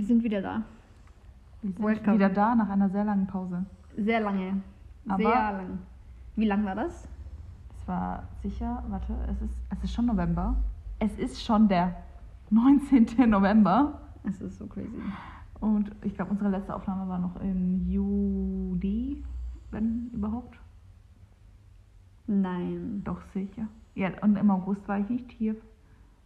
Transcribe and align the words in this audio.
Wir 0.00 0.06
sind 0.06 0.24
wieder 0.24 0.40
da. 0.40 0.62
Wir 1.60 1.72
sind 1.72 1.84
Welcome. 1.84 2.14
wieder 2.14 2.30
da 2.30 2.54
nach 2.54 2.70
einer 2.70 2.88
sehr 2.88 3.04
langen 3.04 3.26
Pause. 3.26 3.66
Sehr 3.98 4.20
lange. 4.20 4.62
Aber- 5.06 5.18
Sehr 5.22 5.52
lang. 5.52 5.78
Wie 6.36 6.46
lang 6.46 6.64
war 6.64 6.74
das? 6.74 7.06
Es 7.76 7.86
war 7.86 8.22
sicher, 8.42 8.82
warte, 8.88 9.12
es 9.30 9.42
ist, 9.42 9.58
es 9.68 9.84
ist 9.84 9.92
schon 9.92 10.06
November. 10.06 10.56
Es 11.00 11.18
ist 11.18 11.44
schon 11.44 11.68
der 11.68 11.96
19. 12.50 13.28
November. 13.28 14.00
Es 14.24 14.40
ist 14.40 14.56
so 14.56 14.66
crazy. 14.68 14.88
Und 15.60 15.90
ich 16.02 16.14
glaube, 16.14 16.30
unsere 16.30 16.48
letzte 16.48 16.74
Aufnahme 16.74 17.06
war 17.06 17.18
noch 17.18 17.38
im 17.42 17.86
Juli, 17.86 19.22
wenn 19.70 20.08
überhaupt. 20.14 20.58
Nein. 22.26 23.02
Doch 23.04 23.20
sicher. 23.34 23.66
Ja, 23.94 24.12
und 24.22 24.36
im 24.36 24.50
August 24.50 24.88
war 24.88 24.98
ich 24.98 25.10
nicht 25.10 25.30
hier. 25.32 25.56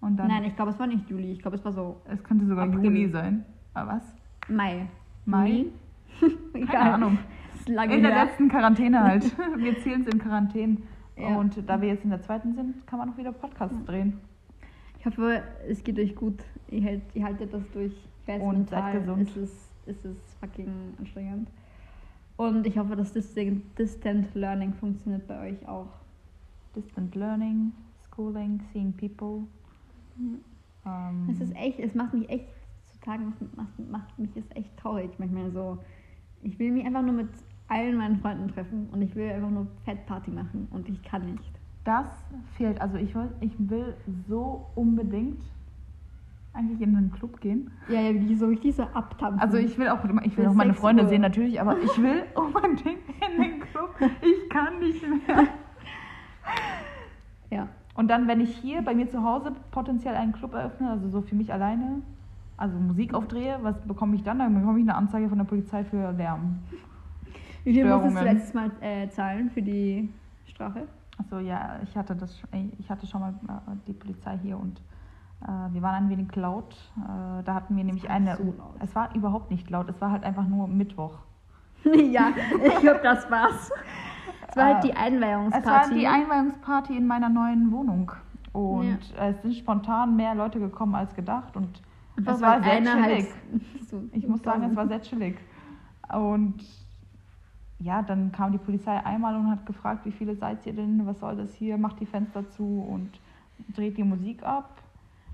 Und 0.00 0.16
dann, 0.16 0.28
Nein, 0.28 0.44
ich 0.44 0.54
glaube, 0.54 0.70
es 0.70 0.78
war 0.78 0.86
nicht 0.86 1.10
Juli. 1.10 1.32
Ich 1.32 1.40
glaube, 1.40 1.56
es 1.56 1.64
war 1.64 1.72
so 1.72 2.00
es 2.04 2.22
könnte 2.22 2.46
sogar 2.46 2.66
April. 2.68 2.84
Juni 2.84 3.08
sein. 3.08 3.44
Was? 3.74 4.02
Mai. 4.48 4.86
Mai? 5.24 5.66
Juni? 6.20 6.66
Keine 6.66 6.94
Ahnung. 6.94 7.18
Ist 7.54 7.68
In 7.68 8.02
der 8.02 8.24
letzten 8.24 8.48
Quarantäne 8.48 9.02
halt. 9.02 9.24
Wir 9.56 9.78
zählen 9.80 10.02
es 10.06 10.12
in 10.12 10.20
Quarantäne. 10.20 10.76
Ja. 11.16 11.36
Und 11.36 11.56
da 11.68 11.80
wir 11.80 11.88
jetzt 11.88 12.02
in 12.02 12.10
der 12.10 12.22
zweiten 12.22 12.54
sind, 12.54 12.86
kann 12.88 12.98
man 12.98 13.10
auch 13.12 13.16
wieder 13.16 13.30
Podcasts 13.30 13.84
drehen. 13.84 14.18
Ich 14.98 15.06
hoffe, 15.06 15.42
es 15.68 15.84
geht 15.84 15.98
euch 15.98 16.14
gut. 16.16 16.42
Ihr, 16.70 16.82
hält, 16.82 17.02
ihr 17.14 17.24
haltet 17.24 17.54
das 17.54 17.62
durch. 17.72 17.92
Ich 17.92 18.28
weiß, 18.28 18.42
Und 18.42 18.68
seid 18.68 18.82
mental 18.82 19.00
gesund. 19.00 19.22
Ist 19.22 19.36
es, 19.36 19.50
ist 19.86 20.04
es 20.04 20.16
fucking 20.40 20.68
anstrengend. 20.98 21.48
Und 22.36 22.66
ich 22.66 22.76
hoffe, 22.78 22.96
dass 22.96 23.12
Distant, 23.12 24.34
Learning 24.34 24.74
funktioniert 24.74 25.26
bei 25.28 25.50
euch 25.50 25.68
auch. 25.68 25.86
Distant 26.74 27.14
Learning, 27.14 27.72
Schooling, 28.12 28.60
Seeing 28.72 28.92
People. 28.92 29.46
Ähm, 30.84 31.28
Es 31.30 31.40
ist 31.40 31.54
echt, 31.54 31.78
es 31.78 31.94
macht 31.94 32.12
mich 32.12 32.28
echt, 32.28 32.46
Tagen 33.04 33.32
macht, 33.56 33.78
macht, 33.90 34.18
mich 34.18 34.30
es 34.36 34.44
echt 34.56 34.76
traurig. 34.76 35.10
Manchmal 35.18 35.50
so, 35.50 35.78
ich 36.42 36.58
will 36.58 36.72
mich 36.72 36.84
einfach 36.86 37.02
nur 37.02 37.12
mit 37.14 37.28
allen 37.68 37.96
meinen 37.96 38.18
Freunden 38.18 38.48
treffen 38.48 38.88
und 38.92 39.02
ich 39.02 39.14
will 39.14 39.30
einfach 39.30 39.50
nur 39.50 39.66
Fett 39.84 40.06
Party 40.06 40.30
machen 40.30 40.68
und 40.70 40.88
ich 40.88 41.02
kann 41.02 41.32
nicht. 41.32 41.52
das 41.84 42.06
fehlt. 42.56 42.80
Also 42.80 42.96
ich 42.96 43.14
will, 43.14 43.30
ich 43.40 43.52
will 43.58 43.94
so 44.26 44.66
unbedingt 44.74 45.42
eigentlich 46.54 46.80
in 46.80 46.96
einen 46.96 47.12
Club 47.12 47.40
gehen. 47.40 47.70
Ja, 47.88 48.00
ja, 48.00 48.14
wie 48.14 48.34
so 48.34 48.46
richtig 48.46 48.76
so 48.76 48.84
abtanzen. 48.84 49.40
Also 49.40 49.56
ich 49.58 49.76
will 49.76 49.88
auch, 49.88 50.04
ich 50.04 50.36
will 50.36 50.44
Bis 50.44 50.46
auch 50.46 50.54
meine 50.54 50.70
6 50.70 50.80
Freunde 50.80 51.02
Uhr. 51.02 51.08
sehen 51.08 51.20
natürlich, 51.20 51.60
aber 51.60 51.78
ich 51.78 52.00
will 52.00 52.24
unbedingt 52.34 53.02
in 53.08 53.42
den 53.42 53.60
Club. 53.60 53.94
Ich 54.22 54.48
kann 54.50 54.78
nicht 54.78 55.02
mehr. 55.02 55.48
Ja. 57.50 57.68
Und 57.94 58.08
dann, 58.08 58.26
wenn 58.28 58.40
ich 58.40 58.56
hier 58.56 58.82
bei 58.82 58.94
mir 58.94 59.08
zu 59.08 59.22
Hause 59.22 59.52
potenziell 59.70 60.14
einen 60.14 60.32
Club 60.32 60.54
eröffne, 60.54 60.90
also 60.90 61.08
so 61.08 61.22
für 61.22 61.34
mich 61.34 61.52
alleine, 61.52 62.02
also 62.56 62.78
Musik 62.78 63.14
aufdrehe, 63.14 63.58
was 63.62 63.80
bekomme 63.82 64.16
ich 64.16 64.22
dann? 64.22 64.38
Dann 64.38 64.54
bekomme 64.54 64.78
ich 64.78 64.84
eine 64.84 64.94
Anzeige 64.94 65.28
von 65.28 65.38
der 65.38 65.44
Polizei 65.44 65.84
für 65.84 66.12
Lärm. 66.12 66.58
Wie 67.64 67.72
viel 67.72 67.84
musstest 67.84 68.16
du 68.16 68.24
letztes 68.24 68.54
Mal 68.54 68.70
äh, 68.80 69.08
zahlen 69.08 69.50
für 69.50 69.62
die 69.62 70.12
Strafe? 70.46 70.86
Achso, 71.18 71.38
ja, 71.38 71.76
ich 71.82 71.96
hatte 71.96 72.14
das, 72.14 72.42
ich 72.78 72.90
hatte 72.90 73.06
schon 73.06 73.20
mal 73.20 73.34
äh, 73.48 73.76
die 73.86 73.92
Polizei 73.92 74.38
hier 74.42 74.58
und 74.58 74.80
äh, 75.42 75.72
wir 75.72 75.82
waren 75.82 76.04
ein 76.04 76.10
wenig 76.10 76.34
laut. 76.36 76.74
Äh, 76.98 77.42
da 77.42 77.54
hatten 77.54 77.76
wir 77.76 77.84
nämlich 77.84 78.08
eine. 78.10 78.36
so 78.36 78.44
laut. 78.44 78.74
Es 78.80 78.94
war 78.94 79.14
überhaupt 79.14 79.50
nicht 79.50 79.70
laut, 79.70 79.88
es 79.88 80.00
war 80.00 80.10
halt 80.10 80.24
einfach 80.24 80.46
nur 80.46 80.68
Mittwoch. 80.68 81.18
ja, 81.84 82.32
ich 82.64 82.76
glaube, 82.80 83.00
das 83.02 83.30
war's. 83.30 83.70
Es 84.48 84.56
war 84.56 84.74
halt 84.74 84.84
die 84.84 84.90
Es 84.90 84.96
Einweihungsparty. 84.96 85.66
war 85.66 85.88
die 85.90 86.06
Einweihungsparty 86.06 86.96
in 86.96 87.06
meiner 87.06 87.28
neuen 87.28 87.70
Wohnung. 87.72 88.12
Und 88.52 89.00
es 89.18 89.42
sind 89.42 89.54
spontan 89.54 90.14
mehr 90.16 90.34
Leute 90.34 90.60
gekommen 90.60 90.94
als 90.94 91.14
gedacht. 91.14 91.56
Und 91.56 91.82
Es 92.16 92.40
war 92.40 92.62
sehr 92.62 92.82
chillig. 92.82 93.02
halt 93.02 93.26
so 93.90 94.02
Ich 94.12 94.26
muss 94.26 94.42
sagen, 94.42 94.64
es 94.64 94.76
war 94.76 94.86
sehr 94.86 95.02
chillig. 95.02 95.36
Und 96.12 96.64
ja, 97.80 98.02
dann 98.02 98.32
kam 98.32 98.52
die 98.52 98.58
Polizei 98.58 98.96
einmal 99.04 99.34
und 99.36 99.50
hat 99.50 99.66
gefragt, 99.66 100.06
wie 100.06 100.12
viele 100.12 100.36
seid 100.36 100.64
ihr 100.66 100.72
denn? 100.72 101.04
Was 101.06 101.20
soll 101.20 101.36
das 101.36 101.52
hier? 101.54 101.76
Macht 101.76 102.00
die 102.00 102.06
Fenster 102.06 102.48
zu 102.50 102.86
und 102.88 103.10
dreht 103.74 103.96
die 103.96 104.04
Musik 104.04 104.42
ab. 104.42 104.70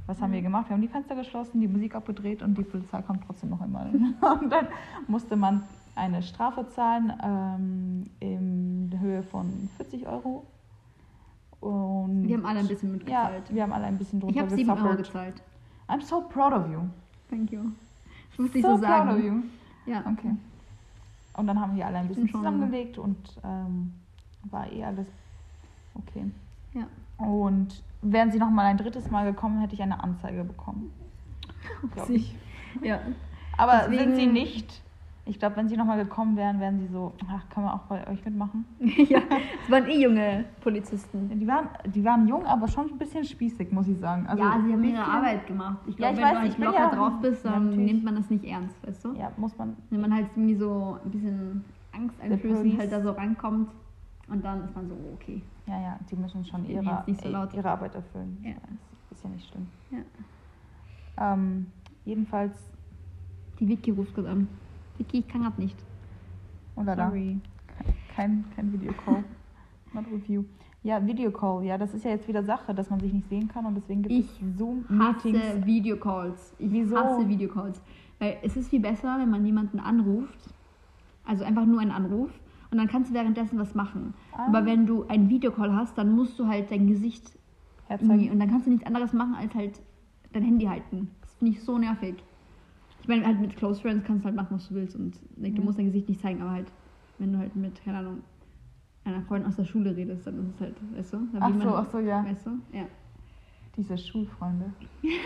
Was 0.06 0.20
haben 0.20 0.32
wir 0.32 0.42
gemacht? 0.42 0.68
Wir 0.68 0.74
haben 0.74 0.82
die 0.82 0.88
Fenster 0.88 1.14
geschlossen, 1.14 1.60
die 1.60 1.68
Musik 1.68 1.94
abgedreht 1.94 2.42
und 2.42 2.58
die 2.58 2.64
Polizei 2.64 3.00
kommt 3.02 3.22
trotzdem 3.24 3.50
noch 3.50 3.60
einmal. 3.60 3.90
Und 4.40 4.50
dann 4.50 4.66
musste 5.06 5.36
man 5.36 5.62
eine 5.94 6.20
Strafe 6.22 6.66
zahlen 6.68 7.12
ähm, 7.22 8.10
in 8.18 8.98
Höhe 8.98 9.22
von 9.22 9.68
40 9.76 10.08
Euro. 10.08 10.44
Und 11.60 12.26
Wir 12.26 12.38
haben 12.38 12.46
alle 12.46 12.58
ein 12.60 12.66
bisschen 12.66 12.88
ja, 12.88 12.94
mitgezahlt. 12.96 13.54
wir 13.54 13.62
haben 13.62 13.72
alle 13.72 13.84
ein 13.84 13.98
bisschen 13.98 14.18
drunter 14.18 14.34
ich 14.34 14.42
habe 14.42 14.56
7 14.56 14.70
Euro 14.70 14.96
gezahlt. 14.96 15.42
I'm 15.90 16.00
so 16.00 16.20
proud 16.22 16.52
of 16.52 16.70
you. 16.70 16.80
Thank 17.28 17.50
you. 17.52 17.72
Das 18.30 18.38
musste 18.38 18.58
ich 18.58 18.64
so 18.64 18.76
so 18.76 18.82
proud 18.82 18.90
of 19.00 19.06
sagen. 19.06 19.24
you. 19.86 19.90
Ja. 19.92 20.00
Okay. 20.06 20.34
Und 21.34 21.46
dann 21.46 21.60
haben 21.60 21.76
wir 21.76 21.86
alle 21.86 21.98
ein 21.98 22.08
bisschen 22.08 22.28
zusammengelegt 22.28 22.98
und 22.98 23.16
ähm, 23.44 23.92
war 24.50 24.70
eh 24.70 24.84
alles 24.84 25.06
okay. 25.94 26.24
ja. 26.74 26.86
Und 27.24 27.82
wären 28.02 28.30
sie 28.30 28.38
noch 28.38 28.50
mal 28.50 28.64
ein 28.66 28.76
drittes 28.78 29.10
Mal 29.10 29.24
gekommen, 29.30 29.60
hätte 29.60 29.74
ich 29.74 29.82
eine 29.82 30.02
Anzeige 30.02 30.44
bekommen. 30.44 30.90
Glaub 31.94 32.06
Sie- 32.06 32.14
ich. 32.16 32.34
ja. 32.82 33.00
Aber 33.58 33.88
Deswegen- 33.88 33.98
sind 34.04 34.16
sie 34.16 34.26
nicht? 34.26 34.82
Ich 35.26 35.38
glaube, 35.38 35.56
wenn 35.56 35.68
sie 35.68 35.76
noch 35.76 35.84
mal 35.84 36.02
gekommen 36.02 36.36
wären, 36.36 36.58
wären 36.60 36.80
sie 36.80 36.88
so, 36.88 37.12
ach, 37.28 37.48
können 37.50 37.66
wir 37.66 37.74
auch 37.74 37.82
bei 37.84 38.06
euch 38.08 38.24
mitmachen? 38.24 38.64
ja. 38.80 39.20
Es 39.62 39.70
waren 39.70 39.86
eh 39.86 40.02
junge 40.02 40.44
Polizisten. 40.60 41.28
Die 41.38 41.46
waren, 41.46 41.68
die 41.84 42.02
waren 42.04 42.26
jung, 42.26 42.44
aber 42.46 42.66
schon 42.66 42.90
ein 42.90 42.98
bisschen 42.98 43.24
spießig, 43.24 43.70
muss 43.70 43.86
ich 43.86 43.98
sagen. 43.98 44.26
Also 44.26 44.42
ja, 44.42 44.60
sie 44.64 44.72
haben 44.72 44.80
nicht 44.80 44.94
ihre 44.94 45.04
Arbeit 45.04 45.46
gemacht. 45.46 45.78
Ich 45.86 45.98
Ja, 45.98 46.10
glaube, 46.10 46.12
ich 46.14 46.18
wenn 46.18 46.24
weiß, 46.24 46.32
du 46.32 46.38
halt 46.40 46.50
ich 46.50 46.56
bin 46.56 46.64
locker 46.64 46.78
ja- 46.78 46.90
drauf 46.94 47.12
bist, 47.20 47.44
Ja, 47.44 47.52
dann 47.52 47.66
natürlich. 47.66 47.92
nimmt 47.92 48.04
man 48.04 48.14
das 48.16 48.30
nicht 48.30 48.44
ernst, 48.44 48.74
weißt 48.86 49.04
du? 49.04 49.12
Ja, 49.14 49.30
muss 49.36 49.56
man. 49.56 49.76
Wenn 49.90 50.00
man 50.00 50.14
halt 50.14 50.26
irgendwie 50.34 50.54
so 50.56 50.98
ein 51.04 51.10
bisschen 51.10 51.64
Angst 51.92 52.16
und 52.22 52.78
halt 52.78 52.90
da 52.92 53.00
so 53.02 53.10
rankommt 53.12 53.70
und 54.28 54.44
dann 54.44 54.64
ist 54.64 54.74
man 54.74 54.88
so, 54.88 54.94
oh, 54.94 55.14
okay. 55.14 55.42
Ja, 55.66 55.80
ja, 55.80 55.98
die 56.10 56.16
müssen 56.16 56.44
schon 56.44 56.64
ihre, 56.66 57.04
nicht 57.06 57.20
so 57.20 57.28
laut. 57.28 57.52
ihre 57.54 57.70
Arbeit 57.70 57.94
erfüllen. 57.94 58.38
Ja. 58.42 58.52
Das 59.10 59.18
ist 59.18 59.24
ja 59.24 59.30
nicht 59.30 59.48
schlimm. 59.48 59.66
Ja. 59.90 61.32
Ähm, 61.34 61.66
jedenfalls, 62.04 62.54
Die 63.60 63.68
Vicky 63.68 63.90
ruft 63.90 64.14
gerade 64.14 64.30
an. 64.30 64.48
Vicky, 65.00 65.18
ich 65.20 65.28
kann 65.28 65.42
gerade 65.42 65.60
nicht. 65.60 65.76
oder 66.76 66.94
da, 66.94 67.08
Sorry. 67.08 67.38
kein, 68.14 68.44
kein 68.54 68.72
Videocall. 68.72 69.24
Not 69.92 70.04
you. 70.28 70.44
Ja, 70.82 71.04
Videocall, 71.04 71.64
ja, 71.64 71.76
das 71.78 71.92
ist 71.94 72.04
ja 72.04 72.10
jetzt 72.12 72.28
wieder 72.28 72.42
Sache, 72.42 72.74
dass 72.74 72.88
man 72.90 73.00
sich 73.00 73.12
nicht 73.12 73.28
sehen 73.28 73.48
kann 73.48 73.66
und 73.66 73.74
deswegen 73.74 74.02
gibt 74.02 74.14
Ich 74.14 74.26
es 74.26 74.40
Hasse 74.40 74.58
Zoom-Meetings. 74.58 75.66
Videocalls. 75.66 76.54
Ich 76.58 76.70
Wieso? 76.70 76.96
hasse 76.96 77.28
Videocalls. 77.28 77.80
Weil 78.18 78.36
es 78.42 78.56
ist 78.56 78.68
viel 78.70 78.80
besser, 78.80 79.16
wenn 79.18 79.30
man 79.30 79.44
jemanden 79.44 79.80
anruft. 79.80 80.38
Also 81.24 81.44
einfach 81.44 81.64
nur 81.66 81.80
einen 81.80 81.90
Anruf. 81.90 82.30
Und 82.70 82.78
dann 82.78 82.86
kannst 82.86 83.10
du 83.10 83.14
währenddessen 83.14 83.58
was 83.58 83.74
machen. 83.74 84.14
Ah. 84.32 84.46
Aber 84.46 84.64
wenn 84.64 84.86
du 84.86 85.06
einen 85.08 85.28
Videocall 85.28 85.74
hast, 85.74 85.98
dann 85.98 86.12
musst 86.14 86.38
du 86.38 86.46
halt 86.46 86.70
dein 86.70 86.86
Gesicht. 86.86 87.30
Herzeigen. 87.88 88.30
Und 88.30 88.38
dann 88.38 88.48
kannst 88.48 88.66
du 88.66 88.70
nichts 88.70 88.86
anderes 88.86 89.12
machen, 89.12 89.34
als 89.34 89.54
halt 89.54 89.80
dein 90.32 90.44
Handy 90.44 90.66
halten. 90.66 91.10
Das 91.22 91.34
finde 91.34 91.52
ich 91.52 91.62
so 91.62 91.76
nervig. 91.78 92.14
Ich 93.02 93.08
meine, 93.08 93.26
halt 93.26 93.40
mit 93.40 93.56
Close 93.56 93.80
Friends 93.80 94.04
kannst 94.06 94.22
du 94.22 94.26
halt 94.26 94.36
machen, 94.36 94.56
was 94.56 94.68
du 94.68 94.74
willst. 94.74 94.94
Und 94.96 95.18
like, 95.36 95.54
du 95.54 95.62
musst 95.62 95.78
dein 95.78 95.86
Gesicht 95.86 96.08
nicht 96.08 96.20
zeigen, 96.20 96.40
aber 96.42 96.52
halt, 96.52 96.70
wenn 97.18 97.32
du 97.32 97.38
halt 97.38 97.54
mit, 97.56 97.82
keine 97.84 97.98
Ahnung, 97.98 98.18
einer 99.04 99.22
Freundin 99.22 99.48
aus 99.48 99.56
der 99.56 99.64
Schule 99.64 99.96
redest, 99.96 100.26
dann 100.26 100.38
ist 100.40 100.54
es 100.56 100.60
halt, 100.60 100.74
weißt 100.96 101.12
du? 101.14 101.16
Da 101.32 101.38
Ach 101.40 101.48
so, 101.48 101.54
man- 101.58 101.68
ach 101.68 101.86
so, 101.90 101.98
ja. 101.98 102.24
Weißt 102.24 102.46
du? 102.46 102.50
Ja. 102.72 102.84
Diese 103.76 103.96
Schulfreunde. 103.96 104.72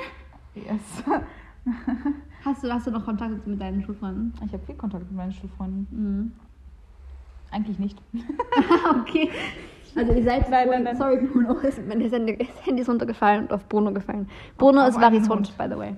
yes. 0.55 1.05
Hast 2.45 2.63
du, 2.63 2.71
hast 2.71 2.87
du 2.87 2.91
noch 2.91 3.07
Kontakt 3.07 3.47
mit 3.47 3.59
deinen 3.59 3.83
Schulfreunden? 3.83 4.35
Ich 4.45 4.53
habe 4.53 4.63
viel 4.67 4.75
Kontakt 4.75 5.05
mit 5.05 5.17
meinen 5.17 5.33
Schulfreunden. 5.33 5.87
Mhm. 5.91 6.33
Eigentlich 7.51 7.79
nicht. 7.79 7.99
okay. 9.01 9.31
Also 9.97 10.13
ihr 10.13 10.25
seid 10.25 10.51
Nein, 10.51 10.69
nein, 10.69 10.83
nein. 10.83 10.97
sorry 10.97 11.25
Bruno, 11.25 11.55
ist, 11.61 11.81
mein 11.89 12.01
Handy 12.03 12.37
ist 12.83 12.89
runtergefallen 12.89 13.45
und 13.45 13.53
auf 13.53 13.67
Bruno 13.67 13.93
gefallen. 13.95 14.29
Bruno 14.59 14.83
Auf 14.83 14.89
ist 14.89 14.99
Hund. 15.01 15.31
Hund, 15.31 15.57
by 15.57 15.65
the 15.71 15.79
way. 15.79 15.97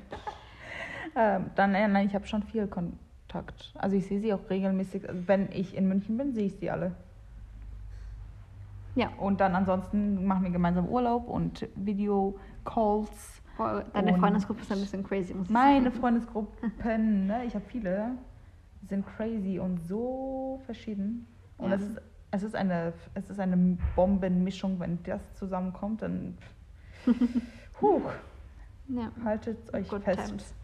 Ähm, 1.17 1.47
dann, 1.55 1.75
äh, 1.75 1.89
nein, 1.89 2.07
ich 2.07 2.15
habe 2.15 2.27
schon 2.27 2.43
viel 2.43 2.67
Kontakt. 2.69 3.73
Also 3.79 3.97
ich 3.97 4.07
sehe 4.07 4.21
sie 4.21 4.33
auch 4.35 4.51
regelmäßig. 4.51 5.09
Also 5.09 5.27
wenn 5.27 5.51
ich 5.51 5.75
in 5.75 5.89
München 5.89 6.17
bin, 6.19 6.35
sehe 6.35 6.47
ich 6.47 6.57
sie 6.57 6.71
alle. 6.71 6.93
Ja. 8.95 9.09
Und 9.19 9.41
dann 9.41 9.55
ansonsten 9.55 10.25
machen 10.27 10.45
wir 10.45 10.51
gemeinsam 10.51 10.89
Urlaub 10.89 11.29
und 11.29 11.67
Video-Calls. 11.75 13.43
Boah, 13.57 13.85
Deine 13.93 14.13
Und- 14.15 14.21
Freundesgruppe 14.21 14.61
ist 14.61 14.73
ein 14.73 14.81
bisschen 14.81 15.03
crazy, 15.05 15.33
muss 15.35 15.47
ich 15.47 15.53
Meine 15.53 15.87
sagen. 15.91 16.01
Freundesgruppen, 16.01 17.27
ne, 17.27 17.45
ich 17.47 17.55
habe 17.55 17.65
viele, 17.67 18.11
sind 18.89 19.07
crazy 19.17 19.59
und 19.59 19.79
so 19.87 20.61
verschieden. 20.67 21.27
Und 21.57 21.71
Ja. 21.71 21.77
es, 21.77 21.83
ist, 21.83 22.01
es, 22.33 22.43
ist 22.43 22.55
eine, 22.55 22.93
es 23.15 23.31
ist 23.31 23.41
eine 23.41 23.79
Bombenmischung, 23.95 24.79
wenn 24.81 25.03
das 25.05 25.23
zusammenkommt, 25.37 26.03
dann 26.03 26.37
huh, 27.81 28.01
Ja. 28.89 29.11
haltet 29.25 29.73
euch 29.73 29.89
Good 29.89 30.05
fest. 30.05 30.27
times. 30.27 30.55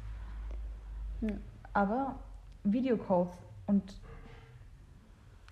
Aber 1.72 2.16
Videocalls 2.64 3.30
und 3.66 4.00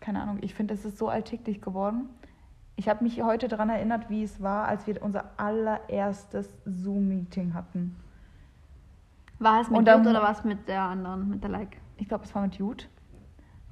keine 0.00 0.22
Ahnung, 0.22 0.38
ich 0.40 0.55
finde, 0.55 0.75
es 0.75 0.84
ist 0.84 0.99
so 0.99 1.08
alltäglich 1.08 1.61
geworden. 1.61 2.08
Ich 2.76 2.88
habe 2.88 3.05
mich 3.05 3.22
heute 3.22 3.49
daran 3.49 3.69
erinnert, 3.69 4.08
wie 4.08 4.22
es 4.22 4.43
war, 4.43 4.67
als 4.67 4.87
wir 4.87 5.02
unser 5.02 5.31
allererstes 5.37 6.49
Zoom-Meeting 6.64 7.52
hatten. 7.52 7.96
War 9.38 9.61
es 9.61 9.70
mit 9.70 9.87
Jut 9.87 10.06
oder 10.06 10.22
war 10.22 10.32
es 10.32 10.44
mit 10.44 10.69
der 10.69 10.82
anderen, 10.82 11.28
mit 11.28 11.43
der 11.43 11.50
Like? 11.50 11.76
Ich 11.99 12.08
glaube, 12.08 12.25
es 12.25 12.34
war 12.34 12.43
mit 12.43 12.55
Jude. 12.56 12.84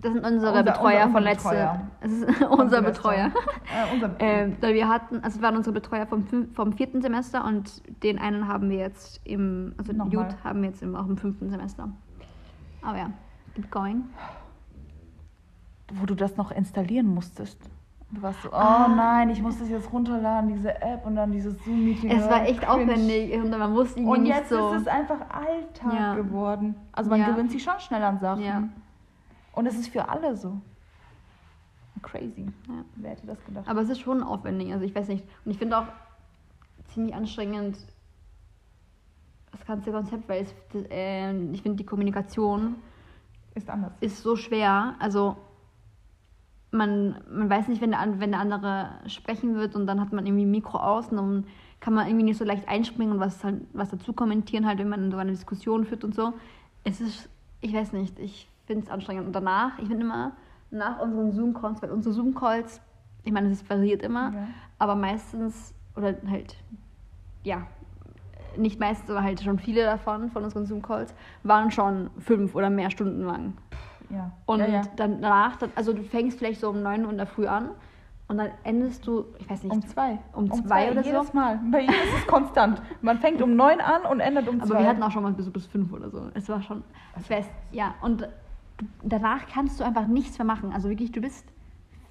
Das 0.00 0.12
sind 0.12 0.24
unsere 0.24 0.52
Unser- 0.52 0.62
Betreuer 0.62 1.00
unser- 1.06 1.12
von 1.12 1.22
letzte. 1.24 1.48
Betreuer. 1.48 1.80
Es 2.00 2.12
ist 2.12 2.42
unser. 2.50 2.82
Betreuer. 2.82 3.26
Äh, 3.26 3.92
unser 3.94 4.10
Ähm, 4.20 4.56
wir 4.60 4.88
hatten, 4.88 5.24
also 5.24 5.42
waren 5.42 5.56
unsere 5.56 5.74
Betreuer 5.74 6.06
vom, 6.06 6.24
vom 6.54 6.72
vierten 6.72 7.02
Semester 7.02 7.44
und 7.44 7.82
den 8.04 8.18
einen 8.20 8.46
haben 8.46 8.70
wir 8.70 8.78
jetzt 8.78 9.20
im, 9.24 9.74
also 9.76 9.92
Nochmal. 9.92 10.14
Jut 10.14 10.36
haben 10.44 10.62
wir 10.62 10.68
jetzt 10.68 10.82
im, 10.82 10.94
auch 10.94 11.06
im 11.06 11.16
fünften 11.16 11.50
Semester. 11.50 11.88
Aber 12.82 12.96
ja, 12.96 13.10
keep 13.56 13.70
going. 13.72 14.04
wo 15.94 16.06
du 16.06 16.14
das 16.14 16.36
noch 16.36 16.50
installieren 16.52 17.12
musstest. 17.12 17.58
Du 18.10 18.22
warst 18.22 18.40
so, 18.42 18.48
oh 18.50 18.54
Ah. 18.54 18.88
nein, 18.88 19.28
ich 19.30 19.42
muss 19.42 19.58
das 19.58 19.68
jetzt 19.68 19.92
runterladen, 19.92 20.48
diese 20.54 20.80
App 20.80 21.04
und 21.04 21.16
dann 21.16 21.30
dieses 21.32 21.62
Zoom-Meeting. 21.64 22.10
Es 22.10 22.28
war 22.30 22.42
echt 22.46 22.62
Cringe. 22.62 22.92
aufwendig 22.92 23.34
und 23.34 23.50
man 23.50 23.74
wusste 23.74 24.00
irgendwie 24.00 24.16
Und 24.16 24.22
nicht 24.22 24.34
jetzt 24.36 24.48
so. 24.48 24.72
ist 24.74 24.82
es 24.82 24.86
einfach 24.88 25.18
Alltag 25.28 25.92
Ja. 25.94 26.14
geworden. 26.14 26.74
Also 26.92 27.10
man 27.10 27.20
Ja. 27.20 27.26
gewöhnt 27.30 27.50
sich 27.50 27.62
schon 27.62 27.78
schnell 27.80 28.02
an 28.02 28.18
Sachen. 28.18 28.42
Ja. 28.44 28.62
Und 29.58 29.66
es 29.66 29.76
ist 29.76 29.88
für 29.88 30.08
alle 30.08 30.36
so. 30.36 30.60
Crazy. 32.00 32.46
Ja. 32.68 32.84
Wer 32.94 33.10
hätte 33.10 33.26
das 33.26 33.44
gedacht? 33.44 33.66
Aber 33.66 33.80
es 33.80 33.88
ist 33.88 33.98
schon 33.98 34.22
aufwendig, 34.22 34.72
also 34.72 34.84
ich 34.84 34.94
weiß 34.94 35.08
nicht. 35.08 35.24
Und 35.44 35.50
ich 35.50 35.58
finde 35.58 35.78
auch 35.78 35.86
ziemlich 36.94 37.12
anstrengend 37.12 37.76
das 39.50 39.66
ganze 39.66 39.90
Konzept, 39.90 40.28
weil 40.28 40.44
es, 40.44 40.54
äh, 40.92 41.32
ich 41.50 41.62
finde 41.62 41.76
die 41.76 41.84
Kommunikation 41.84 42.76
Ist 43.56 43.68
anders. 43.68 43.90
ist 43.98 44.22
so 44.22 44.36
schwer. 44.36 44.94
Also 45.00 45.36
man, 46.70 47.20
man 47.28 47.50
weiß 47.50 47.66
nicht, 47.66 47.82
wenn 47.82 47.90
der, 47.90 48.20
wenn 48.20 48.30
der 48.30 48.38
andere 48.38 48.90
sprechen 49.08 49.56
wird 49.56 49.74
und 49.74 49.88
dann 49.88 50.00
hat 50.00 50.12
man 50.12 50.24
irgendwie 50.24 50.44
ein 50.44 50.52
Mikro 50.52 50.78
aus 50.78 51.08
und 51.08 51.16
dann 51.16 51.46
kann 51.80 51.94
man 51.94 52.06
irgendwie 52.06 52.26
nicht 52.26 52.38
so 52.38 52.44
leicht 52.44 52.68
einspringen 52.68 53.14
und 53.14 53.18
was, 53.18 53.42
halt, 53.42 53.62
was 53.72 53.90
dazu 53.90 54.12
kommentieren, 54.12 54.66
halt, 54.66 54.78
wenn 54.78 54.88
man 54.88 55.10
so 55.10 55.16
eine 55.16 55.32
Diskussion 55.32 55.84
führt 55.84 56.04
und 56.04 56.14
so. 56.14 56.34
Es 56.84 57.00
ist, 57.00 57.28
ich 57.60 57.74
weiß 57.74 57.92
nicht, 57.92 58.20
ich 58.20 58.48
finde 58.68 58.84
es 58.84 58.90
anstrengend. 58.90 59.26
Und 59.26 59.32
danach, 59.32 59.78
ich 59.78 59.88
finde 59.88 60.04
immer, 60.04 60.32
nach 60.70 61.00
unseren 61.00 61.32
Zoom-Calls, 61.32 61.82
weil 61.82 61.90
unsere 61.90 62.14
Zoom-Calls, 62.14 62.80
ich 63.24 63.32
meine, 63.32 63.48
es 63.50 63.68
variiert 63.68 64.02
immer, 64.02 64.32
Ja. 64.32 64.46
aber 64.78 64.94
meistens, 64.94 65.74
oder 65.96 66.14
halt, 66.30 66.54
ja, 67.42 67.62
nicht 68.56 68.78
meistens, 68.78 69.10
aber 69.10 69.22
halt 69.22 69.40
schon 69.42 69.58
viele 69.58 69.82
davon, 69.84 70.30
von 70.30 70.44
unseren 70.44 70.66
Zoom-Calls, 70.66 71.14
waren 71.42 71.70
schon 71.70 72.10
fünf 72.18 72.54
oder 72.54 72.70
mehr 72.70 72.90
Stunden 72.90 73.24
lang. 73.24 73.54
Ja. 74.10 74.30
Und 74.46 74.60
ja, 74.60 74.66
ja. 74.66 74.82
dann 74.96 75.20
danach, 75.20 75.56
also 75.74 75.92
du 75.92 76.02
fängst 76.02 76.38
vielleicht 76.38 76.60
so 76.60 76.70
um 76.70 76.82
9 76.82 77.04
Uhr 77.04 77.10
in 77.10 77.16
der 77.18 77.26
Früh 77.26 77.46
an 77.46 77.70
und 78.26 78.38
dann 78.38 78.50
endest 78.64 79.06
du, 79.06 79.24
ich 79.38 79.48
weiß 79.48 79.62
nicht, 79.64 79.72
Um 79.72 79.86
zwei. 79.86 80.18
Um 80.34 80.52
zwei 80.52 80.90
oder 80.90 81.02
so? 81.02 81.10
jedes 81.10 81.32
Mal. 81.34 81.60
Bei 81.70 81.80
ihm 81.80 81.88
ist 81.90 82.18
es 82.20 82.26
konstant. 82.26 82.80
Man 83.00 83.18
fängt 83.18 83.40
um 83.42 83.56
neun 83.56 83.80
an 83.80 84.02
und 84.10 84.20
endet 84.20 84.48
um 84.48 84.60
aber 84.60 84.70
zwei. 84.70 84.78
wir 84.80 84.86
hatten 84.88 85.02
auch 85.02 85.10
schon 85.10 85.22
mal 85.22 85.32
bis, 85.32 85.48
bis 85.50 85.66
5 85.66 85.92
oder 85.92 86.10
so. 86.10 86.28
Es 86.34 86.48
war 86.48 86.60
schon, 86.62 86.82
ich 87.20 87.28
weiß, 87.30 87.46
ja. 87.72 87.94
Und 88.02 88.26
danach 89.02 89.46
kannst 89.46 89.80
du 89.80 89.84
einfach 89.84 90.06
nichts 90.06 90.38
mehr 90.38 90.46
machen. 90.46 90.72
Also 90.72 90.88
wirklich, 90.88 91.12
du 91.12 91.20
bist 91.20 91.44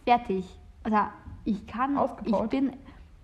fertig. 0.06 0.60
Also 0.84 0.98
ich 1.46 1.66
kann, 1.68 1.94
ich 1.94 1.98
Ausgepowert. 2.00 2.50
bin, 2.50 2.74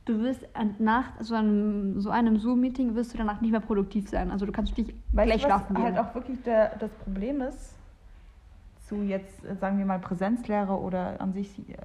du 0.06 0.20
wirst 0.20 0.46
nach 0.80 1.06
so 1.20 1.36
einem, 1.36 2.00
so 2.02 2.10
einem 2.10 2.38
Zoom-Meeting 2.38 2.96
wirst 2.96 3.14
du 3.14 3.18
danach 3.18 3.42
nicht 3.42 3.52
mehr 3.52 3.60
produktiv 3.60 4.10
sein. 4.10 4.32
Also 4.32 4.46
du 4.46 4.52
kannst 4.52 4.78
dich 4.78 4.94
Weißt 5.12 5.28
gleich 5.28 5.42
du, 5.42 5.50
was 5.50 5.62
schlafen 5.62 5.76
gehen. 5.76 5.84
halt 5.86 5.98
auch 5.98 6.14
wirklich 6.16 6.42
der, 6.44 6.76
das 6.78 6.92
Problem 6.92 7.42
ist, 7.42 7.76
zu 8.88 8.96
jetzt, 9.04 9.46
äh, 9.46 9.56
sagen 9.56 9.78
wir 9.78 9.86
mal, 9.86 10.00
Präsenzlehre 10.00 10.78
oder 10.80 11.22
an 11.22 11.32
sich 11.34 11.58
äh, 11.70 11.78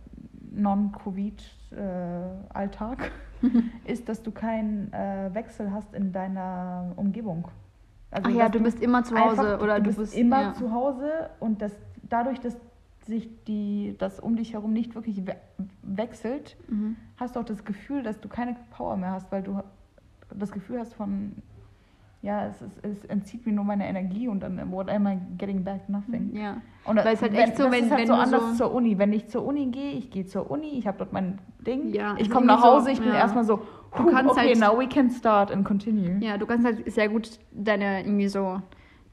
Non-Covid-Alltag, 1.71 3.13
ist, 3.85 4.09
dass 4.09 4.23
du 4.23 4.31
keinen 4.33 4.93
äh, 4.93 5.31
Wechsel 5.33 5.73
hast 5.73 5.95
in 5.95 6.13
deiner 6.13 6.93
Umgebung. 6.97 7.49
Also, 8.11 8.31
Ach 8.31 8.35
ja, 8.35 8.49
du 8.49 8.61
bist 8.61 8.81
immer 8.81 9.05
zu 9.05 9.19
Hause 9.19 9.41
einfach- 9.43 9.63
oder 9.63 9.77
du 9.77 9.83
du 9.83 9.87
bist 9.89 9.99
bist 9.99 10.17
immer 10.17 10.41
ja. 10.41 10.55
zu 10.55 10.73
Hause 10.73 11.31
und 11.41 11.61
das, 11.61 11.73
dadurch, 12.09 12.41
dass 12.41 12.57
sich 13.07 13.29
die, 13.45 13.95
das 13.99 14.19
um 14.21 14.37
dich 14.37 14.53
herum 14.55 14.73
nicht 14.73 14.95
wirklich 14.95 15.27
we 15.27 15.35
wechselt, 15.83 16.57
Mhm. 16.69 16.97
hast 17.17 17.37
du 17.37 17.41
auch 17.41 17.45
das 17.45 17.65
Gefühl, 17.65 18.03
dass 18.03 18.21
du 18.21 18.29
keine 18.29 18.57
Power 18.71 18.97
mehr 18.97 19.13
hast, 19.13 19.31
weil 19.33 19.43
du 19.43 19.59
das 20.35 20.53
Gefühl 20.53 20.79
hast 20.79 20.95
von, 20.95 21.33
ja, 22.21 22.47
es, 22.47 22.61
ist, 22.61 22.85
es 22.85 23.05
entzieht 23.07 23.47
mir 23.47 23.53
nur 23.53 23.65
meine 23.65 23.87
Energie 23.89 24.29
und 24.29 24.41
dann, 24.41 24.71
what 24.73 24.91
am 24.91 25.07
I 25.07 25.19
getting 25.39 25.63
back? 25.65 25.89
Nothing. 25.89 26.35
Ja. 26.35 26.59
Und 26.85 26.97
Weil 26.97 27.15
es 27.15 27.23
halt 27.23 27.33
wenn- 27.33 27.41
echt 27.41 27.57
so, 27.57 27.71
wenn- 27.71 27.85
ist 27.85 27.91
halt 27.91 28.01
wenn 28.01 28.07
so 28.09 28.13
du 28.15 28.19
anders 28.21 28.43
so- 28.59 28.65
zur 28.67 28.75
Uni. 28.75 28.99
Wenn 28.99 29.13
ich 29.13 29.29
zur 29.29 29.45
Uni 29.47 29.67
gehe, 29.67 29.93
ich 29.93 30.11
gehe 30.11 30.27
zur 30.27 30.51
Uni, 30.51 30.71
ich 30.79 30.87
habe 30.87 30.99
dort 30.99 31.13
mein 31.13 31.39
Ding, 31.67 31.93
Ja, 31.95 32.15
ich 32.19 32.29
komme 32.31 32.47
nach 32.47 32.63
Hause, 32.63 32.87
so, 32.87 32.91
ich 32.91 33.01
bin 33.01 33.09
ja. 33.11 33.17
erstmal 33.17 33.45
so, 33.45 33.63
Du 33.97 34.05
"Huh, 34.05 34.11
kannst 34.11 34.33
okay, 34.33 34.49
halt- 34.55 34.59
now 34.61 34.79
we 34.79 34.87
can 34.87 35.11
start 35.11 35.51
and 35.51 35.65
continue. 35.65 36.19
Ja, 36.21 36.37
du 36.39 36.47
kannst 36.47 36.65
halt 36.65 36.91
sehr 36.93 37.09
gut 37.09 37.39
deine 37.53 38.01
irgendwie 38.05 38.29
so 38.29 38.61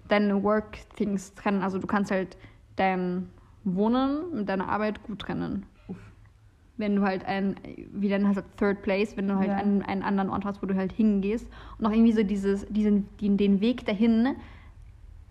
deine 0.08 0.44
Work-Things 0.44 1.34
trennen. 1.34 1.62
Also 1.64 1.80
du 1.80 1.88
kannst 1.88 2.12
halt 2.12 2.38
dein 2.76 3.30
Wohnen 3.64 4.36
mit 4.36 4.50
deiner 4.50 4.70
Arbeit 4.70 5.02
gut 5.04 5.20
trennen. 5.20 5.66
Wenn 6.78 6.98
du 6.98 7.04
halt 7.04 7.24
ein, 7.26 7.56
wie 7.94 8.10
dann 8.10 8.26
das, 8.34 8.44
Third 8.58 8.82
Place, 8.82 9.16
wenn 9.16 9.30
du 9.30 9.36
halt 9.38 9.48
Ja. 9.48 9.56
einen, 9.56 9.82
einen 9.82 10.04
anderen 10.04 10.30
Ort 10.30 10.44
hast, 10.44 10.62
wo 10.62 10.66
du 10.68 10.76
halt 10.76 10.92
hingehst. 10.92 11.48
Und 11.80 11.86
auch 11.86 11.92
irgendwie 11.92 12.12
so 12.12 12.22
dieses, 12.24 12.68
diesen, 12.68 13.08
den, 13.22 13.38
den 13.38 13.62
Weg 13.62 13.86
dahin 13.86 14.36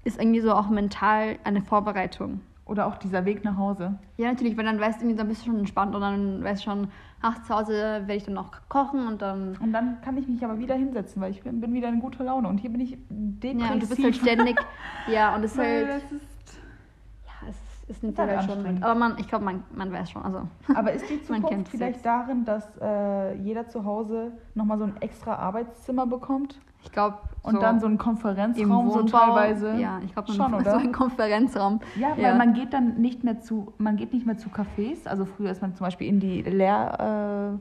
ist 0.05 0.19
irgendwie 0.19 0.40
so 0.40 0.52
auch 0.52 0.70
mental 0.70 1.37
eine 1.44 1.61
Vorbereitung. 1.61 2.40
Oder 2.66 2.87
auch 2.87 2.96
dieser 2.96 3.26
Weg 3.26 3.44
nach 3.44 3.58
Hause. 3.58 3.99
Ja, 4.16 4.28
natürlich, 4.31 4.56
weil 4.56 4.64
dann 4.64 4.81
weißt 4.81 5.02
du, 5.02 5.14
dann 5.14 5.28
bist 5.28 5.43
du 5.43 5.46
schon 5.50 5.58
entspannt 5.58 5.94
und 5.94 6.00
dann 6.00 6.43
weißt 6.43 6.64
du 6.64 6.70
schon, 6.70 6.88
ach, 7.20 7.43
zu 7.43 7.55
Hause 7.55 7.72
werde 7.72 8.14
ich 8.14 8.25
dann 8.25 8.38
auch 8.38 8.52
kochen 8.70 9.06
und 9.06 9.20
dann 9.20 9.56
Und 9.61 9.72
dann 9.72 10.00
kann 10.02 10.16
ich 10.16 10.26
mich 10.26 10.43
aber 10.43 10.58
wieder 10.58 10.75
hinsetzen, 10.75 11.20
weil 11.20 11.31
ich 11.31 11.43
bin, 11.43 11.61
bin 11.61 11.75
wieder 11.75 11.88
in 11.90 12.00
guter 12.00 12.25
Laune. 12.25 12.49
Und 12.49 12.58
hier 12.58 12.70
bin 12.70 12.81
ich 12.81 12.96
depressiv. 13.11 13.61
Ja, 13.61 13.72
und 13.72 13.82
du 13.82 13.87
bist 13.87 14.02
halt 14.02 14.16
ständig. 14.16 14.56
Ja, 15.12 15.34
und 15.34 15.44
es 15.44 15.52
ist 15.52 15.58
Weil 15.58 15.87
halt. 15.88 16.02
das 16.02 16.12
ist, 16.12 16.58
Ja, 17.26 17.49
es, 17.50 17.56
es 17.88 18.02
nimmt 18.02 18.14
Ist 18.14 18.19
halt 18.20 18.37
halt 18.38 18.50
schon 18.50 18.62
mit. 18.62 18.82
Aber 18.82 18.94
man, 18.99 19.19
ich 19.19 19.28
glaube, 19.28 19.44
man, 19.44 19.62
man 19.75 19.93
weiß 19.93 20.11
schon. 20.11 20.22
Also, 20.22 20.49
aber 20.75 20.93
ist 20.93 21.08
die 21.11 21.22
Zukunft 21.22 21.69
vielleicht 21.70 21.96
jetzt. 21.96 22.06
darin, 22.06 22.46
dass 22.46 22.66
äh, 22.81 23.34
jeder 23.37 23.69
zu 23.69 23.84
Hause 23.84 24.32
nochmal 24.55 24.78
so 24.78 24.84
ein 24.84 24.96
extra 25.02 25.34
Arbeitszimmer 25.37 26.06
bekommt? 26.06 26.58
Ich 26.84 26.92
glaube. 26.92 27.19
Und 27.42 27.60
dann 27.60 27.78
so 27.78 27.86
im 27.86 27.98
Konferenzraum 27.98 28.90
so 28.90 29.02
teilweise? 29.02 29.75
Ja, 29.75 30.00
ich 30.02 30.14
glaube, 30.14 30.32
Schon, 30.32 30.50
so 30.52 30.56
oder? 30.56 30.78
ein 30.78 30.92
Konferenzraum. 30.92 31.81
Ja, 31.94 32.12
weil 32.16 32.22
Ja. 32.22 32.34
man 32.36 32.54
geht 32.54 32.72
dann 32.72 33.00
nicht 33.00 33.22
mehr 33.22 33.40
zu, 33.40 33.75
man 33.76 33.96
geht 33.96 34.14
nicht 34.14 34.25
mehr 34.25 34.38
zu 34.38 34.48
Cafés. 34.48 35.06
Also 35.06 35.26
früher 35.26 35.50
ist 35.50 35.60
man 35.60 35.75
zum 35.75 35.84
Beispiel 35.84 36.08
in 36.08 36.20
die 36.20 36.40
Lehr, 36.40 37.60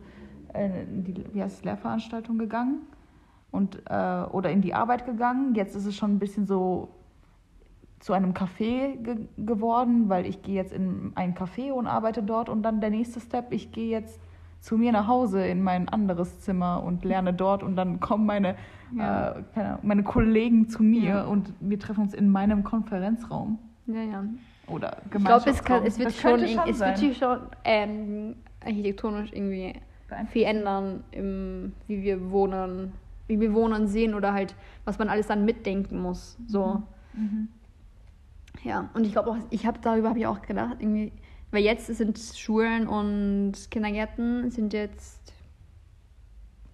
äh, 0.53 0.57
äh, 0.57 0.83
in 0.83 1.03
die, 1.03 1.25
wie 1.33 1.43
heißt 1.43 1.57
es, 1.57 1.63
Lehrveranstaltung 1.65 2.37
gegangen 2.37 2.83
und 3.51 3.81
äh, 3.89 4.23
oder 4.31 4.51
in 4.51 4.61
die 4.61 4.73
Arbeit 4.73 5.05
gegangen. 5.05 5.53
Jetzt 5.53 5.75
ist 5.75 5.85
es 5.85 5.95
schon 5.97 6.11
ein 6.15 6.19
bisschen 6.19 6.45
so 6.47 6.87
zu 7.99 8.13
einem 8.13 8.31
Café 8.33 8.95
ge 9.03 9.17
geworden, 9.37 10.07
weil 10.07 10.25
ich 10.25 10.41
gehe 10.43 10.55
jetzt 10.55 10.71
in 10.71 11.11
ein 11.15 11.35
Café 11.35 11.71
und 11.73 11.87
arbeite 11.87 12.23
dort 12.23 12.47
und 12.47 12.63
dann 12.63 12.79
der 12.79 12.89
nächste 12.89 13.19
Step, 13.19 13.51
ich 13.51 13.71
gehe 13.73 13.89
jetzt 13.89 14.19
zu 14.63 14.77
mir 14.77 14.93
nach 14.93 15.07
Hause 15.07 15.45
in 15.45 15.61
mein 15.61 15.89
anderes 15.89 16.39
Zimmer 16.39 16.81
und 16.83 17.03
lerne 17.03 17.33
dort 17.33 17.63
und 17.63 17.75
dann 17.75 17.99
kommen 17.99 18.25
meine, 18.25 18.55
Ja. 18.95 19.31
äh, 19.31 19.43
keine 19.53 19.79
meine 19.83 20.03
Kollegen 20.03 20.69
zu 20.69 20.81
mir 20.83 21.03
Ja. 21.03 21.23
und 21.25 21.51
wir 21.59 21.77
treffen 21.77 22.01
uns 22.03 22.13
in 22.13 22.29
meinem 22.29 22.63
Konferenzraum. 22.63 23.59
Ja, 23.87 24.01
ja. 24.01 24.23
Oder 24.67 24.97
Ich 25.03 25.11
glaube, 25.11 25.49
es, 25.49 25.59
es 25.59 25.99
wird 25.99 26.07
Das 26.07 26.15
schon, 26.17 26.39
irg- 26.39 26.69
es 26.69 26.79
wird 26.79 27.15
schon 27.17 27.39
ähm, 27.65 28.35
architektonisch 28.63 29.33
irgendwie 29.33 29.73
viel 30.29 30.43
ändern, 30.43 31.03
im, 31.11 31.73
wie 31.87 32.01
wir 32.01 32.31
wohnen, 32.31 32.93
wie 33.27 33.41
wir 33.41 33.53
wohnen 33.53 33.87
sehen 33.87 34.13
oder 34.13 34.31
halt, 34.31 34.55
was 34.85 34.97
man 34.97 35.09
alles 35.09 35.27
dann 35.27 35.43
mitdenken 35.43 36.01
muss. 36.01 36.37
So. 36.47 36.81
Mhm. 37.13 37.49
Ja, 38.63 38.89
und 38.93 39.05
ich 39.05 39.11
glaube 39.11 39.31
auch, 39.31 39.37
ich 39.49 39.65
habe 39.65 39.79
darüber 39.81 40.07
habe 40.09 40.19
ich 40.19 40.27
auch 40.27 40.41
gedacht, 40.41 40.77
irgendwie, 40.79 41.11
weil 41.53 41.63
jetzt 41.63 41.87
sind 41.87 42.17
Schulen 42.17 42.87
und 42.87 43.53
Kindergärten 43.71 44.49
sind 44.51 44.73
jetzt 44.73 45.21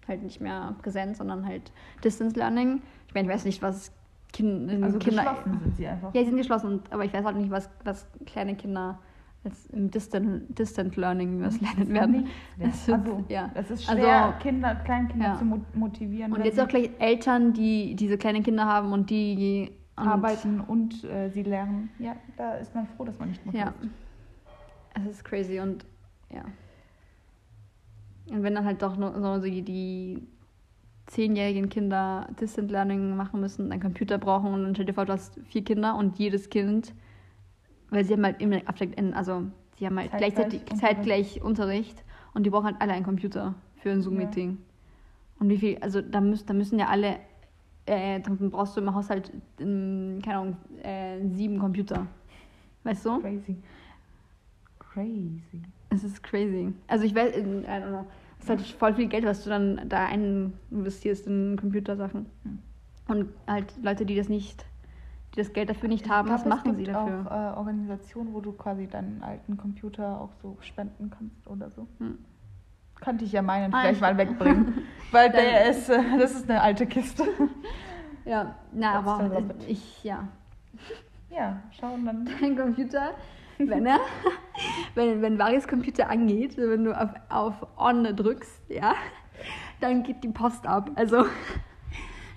halt 0.07 0.23
nicht 0.23 0.41
mehr 0.41 0.75
präsent, 0.81 1.17
sondern 1.17 1.45
halt 1.45 1.71
Distance 2.03 2.35
Learning. 2.37 2.81
Ich 3.07 3.13
meine, 3.13 3.27
ich 3.27 3.33
weiß 3.33 3.45
nicht, 3.45 3.61
was 3.61 3.91
kind, 4.33 4.69
Also 4.83 4.97
Kinder. 4.99 5.23
geschlossen 5.23 5.59
sind 5.63 5.75
sie 5.77 5.87
einfach. 5.87 6.13
Ja, 6.13 6.21
sie 6.21 6.27
sind 6.27 6.37
geschlossen, 6.37 6.81
aber 6.89 7.03
ich 7.05 7.13
weiß 7.13 7.25
halt 7.25 7.37
nicht, 7.37 7.51
was, 7.51 7.69
was 7.83 8.07
kleine 8.25 8.55
Kinder 8.55 8.99
jetzt 9.43 9.69
im 9.71 9.89
Distant, 9.91 10.57
Distant 10.57 10.95
Learning 10.95 11.41
was 11.41 11.59
lernen 11.61 11.89
werden. 11.89 12.27
Es 12.59 12.89
also, 12.89 13.23
ja. 13.29 13.49
Es 13.53 13.69
ist 13.71 13.87
Also- 13.89 14.01
schwer, 14.01 14.33
Kinder, 14.41 14.75
Kleinkinder 14.75 15.27
Ja. 15.27 15.35
zu 15.35 15.45
mo- 15.45 15.61
motivieren, 15.73 16.33
Und 16.33 16.43
jetzt 16.45 16.59
auch 16.59 16.67
gleich 16.67 16.89
Eltern, 16.99 17.53
die 17.53 17.95
diese 17.95 18.17
kleinen 18.17 18.43
Kinder 18.43 18.65
haben 18.65 18.91
und 18.93 19.09
die 19.09 19.71
und- 19.97 20.07
arbeiten 20.07 20.59
und 20.61 21.03
äh, 21.03 21.29
sie 21.29 21.43
lernen. 21.43 21.89
Ja, 21.99 22.15
da 22.37 22.55
ist 22.55 22.73
man 22.73 22.87
froh, 22.87 23.03
dass 23.05 23.17
man 23.19 23.29
nicht 23.29 23.45
motiviert. 23.45 23.73
Ja. 23.81 23.89
Es 25.05 25.17
ist 25.17 25.25
crazy 25.25 25.59
und 25.59 25.85
ja. 26.31 26.43
Und 28.29 28.43
wenn 28.43 28.55
dann 28.55 28.65
halt 28.65 28.81
doch 28.81 28.95
nur 28.97 29.13
so 29.41 29.45
die, 29.45 29.63
die 29.63 30.27
zehnjährigen 31.07 31.69
Kinder 31.69 32.27
Distant 32.39 32.69
Learning 32.69 33.15
machen 33.15 33.39
müssen, 33.39 33.71
einen 33.71 33.81
Computer 33.81 34.17
brauchen 34.19 34.53
und 34.53 34.63
dann 34.63 34.75
stell 34.75 34.85
dir 34.85 34.93
vor, 34.93 35.05
du 35.05 35.13
hast 35.13 35.39
vier 35.45 35.63
Kinder 35.63 35.95
und 35.95 36.19
jedes 36.19 36.49
Kind, 36.49 36.93
weil 37.89 38.05
sie 38.05 38.13
haben 38.13 38.23
halt 38.23 38.39
immer 38.41 38.57
Absteck, 38.67 38.95
also 39.13 39.45
sie 39.77 39.87
haben 39.87 39.97
halt 39.97 40.11
Zeitgleich 40.11 40.35
gleichzeitig 40.35 40.61
Unterricht. 40.61 40.81
zeitgleich 40.81 41.41
Unterricht 41.41 42.03
und 42.35 42.45
die 42.45 42.51
brauchen 42.51 42.65
halt 42.65 42.75
alle 42.79 42.93
einen 42.93 43.05
Computer 43.05 43.55
für 43.77 43.89
ein 43.91 44.01
Zoom-Meeting. 44.01 44.59
Und 45.39 45.49
wie 45.49 45.57
viel, 45.57 45.77
also 45.79 46.01
da, 46.01 46.21
müssen 46.21 46.45
da 46.45 46.53
müssen 46.53 46.77
ja 46.77 46.87
alle 46.87 47.15
äh, 47.89 48.19
dann 48.19 48.51
brauchst 48.51 48.77
du 48.77 48.81
im 48.81 48.93
Haushalt, 48.93 49.31
ähm, 49.59 50.19
keine 50.23 50.37
Ahnung, 50.37 50.57
äh, 50.83 51.25
sieben 51.29 51.57
Computer. 51.57 52.05
Weißt 52.83 53.05
du? 53.05 53.19
Crazy. 53.19 53.57
Crazy. 54.93 55.61
Es 55.89 56.03
ist 56.03 56.23
crazy. 56.23 56.73
Also 56.87 57.05
ich 57.05 57.15
weiß, 57.15 57.35
I 57.35 57.39
don't 57.41 57.87
know. 57.87 58.05
Es 58.37 58.43
ist 58.45 58.49
halt 58.49 58.61
voll 58.61 58.93
viel 58.95 59.07
Geld, 59.07 59.25
was 59.25 59.43
du 59.43 59.49
dann 59.49 59.81
da 59.89 60.05
ein 60.05 60.53
investierst 60.71 61.27
in 61.27 61.57
Computersachen. 61.59 62.25
Und 63.07 63.29
halt 63.47 63.73
Leute, 63.83 64.05
die 64.05 64.15
das 64.15 64.29
nicht, 64.29 64.65
die 65.33 65.39
das 65.39 65.51
Geld 65.51 65.69
dafür 65.69 65.89
nicht 65.89 66.09
haben, 66.09 66.27
Ich 66.29 66.33
was 66.35 66.43
glaub, 66.43 66.55
machen 66.57 66.71
es 66.71 66.77
sie 66.77 66.83
gibt 66.83 66.95
dafür? 66.95 67.25
auch 67.25 67.55
äh, 67.55 67.57
Organisationen, 67.57 68.33
wo 68.33 68.39
du 68.39 68.51
quasi 68.53 68.87
deinen 68.87 69.21
alten 69.23 69.57
Computer 69.57 70.21
auch 70.21 70.29
so 70.41 70.57
spenden 70.61 71.09
kannst 71.09 71.47
oder 71.47 71.69
so. 71.71 71.87
Hm. 71.99 72.17
Könnte 73.01 73.25
ich 73.25 73.31
ja 73.31 73.41
meinen 73.41 73.73
Ah, 73.73 73.79
vielleicht 73.81 73.95
ich- 73.95 74.01
mal 74.01 74.17
wegbringen. 74.17 74.73
Weil 75.11 75.31
der 75.31 75.69
ist, 75.69 75.89
äh, 75.89 75.99
das 76.19 76.31
ist 76.35 76.49
eine 76.49 76.61
alte 76.61 76.85
Kiste. 76.85 77.23
Ja, 78.25 78.55
na, 78.73 78.99
aber 78.99 79.31
ich, 79.67 80.03
ja. 80.03 80.27
Ja, 81.31 81.61
schauen 81.79 82.05
dann. 82.05 82.29
Dein 82.39 82.55
Computer, 82.55 83.11
wenn 83.59 83.85
er, 83.85 83.99
wenn, 84.95 85.21
wenn 85.21 85.37
Varis 85.37 85.67
Computer 85.67 86.09
angeht, 86.09 86.57
wenn 86.57 86.85
du 86.85 86.99
auf, 86.99 87.09
auf 87.29 87.53
On 87.77 88.03
drückst, 88.03 88.69
ja, 88.69 88.93
dann 89.81 90.03
geht 90.03 90.23
die 90.23 90.29
Post 90.29 90.65
ab. 90.65 90.91
Also, 90.95 91.25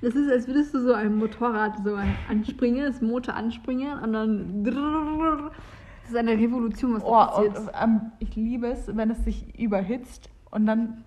das 0.00 0.14
ist, 0.14 0.30
als 0.30 0.46
würdest 0.48 0.74
du 0.74 0.80
so 0.80 0.92
ein 0.94 1.16
Motorrad 1.16 1.74
so 1.84 1.96
anspringen, 2.28 2.84
das 2.84 3.00
Motor 3.00 3.34
anspringen 3.34 3.98
und 4.00 4.12
dann. 4.12 4.64
Das 4.64 6.10
ist 6.10 6.16
eine 6.16 6.32
Revolution, 6.32 6.94
was 6.94 7.02
da 7.04 7.08
Oh, 7.08 7.26
passiert. 7.26 7.58
und, 7.58 7.70
ähm, 7.80 8.00
ich 8.18 8.34
liebe 8.34 8.66
es, 8.66 8.88
wenn 8.94 9.10
es 9.10 9.24
sich 9.24 9.58
überhitzt 9.58 10.28
und 10.50 10.66
dann. 10.66 11.04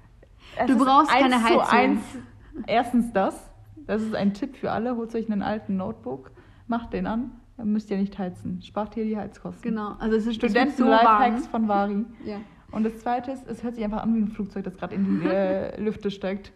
Du 0.67 0.77
brauchst 0.77 1.11
keine 1.11 1.35
zu 1.35 1.43
Heizung. 1.43 1.61
Eins, 1.69 2.01
erstens 2.67 3.11
das. 3.11 3.51
Das 3.87 4.01
ist 4.01 4.15
ein 4.15 4.33
Tipp 4.33 4.55
für 4.55 4.71
alle. 4.71 4.95
Holt 4.95 5.13
euch 5.13 5.29
einen 5.29 5.43
alten 5.43 5.77
Notebook, 5.77 6.31
macht 6.67 6.93
den 6.93 7.05
an. 7.05 7.31
Müsst 7.63 7.89
ihr 7.89 7.97
nicht 7.97 8.17
heizen. 8.17 8.61
Spart 8.61 8.95
hier 8.95 9.05
die 9.05 9.17
Heizkosten. 9.17 9.61
Genau, 9.61 9.95
also 9.99 10.17
es 10.17 10.27
ist 10.27 10.41
wird 10.41 10.71
so 10.75 10.85
von 11.49 11.67
Vari. 11.67 12.05
Ja, 12.25 12.37
Und 12.71 12.83
das 12.83 12.99
zweite 12.99 13.31
ist, 13.31 13.47
es 13.47 13.63
hört 13.63 13.75
sich 13.75 13.83
einfach 13.83 14.03
an 14.03 14.13
wie 14.15 14.19
ein 14.19 14.27
Flugzeug, 14.27 14.65
das 14.65 14.77
gerade 14.77 14.95
in 14.95 15.21
die 15.21 15.27
äh, 15.27 15.79
Lüfte 15.81 16.11
steigt. 16.11 16.51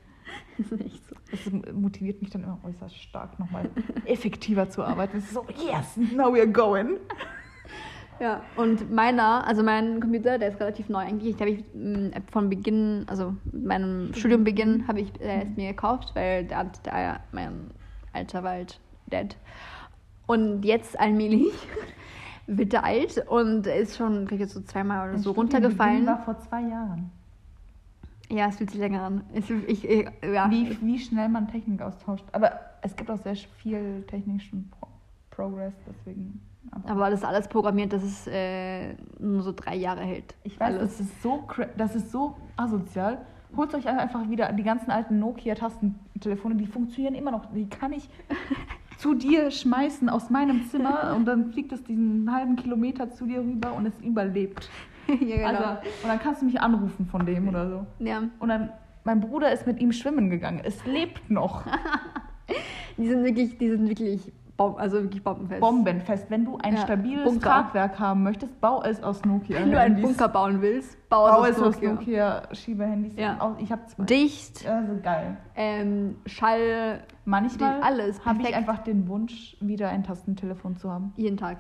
das 0.57 0.71
ist 0.71 0.81
echt 0.81 1.07
so. 1.07 1.15
Das 1.31 1.73
motiviert 1.73 2.21
mich 2.21 2.31
dann 2.31 2.43
immer 2.43 2.59
äußerst 2.63 2.97
stark, 2.97 3.39
nochmal 3.39 3.69
effektiver 4.05 4.69
zu 4.69 4.83
arbeiten. 4.83 5.17
Es 5.17 5.25
ist 5.25 5.33
so, 5.33 5.45
yes, 5.65 5.95
now 6.13 6.33
we're 6.33 6.51
going. 6.51 6.97
Ja, 8.19 8.41
und 8.57 8.91
meiner, 8.91 9.47
also 9.47 9.63
mein 9.63 10.01
Computer, 10.01 10.37
der 10.37 10.49
ist 10.49 10.59
relativ 10.59 10.89
neu 10.89 10.99
eigentlich. 10.99 11.37
Den 11.37 11.39
habe 11.39 11.51
ich 11.51 11.63
mh, 11.73 12.19
von 12.31 12.49
Beginn, 12.49 13.05
also 13.07 13.35
mit 13.45 13.63
meinem 13.63 14.13
Studiumbeginn, 14.13 14.89
habe 14.89 14.99
ich 14.99 15.21
äh, 15.21 15.43
es 15.43 15.55
mir 15.55 15.69
gekauft, 15.69 16.11
weil 16.15 16.43
der, 16.43 16.65
der, 16.85 17.21
mein 17.31 17.71
alter 18.11 18.43
war 18.43 18.51
halt 18.51 18.79
dead. 19.09 19.37
Und 20.29 20.63
jetzt 20.63 20.99
allmählich 20.99 21.51
wird 22.45 22.71
er 22.75 22.83
alt 22.83 23.25
und 23.29 23.65
ist 23.65 23.97
schon, 23.97 24.27
glaube 24.27 24.35
ich, 24.35 24.41
jetzt 24.41 24.53
so 24.53 24.61
zweimal 24.61 25.09
oder 25.09 25.17
so 25.17 25.31
runtergefallen. 25.31 26.05
war 26.05 26.23
vor 26.23 26.37
zwei 26.37 26.61
Jahren. 26.61 27.09
Ja, 28.29 28.47
es 28.47 28.57
fühlt 28.57 28.69
sich 28.69 28.79
länger 28.79 29.01
an. 29.01 29.23
Ich, 29.33 29.49
ich, 29.49 29.83
ja, 30.21 30.51
Wie, 30.51 30.77
wie 30.81 30.99
schnell 30.99 31.29
man 31.29 31.47
Technik 31.47 31.81
austauscht. 31.81 32.25
Aber 32.31 32.51
es 32.83 32.95
gibt 32.95 33.09
auch 33.09 33.17
sehr 33.23 33.35
viel 33.35 34.03
technischen 34.07 34.69
Pro 34.69 34.87
Progress, 35.31 35.73
deswegen. 35.87 36.39
Aber, 36.69 36.89
aber 36.89 37.09
das 37.09 37.21
ist 37.21 37.25
alles 37.25 37.47
programmiert, 37.47 37.91
dass 37.91 38.03
es 38.03 38.27
äh, 38.27 38.93
nur 39.17 39.41
so 39.41 39.51
drei 39.51 39.77
Jahre 39.77 40.01
hält. 40.01 40.35
ich 40.43 40.59
weiß, 40.59 40.75
alles. 40.75 40.97
das 40.97 41.07
ist, 41.07 41.23
so, 41.23 41.47
das 41.75 41.95
ist 41.95 42.11
so 42.11 42.35
asozial. 42.55 43.25
Holt 43.57 43.73
euch 43.73 43.87
einfach 43.87 44.29
wieder 44.29 44.53
die 44.53 44.61
ganzen 44.61 44.91
alten 44.91 45.17
Nokia-Tastentelefone, 45.17 46.55
die 46.55 46.67
funktionieren 46.67 47.15
immer 47.15 47.31
noch. 47.31 47.51
Die 47.51 47.67
kann 47.67 47.93
ich 47.93 48.07
zu 48.99 49.13
dir 49.15 49.49
schmeißen 49.49 50.09
aus 50.09 50.29
meinem 50.29 50.65
Zimmer 50.69 51.13
und 51.15 51.25
dann 51.25 51.51
fliegt 51.51 51.71
es 51.71 51.83
diesen 51.83 52.31
halben 52.31 52.55
Kilometer 52.55 53.09
zu 53.11 53.25
dir 53.25 53.39
rüber 53.39 53.73
und 53.73 53.85
es 53.85 53.99
überlebt. 54.01 54.69
ja, 55.07 55.15
genau. 55.37 55.47
Also, 55.47 55.69
und 56.03 56.09
dann 56.09 56.19
kannst 56.19 56.41
du 56.41 56.45
mich 56.45 56.61
anrufen 56.61 57.07
von 57.07 57.25
dem 57.25 57.47
oder 57.47 57.69
so. 57.69 58.05
ja. 58.05 58.23
Und 58.39 58.49
dann, 58.49 58.69
mein 59.05 59.21
Bruder 59.21 59.51
ist 59.51 59.65
mit 59.65 59.79
ihm 59.79 59.93
schwimmen 59.93 60.29
gegangen. 60.29 60.61
Es 60.63 60.85
lebt 60.85 61.29
noch. 61.29 61.65
Die 62.97 63.07
sind 63.07 63.23
wirklich, 63.23 63.57
die 63.57 63.69
sind 63.69 63.87
wirklich, 63.87 64.33
Bom 64.59 64.75
also 64.75 65.01
wirklich 65.01 65.23
bombenfest. 65.23 65.61
Bombenfest. 65.61 66.29
Wenn 66.29 66.43
du 66.43 66.57
ein 66.57 66.75
Ja, 66.75 66.81
stabiles 66.81 67.23
Bunker. 67.23 67.39
Tragwerk 67.49 67.97
haben 67.97 68.23
möchtest, 68.23 68.59
bau 68.59 68.83
es 68.83 69.01
aus 69.01 69.23
Nokia. 69.23 69.61
Wenn 69.61 69.71
du 69.71 69.79
einen 69.79 69.95
Handys. 69.95 70.17
Bunker 70.17 70.27
bauen 70.27 70.61
willst, 70.61 70.97
bau, 71.07 71.29
Bau 71.29 71.45
es 71.45 71.51
es 71.55 71.63
aus 71.63 71.75
Nokia. 71.75 71.93
Nokia 71.93 72.41
Schiebehandys. 72.51 73.15
Ja. 73.15 73.55
Ich 73.59 73.71
habe 73.71 73.85
zwei. 73.85 74.03
Dicht, 74.03 74.67
Also 74.67 74.97
geil. 75.01 75.37
ähm, 75.55 76.17
Schall, 76.25 76.99
Manchmal 77.23 77.79
alles 77.81 78.25
habe 78.25 78.41
ich 78.41 78.53
einfach 78.53 78.79
den 78.79 79.07
Wunsch, 79.07 79.55
wieder 79.61 79.87
ein 79.87 80.03
Tastentelefon 80.03 80.75
zu 80.75 80.91
haben. 80.91 81.13
jeden 81.15 81.37
Tag. 81.37 81.59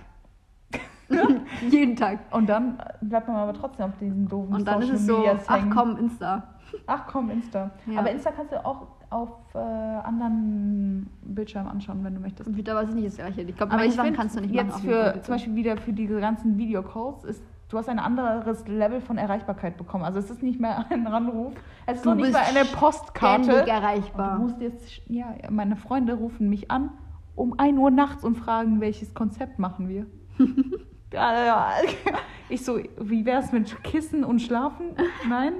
jeden 1.69 1.95
Tag. 1.95 2.19
Und 2.31 2.49
dann 2.49 2.79
bleibt 2.99 3.29
man 3.29 3.37
aber 3.37 3.53
trotzdem 3.53 3.85
auf 3.85 3.97
diesen 3.97 4.27
doofen 4.27 4.53
Und 4.55 4.67
dann 4.67 4.81
ist 4.81 4.87
Social 4.89 4.95
es 4.97 5.05
so, 5.07 5.17
Medias 5.19 5.43
ach 5.47 5.65
komm, 5.73 5.97
Insta. 5.97 6.43
Ach 6.85 7.07
komm, 7.07 7.29
Insta. 7.29 7.71
Ja. 7.85 7.99
Aber 7.99 8.11
Insta 8.11 8.31
kannst 8.31 8.51
du 8.51 8.65
auch 8.65 8.87
auf 9.09 9.29
äh, 9.55 9.57
anderen 9.57 11.09
Bildschirmen 11.23 11.69
anschauen, 11.69 12.03
wenn 12.03 12.15
du 12.15 12.21
möchtest. 12.21 12.45
Computer 12.45 12.75
weiß 12.75 12.89
ich 12.89 12.95
nicht, 12.95 13.05
ist 13.05 13.17
ja 13.17 13.27
Ich 13.27 13.35
glaube, 13.35 13.63
Aber 13.63 13.75
manche 13.77 13.87
ich 13.89 13.95
Sachen 13.95 14.13
kannst 14.13 14.35
du 14.35 14.41
nicht 14.41 14.53
jetzt 14.53 14.69
machen. 14.69 14.83
für 14.83 15.21
zum 15.21 15.33
Beispiel 15.33 15.55
wieder 15.55 15.77
für 15.77 15.93
diese 15.93 16.19
ganzen 16.19 16.57
Videocalls 16.57 17.23
ist 17.23 17.43
du 17.69 17.77
hast 17.77 17.87
ein 17.87 17.99
anderes 17.99 18.67
Level 18.67 18.99
von 18.99 19.17
Erreichbarkeit 19.17 19.77
bekommen. 19.77 20.03
Also 20.03 20.19
es 20.19 20.29
ist 20.29 20.43
nicht 20.43 20.59
mehr 20.59 20.85
ein 20.89 21.07
Anruf, 21.07 21.53
es 21.85 21.97
ist 21.97 22.05
Du 22.05 22.09
noch 22.09 22.15
nicht 22.17 22.33
mal 22.33 22.41
eine 22.41 22.65
Postkarte. 22.65 23.43
ständig 23.43 23.59
Und 23.61 23.67
du 23.67 23.71
erreichbar. 23.71 24.39
musst 24.39 24.59
jetzt, 24.59 25.01
ja, 25.07 25.33
meine 25.49 25.75
Freunde 25.75 26.13
rufen 26.13 26.49
mich 26.49 26.69
an 26.71 26.89
um 27.35 27.57
1 27.57 27.77
Uhr 27.77 27.89
nachts 27.91 28.23
und 28.25 28.35
fragen, 28.35 28.81
welches 28.81 29.13
Konzept 29.13 29.59
machen 29.59 29.87
wir. 29.87 30.05
Ich 32.49 32.63
so, 32.63 32.79
wie 32.99 33.25
wär's 33.25 33.51
mit 33.51 33.83
Kissen 33.83 34.23
und 34.23 34.41
Schlafen? 34.41 34.91
Nein. 35.27 35.53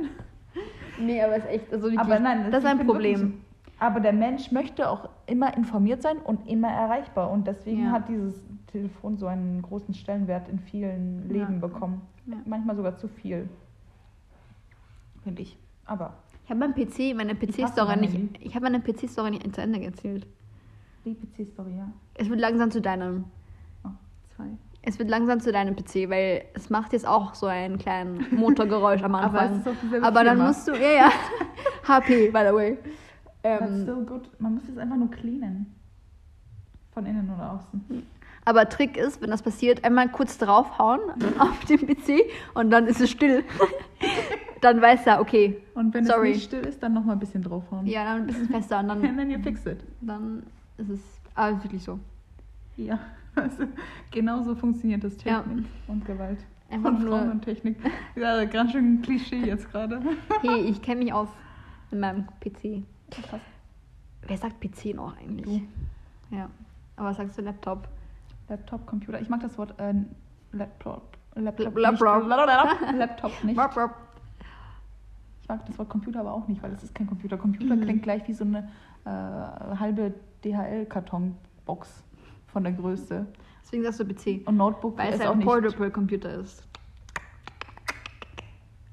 Nee, 1.00 1.22
aber 1.22 1.36
es 1.38 1.44
ist 1.46 1.50
echt, 1.52 1.72
also 1.74 1.84
wirklich, 1.86 2.00
Aber 2.00 2.20
nein, 2.20 2.52
das 2.52 2.64
ist 2.64 2.70
ich 2.74 2.80
ein 2.80 2.86
Problem. 2.86 3.20
wirklich. 3.20 3.40
Aber 3.82 4.00
der 4.02 4.12
Mensch 4.14 4.52
möchte 4.52 4.90
auch 4.90 5.08
immer 5.26 5.56
informiert 5.56 6.02
sein 6.02 6.18
und 6.18 6.46
immer 6.50 6.68
erreichbar. 6.70 7.32
Und 7.32 7.48
deswegen 7.48 7.86
Ja. 7.86 7.92
hat 7.92 8.10
dieses 8.10 8.44
Telefon 8.68 9.18
so 9.18 9.28
einen 9.28 9.62
großen 9.62 9.94
Stellenwert 9.94 10.50
in 10.50 10.60
vielen 10.60 11.28
Ja. 11.30 11.34
Leben 11.46 11.62
bekommen. 11.62 12.02
Ja. 12.26 12.36
Manchmal 12.46 12.76
sogar 12.76 12.98
zu 12.98 13.08
viel. 13.08 13.48
Finde 15.24 15.42
ich. 15.42 15.58
Aber 15.86 16.14
Ich 16.44 16.50
habe 16.50 16.60
meinen 16.60 16.74
PC, 16.74 17.14
meine 17.16 17.36
PC-Story 17.36 17.96
nicht, 17.98 18.18
ich 18.42 18.56
habe 18.56 18.64
meine 18.64 18.80
PC-Story 18.80 19.30
nicht 19.32 19.54
zu 19.56 19.62
Ende 19.62 19.82
erzählt. 19.84 20.26
die 21.06 21.14
PC-Story, 21.14 21.76
ja. 21.78 21.90
Es 22.16 22.28
wird 22.30 22.40
langsam 22.40 22.72
zu 22.72 22.82
deinem. 22.82 23.26
Oh, 23.86 23.90
zwei. 24.36 24.46
Es 24.82 24.98
wird 24.98 25.10
langsam 25.10 25.40
zu 25.42 25.52
deinem 25.52 25.76
PC, 25.76 26.10
weil 26.10 26.46
es 26.54 26.70
macht 26.70 26.94
jetzt 26.94 27.06
auch 27.08 27.34
so 27.34 27.48
einen 27.48 27.78
kleinen 27.78 28.26
Motorgeräusch 28.36 29.04
am 29.04 29.14
Aber 29.16 29.42
Anfang. 29.42 29.76
dieselbe 29.84 30.06
Aber 30.06 30.24
dann 30.24 30.38
musst 30.38 30.68
du, 30.68 30.72
ja, 30.74 30.92
ja. 30.92 31.12
HP, 31.88 32.30
by 32.30 32.40
the 32.48 32.54
way. 32.56 32.78
That's 33.44 33.62
Ähm, 33.70 33.82
still 33.84 34.06
good. 34.06 34.30
Man 34.40 34.56
muss 34.56 34.64
es 34.70 34.78
einfach 34.78 34.96
nur 34.96 35.12
cleanen. 35.12 35.76
Von 36.94 37.06
innen 37.06 37.30
oder 37.30 37.54
außen. 37.54 38.04
aber 38.46 38.68
Trick 38.68 38.98
ist, 38.98 39.22
wenn 39.22 39.30
das 39.30 39.42
passiert, 39.44 39.84
einmal 39.86 40.10
kurz 40.10 40.38
draufhauen 40.38 41.00
auf 41.40 41.66
dem 41.66 41.86
PC 41.86 42.22
und 42.56 42.72
dann 42.72 42.88
ist 42.88 43.00
es 43.00 43.10
still. 43.12 43.44
dann 44.62 44.82
weiß 44.82 45.06
er, 45.08 45.22
okay, 45.22 45.62
Und 45.76 45.94
wenn 45.94 46.06
Sorry. 46.06 46.32
es 46.32 46.38
nicht 46.38 46.46
still 46.48 46.66
ist, 46.66 46.82
dann 46.82 46.94
noch 46.94 47.04
mal 47.06 47.14
ein 47.14 47.20
bisschen 47.20 47.44
draufhauen. 47.44 47.86
ja, 47.86 48.04
dann 48.06 48.22
ein 48.22 48.28
bisschen 48.28 48.50
fester 48.50 48.80
und 48.80 48.90
And 48.90 49.04
dann, 49.04 49.18
then 49.18 49.30
you 49.30 49.40
fix 49.40 49.66
it. 49.66 49.80
dann 50.02 50.44
ist 50.78 50.90
es 50.90 51.00
aber 51.36 51.62
wirklich 51.64 51.84
so. 51.84 52.00
Ja. 52.76 52.98
Also, 53.42 53.64
genau 54.12 54.44
so 54.44 54.56
funktioniert 54.56 55.04
das 55.04 55.22
Ja. 55.24 55.42
Technik 55.42 55.66
und 55.88 56.06
Gewalt. 56.06 56.40
Einfach 56.70 56.90
und 56.92 57.02
Frauen 57.04 57.32
und 57.32 57.42
Technik. 57.42 57.78
Ja, 58.16 58.44
ganz 58.46 58.72
schön 58.74 59.02
Klischee 59.02 59.44
jetzt 59.46 59.70
gerade. 59.72 60.02
Hey, 60.42 60.62
ich 60.62 60.82
kenne 60.82 61.04
mich 61.04 61.14
aus 61.14 61.30
mit 61.92 62.00
meinem 62.02 62.28
PC. 62.40 62.84
Wer 64.28 64.38
sagt 64.38 64.60
PC 64.62 64.94
noch 64.96 65.18
eigentlich? 65.18 65.62
Ja. 66.30 66.50
Aber 66.96 67.10
was 67.10 67.18
sagst 67.18 67.38
du 67.38 67.42
Laptop? 67.42 67.88
Laptop, 68.50 68.86
Computer. 68.86 69.20
Ich 69.22 69.30
mag 69.30 69.42
das 69.42 69.58
Wort 69.58 69.74
äh, 69.80 69.94
Laptop. 70.52 71.18
Laptop, 71.36 71.76
Laptop. 71.76 72.28
Nicht. 72.28 72.98
Laptop 72.98 73.32
nicht. 73.44 73.52
Ich 73.52 73.56
mag 73.58 73.74
das 75.66 75.80
Wort 75.80 75.90
Computer 75.90 76.20
aber 76.20 76.34
auch 76.34 76.48
nicht, 76.48 76.62
weil 76.62 76.72
es 76.74 76.84
ist 76.84 76.94
kein 76.94 77.08
Computer. 77.08 77.38
Computer 77.38 77.76
Mhm. 77.76 77.82
klingt 77.82 78.04
gleich 78.04 78.28
wie 78.28 78.34
so 78.34 78.44
eine 78.44 78.70
äh, 79.06 79.10
halbe 79.80 80.14
DHL-Kartonbox 80.44 82.04
von 82.52 82.64
der 82.64 82.74
Größe. 82.74 83.26
Deswegen 83.64 83.84
sagst 83.84 84.00
du 84.00 84.06
PC. 84.06 84.48
Und 84.48 84.58
Notebook 84.58 84.98
Weil 84.98 85.14
es 85.14 85.20
ist 85.20 85.26
auch 85.26 85.34
ein. 85.34 85.42
Portable 85.42 85.92
Computer 85.92 86.34
ist. 86.36 86.64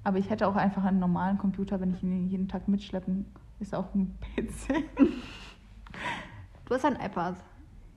Aber 0.04 0.18
ich 0.18 0.30
hätte 0.30 0.46
auch 0.46 0.54
einfach 0.54 0.84
einen 0.84 1.00
normalen 1.00 1.38
Computer, 1.38 1.80
wenn 1.80 1.94
ich 1.94 2.02
ihn 2.02 2.28
jeden 2.28 2.48
Tag 2.48 2.68
mitschleppen. 2.68 3.26
Ist 3.58 3.74
auch 3.74 3.92
ein 3.94 4.16
PC. 4.36 4.84
Du 6.66 6.74
hast 6.74 6.84
ein 6.84 6.96
iPad. 6.96 7.36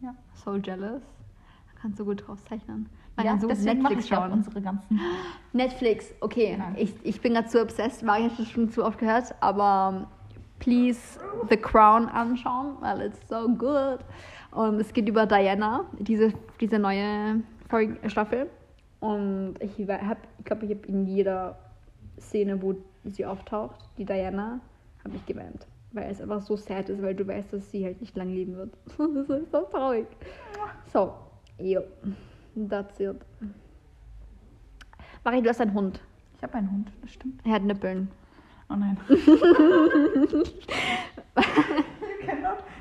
Ja. 0.01 0.15
So 0.33 0.55
jealous. 0.55 1.01
Da 1.01 1.81
kannst 1.81 1.99
du 1.99 2.05
gut 2.05 2.25
drauf 2.25 2.43
zeichnen. 2.45 2.89
Man 3.15 3.25
ja, 3.25 3.31
kann 3.33 3.41
so 3.41 3.47
gut 3.47 3.57
deswegen 3.57 3.81
Netflix 3.81 4.05
ich 4.05 4.09
schauen. 4.09 4.31
unsere 4.31 4.61
ganzen. 4.61 4.99
Netflix, 5.51 6.13
okay. 6.21 6.55
Nein. 6.57 6.75
Ich, 6.77 6.95
ich 7.03 7.19
bin 7.21 7.33
gerade 7.33 7.47
zu 7.49 7.61
obsessed. 7.61 8.07
War 8.07 8.19
ich 8.19 8.51
schon 8.51 8.69
zu 8.69 8.85
oft 8.85 8.97
gehört, 8.97 9.35
aber 9.41 10.07
please 10.59 11.19
The 11.49 11.57
Crown 11.57 12.07
anschauen, 12.07 12.77
weil 12.81 13.01
it's 13.01 13.27
so 13.27 13.47
good. 13.47 13.99
Und 14.51 14.79
es 14.79 14.93
geht 14.93 15.07
über 15.07 15.25
Diana, 15.25 15.85
diese, 15.99 16.33
diese 16.59 16.79
neue 16.79 17.41
Folge, 17.69 18.09
Staffel. 18.09 18.49
Und 18.99 19.55
ich 19.61 19.71
habe, 19.87 20.17
ich 20.37 20.45
glaube, 20.45 20.65
ich 20.65 20.71
habe 20.71 20.87
in 20.87 21.05
jeder 21.05 21.57
Szene, 22.19 22.61
wo 22.61 22.75
sie 23.05 23.25
auftaucht, 23.25 23.77
die 23.97 24.05
Diana, 24.05 24.59
habe 25.03 25.15
ich 25.15 25.25
geweint. 25.25 25.67
Weil 25.91 26.11
es 26.11 26.21
einfach 26.21 26.41
so 26.41 26.55
sad 26.55 26.89
ist, 26.89 27.01
weil 27.01 27.15
du 27.15 27.25
weißt, 27.25 27.53
dass 27.53 27.71
sie 27.71 27.85
halt 27.85 28.01
nicht 28.01 28.15
lang 28.15 28.29
leben 28.29 28.55
wird. 28.55 28.73
das 28.97 29.29
ist 29.29 29.51
so 29.51 29.61
traurig. 29.71 30.07
So, 30.91 31.13
jo. 31.57 31.81
That's 32.69 32.99
it. 32.99 33.15
Marie, 35.23 35.41
du 35.41 35.49
hast 35.49 35.61
einen 35.61 35.73
Hund. 35.73 36.01
Ich 36.37 36.43
habe 36.43 36.55
einen 36.55 36.71
Hund, 36.71 36.91
das 37.01 37.11
stimmt. 37.11 37.41
Er 37.45 37.53
hat 37.53 37.63
Nippeln. 37.63 38.09
Oh 38.69 38.75
nein. 38.75 38.97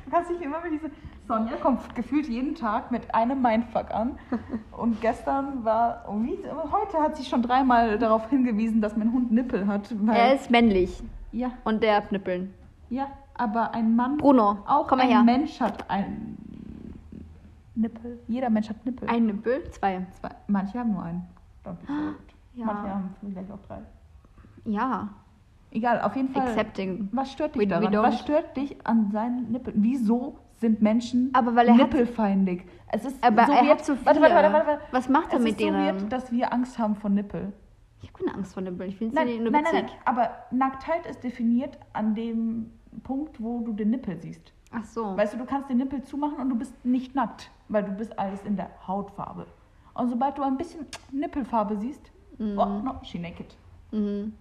Du 0.09 0.15
kannst 0.15 0.31
dich 0.31 0.41
immer 0.41 0.63
mit 0.63 0.73
diese. 0.73 0.91
Sonja 1.27 1.57
kommt 1.57 1.95
gefühlt 1.95 2.27
jeden 2.29 2.55
Tag 2.55 2.91
mit 2.91 3.15
einem 3.15 3.43
Mindfuck 3.43 3.91
an. 3.91 4.19
Und 4.73 5.03
gestern 5.03 5.63
war. 5.65 6.07
oh, 6.09 6.73
heute 6.73 6.99
hat 7.03 7.17
sie 7.19 7.25
schon 7.25 7.43
dreimal 7.43 7.99
darauf 7.99 8.31
hingewiesen, 8.31 8.81
dass 8.81 8.97
mein 8.97 9.13
Hund 9.13 9.31
Nippel 9.31 9.67
hat. 9.67 9.95
Er 10.11 10.35
ist 10.35 10.51
männlich 10.51 11.03
ja, 11.33 11.53
und 11.65 11.83
der 11.83 11.97
hat 11.97 12.11
Nippeln. 12.11 12.55
ja, 12.89 13.09
aber 13.35 13.75
ein 13.75 13.95
Mann. 13.95 14.17
Bruno, 14.17 14.59
Auch 14.67 14.91
ein 14.93 15.09
her. 15.09 15.23
Mensch 15.23 15.61
hat 15.61 15.89
einen 15.91 16.39
Nippel. 17.75 18.19
Jeder 18.27 18.49
Mensch 18.49 18.71
hat 18.71 18.85
Nippel. 18.87 19.09
Ein 19.11 19.27
Nippel, 19.27 19.71
zwei. 19.73 20.07
Zwei. 20.19 20.31
Manche 20.47 20.79
haben 20.79 20.93
nur 20.95 21.03
einen. 21.03 21.27
Ja. 22.55 22.65
Manche 22.65 22.89
haben 22.89 23.15
vielleicht 23.21 23.51
auch 23.51 23.61
drei. 23.69 23.81
Ja, 24.65 25.09
Egal, 25.71 26.01
auf 26.01 26.17
jeden 26.17 26.31
Fall. 26.31 26.43
accepting. 26.43 27.09
Was 27.13 27.33
stört 27.33 27.55
dich 27.55 27.61
We- 27.63 27.65
we 27.67 27.69
daran? 27.69 27.93
don't- 27.95 28.03
Was 28.03 28.21
stört 28.21 28.57
dich 28.57 28.77
an 28.87 29.11
seinen 29.11 29.53
Nippeln? 29.53 29.77
Wieso 29.83 30.39
sind 30.57 30.81
Menschen 30.83 31.31
Aber 31.35 31.55
weil 31.55 31.69
er 31.69 31.75
hat- 31.75 31.81
nippelfeindlich? 31.93 32.65
Es 32.91 33.05
ist 33.05 33.23
Aber 33.23 33.45
so 33.47 33.53
er 33.53 33.59
weird. 33.63 33.71
hat 33.71 33.85
zu 33.85 33.95
viele. 33.95 34.07
Warte, 34.07 34.21
warte, 34.23 34.53
warte, 34.53 34.67
warte. 34.67 34.83
Was 34.93 35.09
macht 35.09 35.33
er 35.33 35.39
Es 35.39 35.45
mit 35.45 35.53
ist 35.53 35.61
so 35.61 35.67
denen? 35.67 35.85
weird, 36.01 36.13
dass 36.13 36.33
wir 36.33 36.53
Angst 36.53 36.79
haben 36.79 36.95
vor 36.97 37.11
Nippel. 37.11 37.53
ich 38.01 38.09
habe 38.13 38.25
keine 38.25 38.37
Angst 38.39 38.55
vor 38.55 38.63
Nippeln. 38.63 38.89
Ich 38.89 38.97
finde 38.97 39.15
Nein, 39.17 39.27
sie 39.29 39.35
nein, 39.35 39.43
nur 39.43 39.53
nein, 39.53 39.65
witzig. 39.65 39.83
nein. 39.83 39.91
Aber 40.05 40.31
Nacktheit 40.53 41.05
ist 41.07 41.23
definiert 41.25 41.79
an 41.93 42.15
dem 42.15 42.71
Punkt, 43.03 43.43
wo 43.43 43.61
du 43.61 43.73
den 43.73 43.91
Nippel 43.91 44.17
siehst. 44.21 44.53
Ach 44.73 44.85
so. 44.85 45.17
Weißt 45.17 45.35
du, 45.35 45.39
du 45.39 45.45
kannst 45.45 45.69
den 45.69 45.79
Nippel 45.79 46.03
zumachen 46.03 46.39
und 46.39 46.49
du 46.51 46.57
bist 46.57 46.73
nicht 46.85 47.15
nackt, 47.15 47.51
weil 47.69 47.83
du 47.85 47.91
bist 47.93 48.17
alles 48.19 48.43
in 48.45 48.57
der 48.57 48.71
Hautfarbe. 48.87 49.47
Und 49.95 50.09
sobald 50.11 50.39
du 50.39 50.43
ein 50.43 50.57
bisschen 50.57 50.87
Nippelfarbe 51.13 51.77
siehst, 51.77 52.11
Mhm. 52.39 52.59
oh, 52.59 52.65
no, 52.85 52.95
she 53.03 53.19
naked. 53.19 53.57
Mhm. 53.91 54.33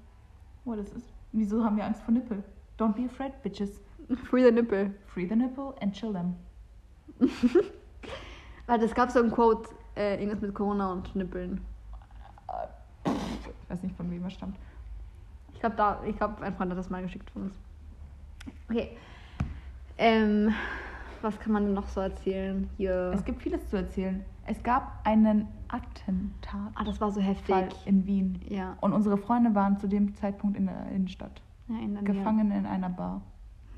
Oh, 0.65 0.75
das 0.75 0.91
ist. 0.93 1.11
Wieso 1.31 1.63
haben 1.63 1.77
wir 1.77 1.85
Angst 1.85 2.01
vor 2.01 2.13
Nippel? 2.13 2.43
Don't 2.77 2.93
be 2.93 3.05
afraid, 3.05 3.33
bitches. 3.43 3.81
Free 4.29 4.43
the 4.43 4.51
Nippel. 4.51 4.93
Free 5.07 5.27
the 5.27 5.35
nipple 5.35 5.75
and 5.81 5.93
chill 5.93 6.13
them. 6.13 6.35
Warte, 8.67 8.85
es 8.85 8.93
gab 8.93 9.11
so 9.11 9.19
ein 9.19 9.31
Quote, 9.31 9.69
äh, 9.95 10.15
irgendwas 10.15 10.41
mit 10.41 10.53
Corona 10.53 10.91
und 10.91 11.15
Nippeln. 11.15 11.61
Ich 13.05 13.69
weiß 13.69 13.83
nicht, 13.83 13.95
von 13.95 14.09
wem 14.11 14.23
er 14.23 14.29
stammt. 14.29 14.57
Ich 15.53 15.59
glaube, 15.59 15.75
da, 15.75 16.01
ich 16.05 16.15
glaube, 16.15 16.43
ein 16.43 16.55
Freund 16.55 16.71
hat 16.71 16.77
das 16.77 16.89
mal 16.89 17.01
geschickt 17.01 17.29
von 17.31 17.43
uns. 17.43 17.55
Okay. 18.69 18.95
Ähm, 19.97 20.53
was 21.21 21.39
kann 21.39 21.51
man 21.51 21.65
denn 21.65 21.73
noch 21.73 21.87
so 21.87 22.01
erzählen 22.01 22.69
hier? 22.77 23.11
Es 23.13 23.25
gibt 23.25 23.41
vieles 23.41 23.67
zu 23.69 23.77
erzählen. 23.77 24.23
Es 24.47 24.63
gab 24.63 25.01
einen 25.05 25.47
Attentat 25.67 26.71
ah, 26.75 26.83
das 26.85 27.01
war 27.01 27.11
so 27.11 27.19
heftig. 27.19 27.55
in 27.85 28.05
Wien. 28.05 28.39
Ja. 28.47 28.77
Und 28.79 28.93
unsere 28.93 29.17
Freunde 29.17 29.53
waren 29.53 29.77
zu 29.77 29.87
dem 29.87 30.15
Zeitpunkt 30.15 30.57
in 30.57 30.67
der 30.67 30.89
Innenstadt. 30.89 31.41
ja, 31.67 31.77
in 31.79 31.93
der. 31.93 32.03
Gefangen 32.03 32.51
in 32.51 32.65
einer 32.65 32.89
Bar. 32.89 33.21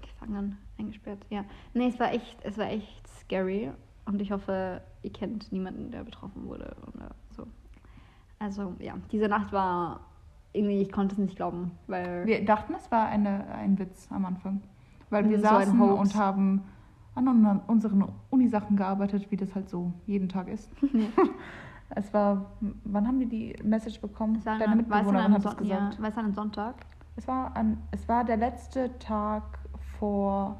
Gefangen, 0.01 0.57
eingesperrt. 0.77 1.25
Ja. 1.29 1.43
Nee, 1.73 1.87
es 1.87 1.99
war 1.99 2.11
echt, 2.13 2.37
es 2.43 2.57
war 2.57 2.67
echt 2.67 3.07
scary. 3.07 3.71
Und 4.05 4.21
ich 4.21 4.31
hoffe, 4.31 4.81
ihr 5.01 5.11
kennt 5.11 5.51
niemanden, 5.51 5.91
der 5.91 6.03
betroffen 6.03 6.45
wurde 6.47 6.75
oder 6.93 7.15
so. 7.31 7.47
Also, 8.37 8.75
ja, 8.79 8.93
diese 9.11 9.27
Nacht 9.27 9.51
war 9.51 10.01
irgendwie, 10.53 10.81
ich 10.81 10.91
konnte 10.91 11.13
es 11.13 11.19
nicht 11.19 11.35
glauben, 11.35 11.71
weil. 11.87 12.25
Wir 12.25 12.45
dachten, 12.45 12.73
es 12.75 12.91
war 12.91 13.07
eine, 13.07 13.47
ein 13.53 13.77
Witz 13.79 14.07
am 14.11 14.25
Anfang. 14.25 14.61
Weil 15.09 15.27
wir 15.29 15.37
So 15.39 15.43
saßen 15.45 15.79
Hoax. 15.79 15.99
und 15.99 16.15
haben 16.15 16.61
an 17.15 17.27
un- 17.27 17.59
unseren 17.67 18.05
Unisachen 18.29 18.77
gearbeitet, 18.77 19.29
wie 19.31 19.37
das 19.37 19.53
halt 19.55 19.69
so 19.69 19.91
jeden 20.05 20.29
Tag 20.29 20.47
ist. 20.47 20.69
es 21.89 22.13
war, 22.13 22.51
wann 22.85 23.07
haben 23.07 23.19
wir 23.19 23.27
die 23.27 23.55
Message 23.63 23.99
bekommen? 23.99 24.35
es 24.37 24.45
war, 24.45 24.57
Deine 24.57 24.75
Mitbewohnerin 24.75 25.15
einem 25.17 25.33
hat 25.35 25.45
es 25.45 25.57
gesagt. 25.57 25.93
Ja, 25.95 26.01
war 26.01 26.09
es 26.09 26.17
an 26.17 26.25
einem 26.25 26.33
Sonntag? 26.33 26.75
Es 27.15 27.27
war, 27.27 27.55
an, 27.57 27.77
es 27.91 28.07
war 28.07 28.23
der 28.23 28.37
letzte 28.37 28.97
Tag 28.99 29.43
vor, 29.97 30.57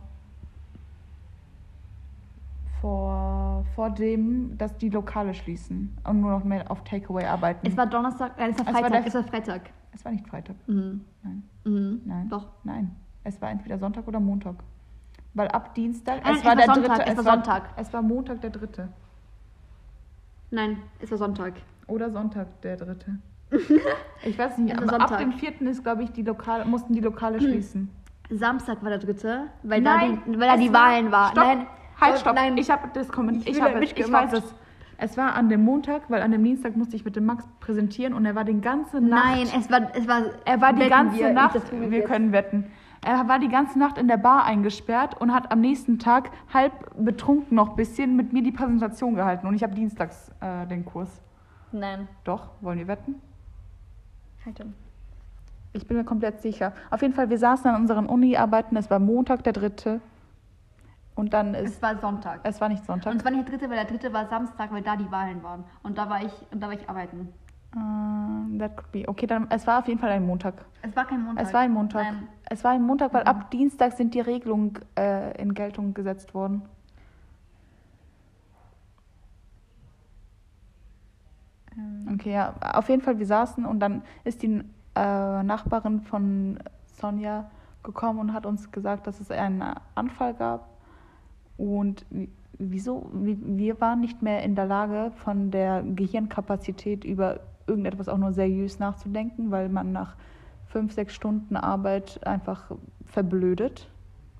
vor, 2.81 3.65
vor 3.75 3.89
dem, 3.89 4.57
dass 4.57 4.77
die 4.77 4.89
Lokale 4.89 5.33
schließen 5.33 5.97
und 6.05 6.21
nur 6.21 6.31
noch 6.31 6.43
mehr 6.43 6.69
auf 6.71 6.83
Takeaway 6.83 7.25
arbeiten. 7.25 7.67
Es 7.67 7.75
war 7.77 7.85
Donnerstag, 7.87 8.37
nein, 8.37 8.51
es 8.51 8.59
war 8.59 8.67
Es 8.67 8.73
war 8.73 8.81
Freitag. 8.81 8.91
der- 9.03 9.07
es 9.07 9.13
war 9.15 9.23
Freitag. 9.23 9.61
es 9.93 10.05
war 10.05 10.11
nicht 10.11 10.27
Freitag. 10.27 10.55
Mhm. 10.67 11.01
Nein, 11.23 11.43
Mhm. 11.65 12.01
nein, 12.05 12.29
Doch. 12.29 12.47
nein. 12.63 12.95
Es 13.23 13.41
war 13.41 13.49
entweder 13.51 13.77
Sonntag 13.77 14.07
oder 14.07 14.19
Montag. 14.19 14.55
Weil 15.33 15.47
ab 15.49 15.75
Dienstag, 15.75 16.23
Nein, 16.23 16.33
es 16.33 16.39
es 16.39 16.45
war 16.45 16.51
war 16.51 16.55
der 16.57 16.65
Sonntag, 16.73 16.95
dritte, 16.97 17.11
es 17.11 17.17
war 17.17 17.23
Sonntag. 17.33 17.63
Es 17.77 17.93
war 17.93 18.01
Montag 18.01 18.41
der 18.41 18.49
dritte. 18.49 18.89
Nein, 20.51 20.77
es 20.99 21.11
war 21.11 21.17
Sonntag. 21.17 21.53
Oder 21.87 22.09
Sonntag 22.11 22.47
der 22.61 22.77
dritte. 22.77 23.17
Ich 24.23 24.37
weiß 24.37 24.57
nicht, 24.57 24.75
aber 24.77 24.83
ab 24.93 24.99
Sonntag. 25.09 25.19
dem 25.19 25.31
vierten 25.33 25.65
ist, 25.67 25.81
glaube 25.83 26.03
ich, 26.03 26.11
die 26.11 26.23
Lokale, 26.23 26.65
mussten 26.65 26.93
die 26.93 26.99
Lokale 26.99 27.39
schließen. 27.39 27.89
Samstag 28.29 28.83
war 28.83 28.89
der 28.89 28.99
dritte, 28.99 29.43
weil 29.63 29.81
Nein, 29.81 30.21
da 30.25 30.31
die, 30.31 30.39
weil 30.39 30.47
da 30.49 30.57
die 30.57 30.73
war- 30.73 30.87
Wahlen 30.89 31.11
waren. 31.11 31.35
Nein, 31.35 31.67
Halt, 31.99 32.19
stopp. 32.19 32.35
Nein, 32.35 32.57
Ich 32.57 32.69
habe 32.69 32.89
das 32.93 33.07
kommentiert. 33.09 33.47
Ich 33.49 33.57
Ich, 33.57 33.61
habe, 33.61 33.83
ich 33.83 34.11
weiß 34.11 34.33
es. 34.33 34.55
Es 34.97 35.15
war 35.17 35.33
an 35.35 35.47
dem 35.49 35.63
Montag, 35.63 36.03
weil 36.09 36.21
an 36.21 36.31
dem 36.31 36.43
Dienstag 36.43 36.75
musste 36.75 36.95
ich 36.97 37.05
mit 37.05 37.15
dem 37.15 37.25
Max 37.25 37.45
präsentieren 37.61 38.13
und 38.13 38.25
er 38.25 38.35
war 38.35 38.43
die 38.43 38.59
ganze 38.59 38.99
Nacht. 39.01 39.25
nein, 39.25 39.47
es 39.57 39.71
war, 39.71 39.81
es 39.95 40.07
war. 40.07 40.23
er 40.45 40.59
war 40.61 40.73
die 40.73 40.89
ganze 40.89 41.17
wir, 41.17 41.33
Nacht. 41.33 41.59
Wir 41.71 42.03
können 42.03 42.31
wetten. 42.33 42.65
Er 43.01 43.27
war 43.27 43.39
die 43.39 43.47
ganze 43.47 43.79
Nacht 43.79 43.97
in 43.97 44.07
der 44.07 44.17
Bar 44.17 44.43
eingesperrt 44.43 45.19
und 45.19 45.33
hat 45.33 45.51
am 45.51 45.61
nächsten 45.61 45.99
Tag 45.99 46.31
halb 46.53 46.73
betrunken 46.97 47.55
noch 47.55 47.71
ein 47.71 47.75
bisschen 47.75 48.15
mit 48.15 48.33
mir 48.33 48.43
die 48.43 48.51
Präsentation 48.51 49.15
gehalten 49.15 49.47
und 49.47 49.55
ich 49.55 49.63
habe 49.63 49.73
dienstags 49.73 50.31
äh, 50.41 50.67
den 50.67 50.85
Kurs. 50.85 51.21
Nein, 51.71 52.07
Doch, 52.23 52.49
wollen 52.61 52.79
wir 52.79 52.87
wetten? 52.87 53.15
halt. 54.45 54.65
Ich 55.73 55.87
bin 55.87 55.97
mir 55.97 56.03
komplett 56.03 56.41
sicher. 56.41 56.73
Auf 56.89 57.01
jeden 57.01 57.13
Fall, 57.13 57.29
wir 57.29 57.37
saßen 57.37 57.69
an 57.69 57.79
unseren 57.81 58.07
Uni-Arbeiten. 58.07 58.75
Es 58.75 58.89
war 58.89 58.97
Montag 58.99 59.43
der 59.43 59.53
dritte. 59.53 60.01
Und 61.13 61.33
dann 61.33 61.53
ist. 61.53 61.75
Es 61.75 61.81
war 61.81 61.97
Sonntag. 61.99 62.39
Es 62.43 62.59
war 62.59 62.69
nicht 62.69 62.83
Sonntag. 62.85 63.11
Und 63.11 63.19
es 63.19 63.25
war 63.25 63.31
nicht 63.31 63.47
der 63.47 63.51
dritte, 63.57 63.69
weil 63.69 63.75
der 63.77 63.85
dritte 63.85 64.11
war 64.11 64.27
Samstag, 64.27 64.71
weil 64.71 64.81
da 64.81 64.95
die 64.95 65.11
Wahlen 65.11 65.43
waren. 65.43 65.63
Und 65.83 65.97
da 65.97 66.09
war 66.09 66.23
ich, 66.23 66.31
und 66.51 66.61
da 66.61 66.67
war 66.67 66.73
ich 66.73 66.89
arbeiten. 66.89 67.29
Uh, 67.75 68.57
that 68.57 68.75
could 68.77 68.91
be. 68.91 69.07
Okay, 69.07 69.27
dann 69.27 69.45
es 69.51 69.67
war 69.67 69.79
auf 69.79 69.87
jeden 69.87 69.99
Fall 69.99 70.09
ein 70.09 70.25
Montag. 70.25 70.65
Es 70.81 70.95
war 70.95 71.05
kein 71.05 71.23
Montag. 71.23 71.45
Es 71.45 71.53
war 71.53 71.61
ein 71.61 71.71
Montag. 71.71 72.03
Nein. 72.03 72.27
Es 72.49 72.63
war 72.63 72.71
ein 72.71 72.81
Montag, 72.81 73.13
weil 73.13 73.23
ab 73.23 73.51
Dienstag 73.51 73.93
sind 73.93 74.15
die 74.15 74.21
Regelungen 74.21 74.73
äh, 74.97 75.39
in 75.39 75.53
Geltung 75.53 75.93
gesetzt 75.93 76.33
worden. 76.33 76.63
Ähm, 81.77 82.07
Okay, 82.15 82.33
ja. 82.33 82.53
Auf 82.73 82.89
jeden 82.89 83.01
Fall, 83.01 83.19
wir 83.19 83.25
saßen 83.25 83.65
und 83.65 83.79
dann 83.79 84.01
ist 84.23 84.41
die 84.41 84.63
äh, 84.95 85.43
Nachbarin 85.43 86.01
von 86.01 86.59
Sonja 86.99 87.49
gekommen 87.83 88.19
und 88.19 88.33
hat 88.33 88.45
uns 88.45 88.71
gesagt, 88.71 89.07
dass 89.07 89.19
es 89.19 89.31
einen 89.31 89.63
Anfall 89.95 90.33
gab. 90.33 90.67
Und 91.57 92.05
wieso? 92.57 93.09
Wie- 93.13 93.39
Wir 93.41 93.79
waren 93.79 93.99
nicht 94.01 94.21
mehr 94.21 94.43
in 94.43 94.55
der 94.55 94.65
Lage, 94.65 95.11
von 95.17 95.51
der 95.51 95.83
Gehirnkapazität 95.83 97.03
über 97.05 97.39
irgendetwas 97.69 98.09
auch 98.09 98.17
nur 98.17 98.33
seriös 98.33 98.79
nachzudenken, 98.79 99.51
weil 99.51 99.69
man 99.69 99.91
nach 99.91 100.15
fünf, 100.67 100.93
sechs 100.93 101.13
Stunden 101.13 101.55
Arbeit 101.55 102.25
einfach 102.25 102.71
verblödet. 103.05 103.89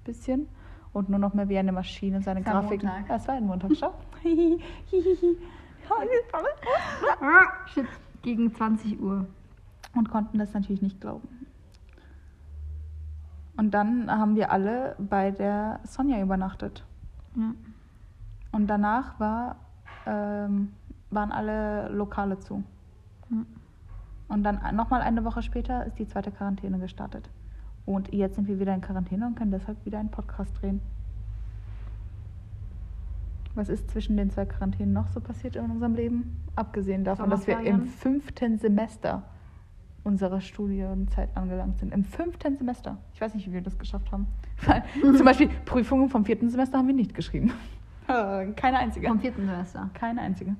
Bisschen. 0.04 0.48
Und 0.92 1.10
nur 1.10 1.20
noch 1.20 1.34
mehr 1.34 1.50
wie 1.50 1.58
eine 1.58 1.72
Maschine 1.72 2.22
seine 2.22 2.42
Grafiken. 2.42 2.90
Montag. 2.90 3.16
Es 3.16 3.28
war 3.28 3.36
ein 3.36 3.46
Montag, 3.46 3.72
schau. 3.76 3.94
Gegen 8.22 8.54
20 8.54 9.00
Uhr. 9.00 9.26
und 9.96 10.10
konnten 10.10 10.38
das 10.40 10.54
natürlich 10.54 10.82
nicht 10.82 11.00
glauben. 11.00 11.28
Und 13.58 13.72
dann 13.72 14.10
haben 14.10 14.36
wir 14.36 14.52
alle 14.52 14.96
bei 14.98 15.32
der 15.32 15.80
Sonja 15.84 16.22
übernachtet. 16.22 16.86
Ja. 17.36 17.54
Und 18.52 18.68
danach 18.68 19.20
war, 19.20 19.58
ähm, 20.06 20.74
waren 21.12 21.32
alle 21.32 21.90
Lokale 21.90 22.40
zu. 22.40 22.64
Und 24.28 24.44
dann 24.44 24.60
nochmal 24.76 25.02
eine 25.02 25.26
Woche 25.26 25.42
später 25.42 25.86
ist 25.86 25.98
die 25.98 26.08
zweite 26.08 26.32
Quarantäne 26.32 26.80
gestartet. 26.80 27.30
Und 27.86 28.14
jetzt 28.14 28.36
sind 28.36 28.48
wir 28.48 28.60
wieder 28.60 28.74
in 28.74 28.82
Quarantäne 28.82 29.26
und 29.26 29.36
können 29.36 29.52
deshalb 29.52 29.84
wieder 29.86 30.00
einen 30.00 30.12
Podcast 30.12 30.52
drehen. 30.62 30.82
Was 33.56 33.68
ist 33.68 33.90
zwischen 33.90 34.16
den 34.16 34.30
zwei 34.30 34.46
Quarantänen 34.46 34.94
noch 34.94 35.08
so 35.08 35.20
passiert 35.20 35.56
in 35.56 35.66
unserem 35.66 35.96
Leben? 35.96 36.44
Abgesehen 36.56 37.04
davon, 37.04 37.30
dass 37.30 37.48
wir 37.48 37.60
im 37.62 37.86
fünften 37.86 38.60
Semester 38.60 39.24
unserer 40.04 40.40
Studienzeit 40.40 41.36
angelangt 41.36 41.80
sind. 41.80 41.94
Im 41.94 42.04
fünften 42.04 42.58
Semester. 42.58 42.98
Ich 43.14 43.22
weiß 43.22 43.34
nicht, 43.34 43.48
wie 43.48 43.54
wir 43.54 43.62
das 43.62 43.78
geschafft 43.78 44.12
haben. 44.12 44.28
Weil 44.66 44.84
zum 45.16 45.26
Beispiel 45.26 45.50
Prüfungen 45.66 46.10
vom 46.10 46.26
vierten 46.26 46.50
Semester 46.50 46.78
haben 46.78 46.88
wir 46.88 46.96
nicht 46.96 47.14
geschrieben. 47.14 47.52
Keine 48.08 48.78
einzige. 48.78 49.08
Vom 49.08 49.20
vierten 49.20 49.46
Semester. 49.46 49.90
Keine 49.94 50.22
einzige. 50.22 50.56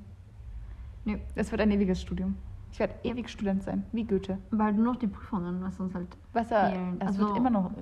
Nee. 1.04 1.18
Es 1.34 1.50
wird 1.50 1.60
ein 1.60 1.70
ewiges 1.70 2.00
Studium. 2.00 2.36
Ich 2.72 2.78
werde 2.78 2.94
ewig 3.02 3.28
Student 3.28 3.62
sein, 3.62 3.84
wie 3.92 4.04
Goethe. 4.04 4.38
Weil 4.50 4.72
nur 4.74 4.84
noch 4.84 4.96
die 4.96 5.08
Prüfungen, 5.08 5.60
was 5.62 5.78
uns 5.80 5.94
halt. 5.94 6.16
Was 6.32 6.50
er, 6.50 6.70
Fehlen. 6.70 6.96
es 7.00 7.08
Also- 7.08 7.26
wird 7.26 7.36
immer 7.36 7.50
noch 7.50 7.72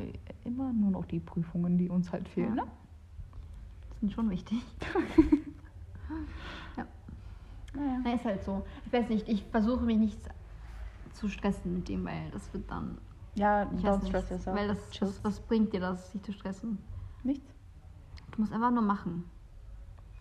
immer 0.44 0.72
nur 0.72 0.90
noch 0.90 1.04
die 1.04 1.20
Prüfungen, 1.20 1.76
die 1.78 1.88
uns 1.88 2.10
halt 2.12 2.28
fehlen. 2.28 2.56
Ja. 2.56 2.64
Ne? 2.64 2.70
sind 4.00 4.12
schon 4.12 4.30
wichtig. 4.30 4.62
Naja. 7.74 8.00
Na, 8.02 8.14
ist 8.14 8.24
halt 8.24 8.42
so. 8.42 8.64
Ich 8.86 8.92
weiß 8.92 9.08
nicht, 9.10 9.28
ich 9.28 9.44
versuche 9.44 9.84
mich 9.84 9.98
nicht 9.98 10.18
zu 11.12 11.28
stressen 11.28 11.74
mit 11.74 11.88
dem, 11.88 12.04
weil 12.04 12.30
das 12.30 12.52
wird 12.54 12.70
dann. 12.70 12.98
Ja, 13.34 13.64
Ich 13.76 13.84
don't 13.84 13.98
nicht, 13.98 14.08
stress 14.08 14.30
yourself. 14.30 14.56
Weil 14.56 14.68
das, 14.68 14.78
das, 14.98 15.22
was 15.22 15.38
bringt 15.40 15.72
dir 15.72 15.80
das, 15.80 16.10
sich 16.12 16.22
zu 16.22 16.32
stressen? 16.32 16.78
Nichts. 17.22 17.52
Du 18.32 18.40
musst 18.40 18.52
einfach 18.52 18.70
nur 18.70 18.82
machen. 18.82 19.24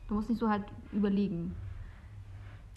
Du 0.07 0.15
musst 0.15 0.29
nicht 0.29 0.39
so 0.39 0.49
halt 0.49 0.65
überlegen. 0.91 1.55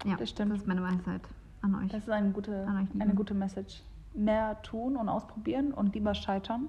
Ja, 0.05 0.17
Das 0.17 0.31
stimmt. 0.31 0.53
Das 0.53 0.61
ist 0.61 0.67
meine 0.69 0.83
Weisheit 0.83 1.23
an 1.63 1.75
euch. 1.75 1.89
Das 1.91 2.03
ist 2.03 2.11
eine 2.11 2.31
gute, 2.31 2.67
eine 2.99 3.15
gute 3.15 3.35
Message. 3.35 3.83
Mehr 4.15 4.61
tun 4.63 4.97
und 4.97 5.09
ausprobieren 5.09 5.73
und 5.73 5.95
lieber 5.95 6.15
scheitern. 6.15 6.69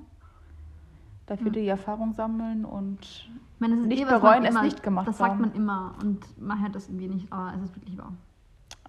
Dafür 1.25 1.47
Ja. 1.47 1.53
die 1.53 1.67
Erfahrung 1.67 2.13
sammeln 2.13 2.65
und 2.65 3.29
meine, 3.59 3.77
das 3.77 3.85
nicht 3.85 4.01
eh, 4.01 4.05
bereuen, 4.05 4.43
es 4.43 4.49
immer, 4.51 4.63
nicht 4.63 4.83
gemacht 4.83 5.07
Das 5.07 5.15
zu 5.15 5.19
sagt 5.23 5.31
haben. 5.33 5.41
man 5.41 5.53
immer 5.53 5.95
und 6.01 6.41
man 6.41 6.61
hört 6.61 6.75
das 6.75 6.87
irgendwie 6.89 7.07
nicht, 7.07 7.31
aber 7.31 7.53
es 7.55 7.63
ist 7.63 7.75
wirklich 7.75 7.97
wahr. 7.97 8.13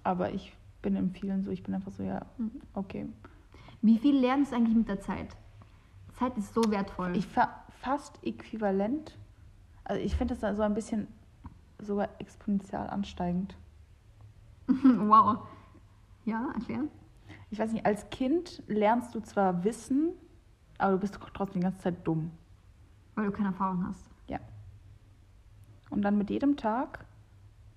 aber 0.03 0.31
ich 0.33 0.55
bin 0.81 0.95
in 0.97 1.11
vielen 1.11 1.43
so, 1.43 1.51
ich 1.51 1.63
bin 1.63 1.73
einfach 1.73 1.91
so, 1.91 2.03
ja, 2.03 2.25
Mhm. 2.37 2.51
okay. 2.73 3.07
Wie 3.81 3.97
viel 3.97 4.17
lernst 4.19 4.51
du 4.51 4.55
eigentlich 4.57 4.75
mit 4.75 4.87
der 4.89 4.99
Zeit? 4.99 5.35
Zeit 6.13 6.37
ist 6.37 6.53
so 6.53 6.61
wertvoll. 6.69 7.15
Ich 7.15 7.25
fa 7.27 7.49
fast 7.81 8.19
äquivalent. 8.23 9.17
Also 9.85 10.01
ich 10.01 10.15
finde 10.15 10.33
das 10.33 10.41
da 10.41 10.53
so 10.55 10.61
ein 10.61 10.73
bisschen 10.73 11.07
sogar 11.79 12.09
exponentiell 12.19 12.87
ansteigend. 12.87 13.55
wow. 14.67 15.39
Ja, 16.25 16.49
erklären? 16.53 16.89
Ich 17.49 17.59
weiß 17.59 17.71
nicht, 17.71 17.85
als 17.85 18.09
Kind 18.09 18.63
lernst 18.67 19.13
du 19.15 19.19
zwar 19.21 19.63
Wissen, 19.63 20.09
aber 20.77 20.93
du 20.93 20.99
bist 20.99 21.19
trotzdem 21.33 21.61
die 21.61 21.65
ganze 21.65 21.79
Zeit 21.79 22.07
dumm. 22.07 22.31
Weil 23.15 23.25
du 23.27 23.31
keine 23.31 23.49
Erfahrung 23.49 23.85
hast. 23.87 24.09
Ja. 24.27 24.39
Und 25.89 26.01
dann 26.01 26.17
mit 26.17 26.29
jedem 26.29 26.57
Tag 26.57 27.05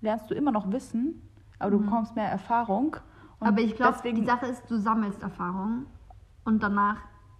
lernst 0.01 0.29
du 0.31 0.33
immer 0.35 0.51
noch 0.51 0.71
Wissen, 0.71 1.21
aber 1.59 1.71
du 1.71 1.79
Mhm. 1.79 1.85
bekommst 1.85 2.15
mehr 2.15 2.29
Erfahrung. 2.29 2.95
Und 3.39 3.47
aber 3.47 3.59
ich 3.61 3.75
glaube, 3.75 3.97
die 4.11 4.25
Sache 4.25 4.47
ist, 4.47 4.69
du 4.69 4.77
sammelst 4.79 5.21
Erfahrung 5.21 5.85
und 6.43 6.63
danach, 6.63 6.97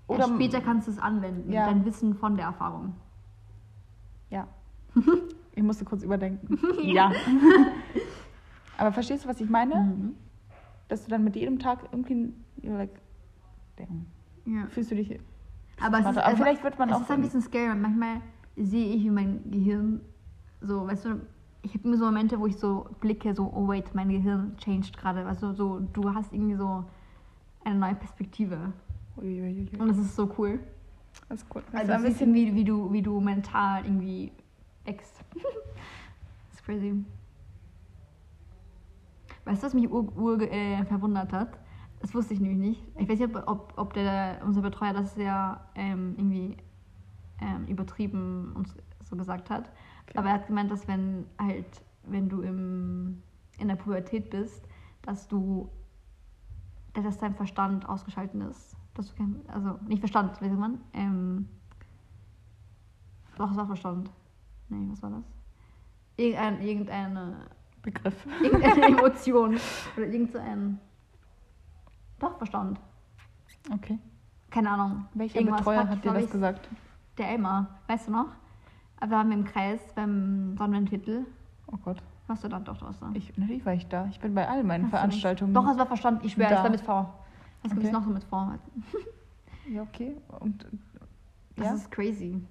Oder- 0.07 0.27
später 0.27 0.61
kannst 0.61 0.87
du 0.87 0.91
es 0.91 0.99
anwenden. 0.99 1.51
Ja. 1.51 1.65
Dein 1.65 1.85
Wissen 1.85 2.13
von 2.15 2.35
der 2.37 2.45
Erfahrung. 2.47 2.93
Ja. 4.29 4.47
Ich 5.57 5.63
musste 5.63 5.85
kurz 5.85 6.03
überdenken. 6.03 6.59
ja. 6.83 7.11
aber 8.77 8.91
verstehst 8.91 9.25
du, 9.25 9.27
was 9.29 9.41
ich 9.41 9.49
meine? 9.49 9.73
Mhm. 9.73 10.15
Dass 10.87 11.03
du 11.03 11.09
dann 11.09 11.23
mit 11.23 11.35
jedem 11.35 11.59
Tag 11.59 11.79
irgendwie, 11.91 12.33
like, 12.63 12.91
damn, 13.75 14.05
Ja. 14.45 14.67
fühlst 14.67 14.91
du 14.91 14.95
dich. 14.95 15.19
Aber, 15.81 15.99
es 15.99 16.05
ist, 16.05 16.17
also, 16.17 16.37
vielleicht 16.37 16.63
wird 16.63 16.79
man 16.79 16.89
es 16.89 16.95
auch. 16.95 17.01
ist 17.01 17.11
ein 17.11 17.21
bisschen 17.21 17.41
scary. 17.41 17.75
Manchmal 17.75 18.21
sehe 18.55 18.95
ich, 18.95 19.03
wie 19.03 19.11
mein 19.11 19.41
Gehirn 19.51 20.01
so, 20.61 20.87
weißt 20.87 21.05
du, 21.05 21.21
ich 21.61 21.73
habe 21.73 21.87
immer 21.87 21.97
so 21.97 22.05
Momente, 22.05 22.39
wo 22.39 22.47
ich 22.47 22.57
so 22.57 22.87
blicke, 22.99 23.33
so, 23.35 23.51
oh 23.53 23.67
wait, 23.67 23.93
mein 23.93 24.09
Gehirn 24.09 24.55
changed 24.57 24.97
gerade. 24.97 25.25
Also 25.25 25.53
so, 25.53 25.79
du 25.93 26.13
hast 26.13 26.33
irgendwie 26.33 26.55
so 26.55 26.83
eine 27.63 27.77
neue 27.77 27.95
Perspektive. 27.95 28.73
Uiuiui. 29.17 29.69
Und 29.77 29.89
das 29.89 29.97
ist 29.97 30.15
so 30.15 30.33
cool. 30.37 30.59
Das 31.29 31.41
ist 31.41 31.47
cool. 31.53 31.63
Also 31.73 31.91
ist 31.91 31.97
ein 31.97 32.01
du 32.03 32.09
bisschen, 32.09 32.35
irgendwie, 32.35 32.55
wie 32.55 32.63
du, 32.63 32.93
wie 32.93 33.01
du 33.01 33.19
mental 33.19 33.83
irgendwie 33.85 34.31
wächst. 34.85 35.23
das 35.33 36.53
ist 36.53 36.63
crazy. 36.63 36.93
Weißt 39.47 39.63
du, 39.63 39.67
was 39.67 39.73
mich 39.73 39.89
ur, 39.89 40.15
ur, 40.17 40.41
äh, 40.41 40.83
verwundert 40.83 41.31
hat? 41.31 41.57
Das 42.01 42.13
wusste 42.13 42.33
ich 42.33 42.41
nämlich 42.41 42.59
nicht. 42.59 42.83
Ich 42.97 43.07
weiß 43.07 43.19
nicht, 43.19 43.47
ob, 43.47 43.73
ob, 43.77 43.93
der, 43.93 44.41
unser 44.45 44.61
Betreuer 44.61 44.93
das 44.93 45.15
sehr 45.15 45.61
ähm, 45.73 46.15
irgendwie 46.17 46.57
ähm, 47.39 47.65
übertrieben 47.65 48.51
uns 48.55 48.75
so 48.99 49.15
gesagt 49.15 49.49
hat. 49.49 49.71
Okay. 50.03 50.17
Aber 50.17 50.27
er 50.27 50.33
hat 50.33 50.47
gemeint, 50.47 50.69
dass 50.69 50.87
wenn 50.89 51.25
halt, 51.39 51.81
wenn 52.03 52.27
du 52.27 52.41
im, 52.41 53.23
in 53.57 53.69
der 53.69 53.77
Pubertät 53.77 54.29
bist, 54.29 54.67
dass 55.03 55.29
du, 55.29 55.69
dass 56.93 57.17
dein 57.17 57.35
Verstand 57.35 57.87
ausgeschaltet 57.87 58.41
ist. 58.49 58.75
Dass 58.95 59.09
du 59.09 59.15
kein, 59.15 59.41
also 59.47 59.79
nicht 59.87 59.99
Verstand, 59.99 60.41
wie 60.41 60.49
sagt 60.49 60.59
man? 60.59 60.81
Ähm, 60.93 61.47
doch, 63.37 63.49
es 63.49 63.57
war 63.57 63.67
Verstand. 63.67 64.11
Nee, 64.67 64.87
was 64.91 65.01
war 65.01 65.11
das? 65.11 65.23
Irgendein, 66.17 66.61
irgendeine, 66.61 67.47
Begriff. 67.87 68.13
irgendeine 68.43 68.85
Emotion. 68.97 69.57
Oder 69.95 70.07
irgendein. 70.07 70.79
Doch, 72.19 72.37
Verstand. 72.37 72.79
Okay. 73.73 73.97
Keine 74.49 74.69
Ahnung. 74.71 75.05
Welcher 75.13 75.39
Irgendwas 75.39 75.61
Betreuer 75.61 75.79
hat, 75.79 75.89
hat 75.89 76.03
dir 76.03 76.11
das 76.13 76.23
ich, 76.25 76.31
gesagt? 76.31 76.67
Der 77.17 77.29
Elmar, 77.29 77.79
weißt 77.87 78.07
du 78.07 78.11
noch? 78.11 78.27
Waren 78.99 79.29
wir 79.29 79.37
im 79.37 79.45
Kreis 79.45 79.79
beim 79.95 80.57
Sonnentitel. 80.57 81.25
Oh 81.67 81.77
Gott. 81.83 82.01
Warst 82.27 82.43
du 82.43 82.49
da 82.49 82.59
doch 82.59 82.77
draußen? 82.77 83.15
Ich, 83.15 83.37
natürlich 83.37 83.65
war 83.65 83.73
ich 83.73 83.87
da. 83.87 84.05
Ich 84.11 84.19
bin 84.19 84.35
bei 84.35 84.47
all 84.49 84.63
meinen 84.63 84.83
Hast 84.85 84.91
Veranstaltungen. 84.91 85.53
Doch, 85.53 85.69
es 85.69 85.77
war 85.77 85.85
Verstand. 85.85 86.25
Ich 86.25 86.33
schwöre, 86.33 86.49
Da. 86.49 86.55
es 86.57 86.63
war 86.63 86.69
mit 86.71 86.81
V. 86.81 87.13
Was 87.63 87.71
gibt 87.71 87.83
es 87.83 87.89
Okay. 87.89 87.91
noch 87.93 88.03
so 88.03 88.09
mit 88.09 88.23
V? 88.25 88.51
Ja, 89.69 89.81
okay. 89.83 90.17
Und 90.39 90.65
Das 91.55 91.65
ja. 91.65 91.73
ist 91.73 91.89
crazy. 91.91 92.41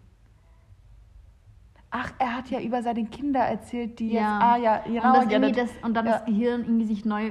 Ach, 1.98 2.12
er 2.18 2.36
hat 2.36 2.50
ja 2.50 2.60
über 2.60 2.82
seine 2.82 3.06
Kinder 3.06 3.40
erzählt, 3.40 3.98
die 3.98 4.12
Ja. 4.12 4.20
jetzt. 4.34 4.42
Ah 4.44 4.56
ja, 4.58 4.78
genau. 4.84 5.20
und, 5.20 5.32
das 5.32 5.32
ja, 5.32 5.50
das- 5.50 5.70
und 5.82 5.94
dann 5.94 6.06
ja. 6.06 6.12
das 6.12 6.24
Gehirn 6.26 6.60
irgendwie 6.62 6.84
sich 6.84 7.04
neu 7.06 7.30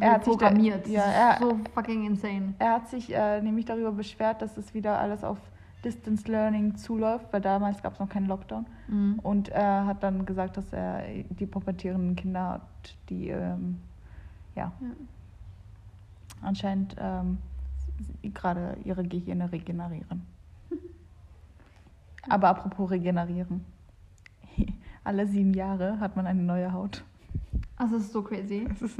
Er 0.00 0.12
hat 0.12 0.24
sich 0.24 0.34
da- 0.36 0.46
programmiert. 0.48 0.86
ja, 0.86 1.02
er- 1.02 1.38
so 1.40 1.58
fucking 1.74 2.04
insane. 2.04 2.54
Er 2.58 2.72
hat 2.74 2.88
sich 2.88 3.14
äh, 3.14 3.40
nämlich 3.40 3.64
darüber 3.64 3.92
beschwert, 3.92 4.42
dass 4.42 4.56
es 4.58 4.74
wieder 4.74 4.98
alles 4.98 5.24
auf 5.24 5.38
Distance 5.84 6.30
Learning 6.30 6.76
zuläuft, 6.76 7.32
weil 7.32 7.40
damals 7.40 7.82
gab 7.82 7.94
es 7.94 8.00
noch 8.00 8.08
keinen 8.08 8.26
Lockdown. 8.26 8.66
Mhm. 8.88 9.18
Und 9.22 9.48
er 9.48 9.86
hat 9.86 10.02
dann 10.02 10.26
gesagt, 10.26 10.56
dass 10.58 10.72
er 10.72 11.02
die 11.30 11.46
pubertierenden 11.46 12.14
Kinder 12.14 12.48
hat, 12.50 12.96
die 13.08 13.28
ähm, 13.30 13.78
ja, 14.54 14.72
Ja. 14.80 14.86
anscheinend 16.42 16.96
ähm, 17.00 17.38
gerade 18.22 18.76
ihre 18.84 19.04
Gehirne 19.04 19.50
regenerieren. 19.50 20.22
Aber 22.28 22.48
apropos 22.50 22.90
regenerieren. 22.90 23.64
Alle 25.04 25.26
sieben 25.26 25.54
Jahre 25.54 25.98
hat 26.00 26.16
man 26.16 26.26
eine 26.26 26.42
neue 26.42 26.72
Haut. 26.72 27.04
Also, 27.76 27.96
das 27.96 28.04
ist 28.06 28.12
so 28.12 28.22
crazy. 28.22 28.68
Das 28.68 28.82
ist, 28.82 28.98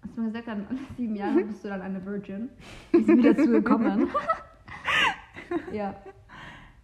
Hast 0.00 0.16
du 0.16 0.20
mir 0.20 0.28
gesagt, 0.28 0.46
dann 0.48 0.66
alle 0.68 0.78
sieben 0.96 1.16
Jahre 1.16 1.42
bist 1.42 1.64
du 1.64 1.68
dann 1.68 1.82
eine 1.82 2.04
Virgin. 2.06 2.48
Wie 2.92 3.02
sind 3.02 3.22
wir 3.22 3.34
dazu 3.34 3.50
gekommen? 3.50 4.08
ja. 5.72 5.94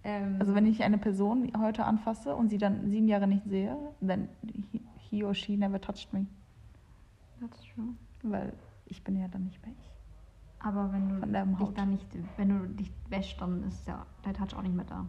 Ähm, 0.02 0.36
also 0.40 0.54
wenn 0.54 0.66
ich 0.66 0.82
eine 0.82 0.98
Person 0.98 1.52
heute 1.56 1.84
anfasse 1.84 2.34
und 2.34 2.50
sie 2.50 2.58
dann 2.58 2.90
sieben 2.90 3.06
Jahre 3.08 3.26
nicht 3.28 3.44
sehe, 3.46 3.76
then 4.06 4.28
he, 4.98 5.24
or 5.24 5.32
she 5.32 5.56
never 5.56 5.80
touched 5.80 6.12
me. 6.12 6.26
That's 7.40 7.62
true. 7.62 7.94
Weil 8.22 8.52
ich 8.86 9.02
bin 9.04 9.16
ja 9.16 9.28
dann 9.28 9.44
nicht 9.44 9.64
mehr 9.64 9.72
ich. 9.78 9.90
Aber 10.58 10.92
wenn 10.92 11.08
du 11.08 11.64
dich 11.64 11.74
dann 11.74 11.90
nicht, 11.90 12.06
wenn 12.36 12.48
du 12.48 12.66
dich 12.68 12.90
wäschst, 13.10 13.40
dann 13.40 13.62
ist 13.64 13.86
ja 13.86 14.06
der 14.24 14.34
Touch 14.34 14.54
auch 14.56 14.62
nicht 14.62 14.74
mehr 14.74 14.86
da. 14.86 15.06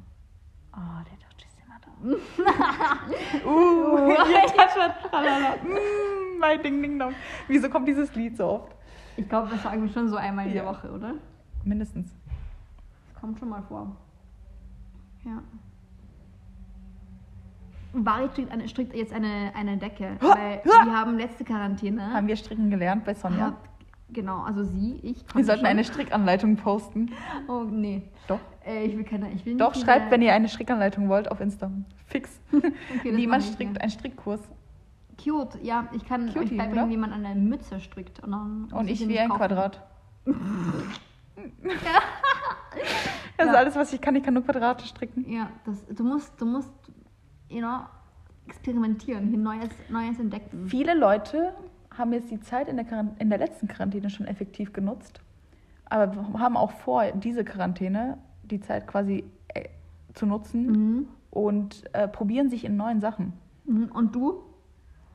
Ah, 0.71 1.03
der 1.03 1.17
Touch 1.19 1.45
ist. 1.45 1.55
uh, 3.45 4.08
der 4.08 4.45
Touch 4.47 4.75
hat 4.77 5.01
tralala. 5.10 5.55
Mm, 5.63 6.39
mein 6.39 6.62
Ding, 6.62 6.81
Ding, 6.81 6.99
Dong. 6.99 7.13
Wieso 7.47 7.69
kommt 7.69 7.88
dieses 7.88 8.13
Lied 8.15 8.38
so 8.38 8.45
oft? 8.45 8.75
Ich 9.17 9.27
glaube, 9.29 9.49
das 9.49 9.63
sagen 9.63 9.81
wir 9.84 9.89
schon 9.89 10.10
so 10.10 10.15
einmal 10.17 10.45
in 10.47 10.53
der 10.53 10.63
Ja. 10.63 10.69
Woche, 10.69 10.91
oder? 10.91 11.13
Mindestens. 11.63 12.12
Das 13.13 13.21
kommt 13.21 13.39
schon 13.39 13.49
mal 13.49 13.63
vor. 13.63 13.95
Ja. 15.23 15.41
Bari 17.93 18.27
strickt, 18.29 18.51
eine, 18.51 18.67
strickt 18.67 18.93
jetzt 18.93 19.13
eine, 19.13 19.51
eine 19.55 19.77
Decke, 19.77 20.17
weil 20.19 20.62
wir 20.65 20.93
haben 20.93 21.17
letzte 21.17 21.45
Quarantäne. 21.45 22.13
Haben 22.13 22.27
wir 22.27 22.36
stricken 22.36 22.69
gelernt 22.69 23.05
bei 23.05 23.13
Sonja? 23.13 23.45
Hab- 23.47 23.74
genau, 24.15 24.39
also 24.41 24.63
sie, 24.63 24.99
ich. 25.04 25.23
Wir 25.36 25.43
sollten 25.45 25.60
schon. 25.62 25.67
eine 25.69 25.84
Strickanleitung 25.84 26.56
posten. 26.56 27.12
Oh, 27.47 27.63
nee. 27.69 28.01
Doch. 28.28 28.39
Äh, 28.65 28.86
ich 28.86 28.97
will 28.97 29.04
keine. 29.04 29.32
Ich 29.34 29.45
will 29.45 29.58
Doch, 29.58 29.75
nicht 29.75 29.86
schreibt, 29.86 30.10
wenn 30.10 30.23
ihr 30.23 30.34
eine 30.34 30.47
Strickanleitung 30.49 31.08
wollt, 31.10 31.30
auf 31.30 31.39
Insta. 31.39 31.69
Fix. 32.08 32.39
Okay, 32.51 33.15
Wie 33.15 33.28
man 33.28 33.41
strickt, 33.41 33.75
ja. 33.75 33.82
ein 33.82 33.89
Strickkurs. 33.91 34.41
Cute, 35.23 35.60
ja. 35.62 35.88
Ich 35.93 36.04
kann 36.06 36.28
Cutie, 36.34 36.39
euch 36.39 36.58
beibringen, 36.58 36.89
wie 36.89 36.97
man 36.97 37.13
eine 37.13 37.36
Mütze 37.39 37.80
strickt. 37.80 38.21
Und, 38.23 38.32
dann 38.32 38.67
Und 38.71 38.89
ich 38.89 39.08
wie 39.08 39.19
ein 39.19 39.30
kaufen. 39.30 39.38
Quadrat. 39.39 39.84
Das 43.38 43.47
ist 43.47 43.54
Ja. 43.54 43.60
alles, 43.60 43.75
was 43.75 43.93
ich 43.93 44.01
kann. 44.01 44.15
Ich 44.15 44.23
kann 44.23 44.34
nur 44.34 44.43
Quadrate 44.43 44.86
stricken. 44.86 45.30
Ja, 45.30 45.49
das, 45.65 45.86
du 45.88 46.04
musst, 46.04 46.39
du 46.39 46.45
musst, 46.45 46.71
you 47.49 47.60
know, 47.60 47.80
experimentieren, 48.47 49.28
hier 49.28 49.38
Neues, 49.38 49.69
Neues 49.89 50.19
entdecken. 50.19 50.67
Viele 50.67 50.93
Leute 50.93 51.54
haben 51.97 52.13
jetzt 52.13 52.31
die 52.31 52.39
Zeit 52.41 52.67
in 52.67 52.75
der, 52.77 52.86
Quarant- 52.86 53.19
in 53.19 53.29
der 53.29 53.39
letzten 53.39 53.67
Quarantäne 53.67 54.10
schon 54.10 54.25
effektiv 54.27 54.73
genutzt. 54.73 55.21
Aber 55.86 56.13
wir 56.15 56.39
haben 56.39 56.58
auch 56.58 56.71
vor, 56.71 57.03
diese 57.13 57.43
Quarantäne, 57.43 58.17
die 58.43 58.60
Zeit 58.60 58.88
quasi 58.88 59.23
äh, 59.53 59.65
zu 60.13 60.25
nutzen 60.25 60.65
Mhm. 60.65 61.08
und 61.31 61.84
äh, 61.93 62.08
probieren 62.08 62.49
sich 62.49 62.65
in 62.65 62.75
neuen 62.77 63.01
Sachen. 63.01 63.34
Mhm. 63.65 63.91
Und 63.93 64.15
du? 64.15 64.41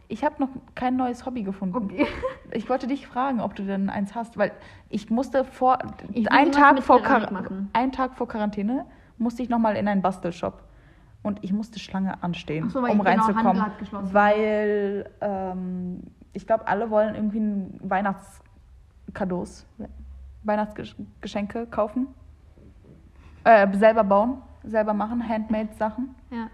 Ich 0.08 0.24
habe 0.24 0.36
noch 0.38 0.48
kein 0.74 0.96
neues 0.96 1.24
Hobby 1.26 1.42
gefunden. 1.42 1.76
Okay. 1.76 2.06
Ich 2.52 2.68
wollte 2.68 2.88
dich 2.88 3.06
fragen, 3.06 3.40
ob 3.40 3.54
du 3.54 3.62
denn 3.62 3.88
eins 3.90 4.16
hast, 4.16 4.36
weil 4.36 4.50
ich 4.88 5.08
musste 5.08 5.44
vor 5.44 5.78
Ich 6.12 6.32
einen 6.32 6.50
Tag 6.50 6.82
vor 6.82 7.00
einen 7.72 7.92
Tag 7.92 8.16
vor 8.16 8.26
Quarantäne 8.26 8.86
musste 9.18 9.44
ich 9.44 9.48
noch 9.48 9.60
mal 9.60 9.76
in 9.76 9.86
einen 9.86 10.02
Bastelshop 10.02 10.64
und 11.22 11.38
ich 11.44 11.52
musste 11.52 11.78
Schlange 11.78 12.20
anstehen, 12.24 12.70
so, 12.70 12.80
um 12.80 12.86
genau, 12.86 13.02
reinzukommen, 13.04 13.64
weil 14.12 15.08
ähm, 15.20 16.00
ich 16.32 16.46
glaube, 16.46 16.66
alle 16.66 16.90
wollen 16.90 17.14
irgendwie 17.14 17.40
Weihnachtskados, 17.88 19.66
Weihnachtsgeschenke 20.42 21.66
kaufen, 21.66 22.08
äh, 23.44 23.66
selber 23.76 24.04
bauen, 24.04 24.42
selber 24.64 24.94
machen, 24.94 25.26
Handmade-Sachen. 25.26 26.14
Ja. 26.30 26.48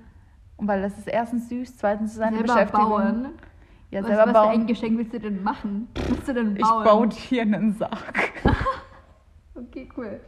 Und 0.56 0.68
weil 0.68 0.80
das 0.82 0.96
ist 0.98 1.08
erstens 1.08 1.48
süß, 1.48 1.76
zweitens 1.76 2.14
ist 2.14 2.20
eine 2.20 2.38
selber 2.38 2.54
Beschäftigung. 2.54 2.88
bauen. 2.88 3.28
Ja, 3.90 4.00
was, 4.00 4.06
selber 4.08 4.22
was 4.26 4.30
für 4.32 4.40
ein 4.50 4.58
bauen. 4.58 4.66
Geschenk 4.66 4.98
willst 4.98 5.12
du 5.12 5.20
denn 5.20 5.42
machen? 5.42 5.88
Was 5.94 6.08
willst 6.10 6.28
du 6.28 6.34
denn 6.34 6.56
Ich 6.56 6.62
bauen? 6.62 6.84
baue 6.84 7.08
dir 7.08 7.42
einen 7.42 7.72
Sarg. 7.72 8.32
Okay, 9.58 9.88
cool. 9.96 10.20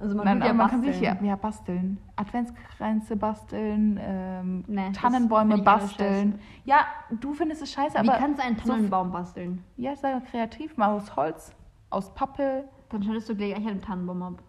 Also 0.00 0.16
man 0.16 0.24
Nein, 0.24 0.40
ja 0.42 0.52
man 0.54 0.70
kann 0.70 0.82
sich 0.82 0.98
ja, 1.00 1.14
ja 1.22 1.36
basteln. 1.36 1.98
Adventskränze 2.16 3.16
basteln, 3.16 4.00
ähm, 4.02 4.64
Nee, 4.66 4.92
Tannenbäume 4.92 5.58
basteln. 5.58 6.38
Ja, 6.64 6.86
du 7.10 7.34
findest 7.34 7.60
es 7.62 7.70
scheiße, 7.72 7.94
Wie 8.02 8.08
aber 8.08 8.18
kannst 8.18 8.38
du 8.40 8.44
einen 8.46 8.56
so- 8.56 8.72
Tannenbaum 8.72 9.12
basteln? 9.12 9.62
ja, 9.76 9.94
sei 9.96 10.18
doch 10.18 10.24
kreativ, 10.24 10.76
mal 10.78 10.88
aus 10.96 11.14
Holz, 11.16 11.52
aus 11.90 12.14
Pappe. 12.14 12.64
Dann 12.88 13.02
schneidest 13.02 13.28
du 13.28 13.36
gleich 13.36 13.54
einen 13.54 13.82
Tannenbaum 13.82 14.22
ab. 14.22 14.42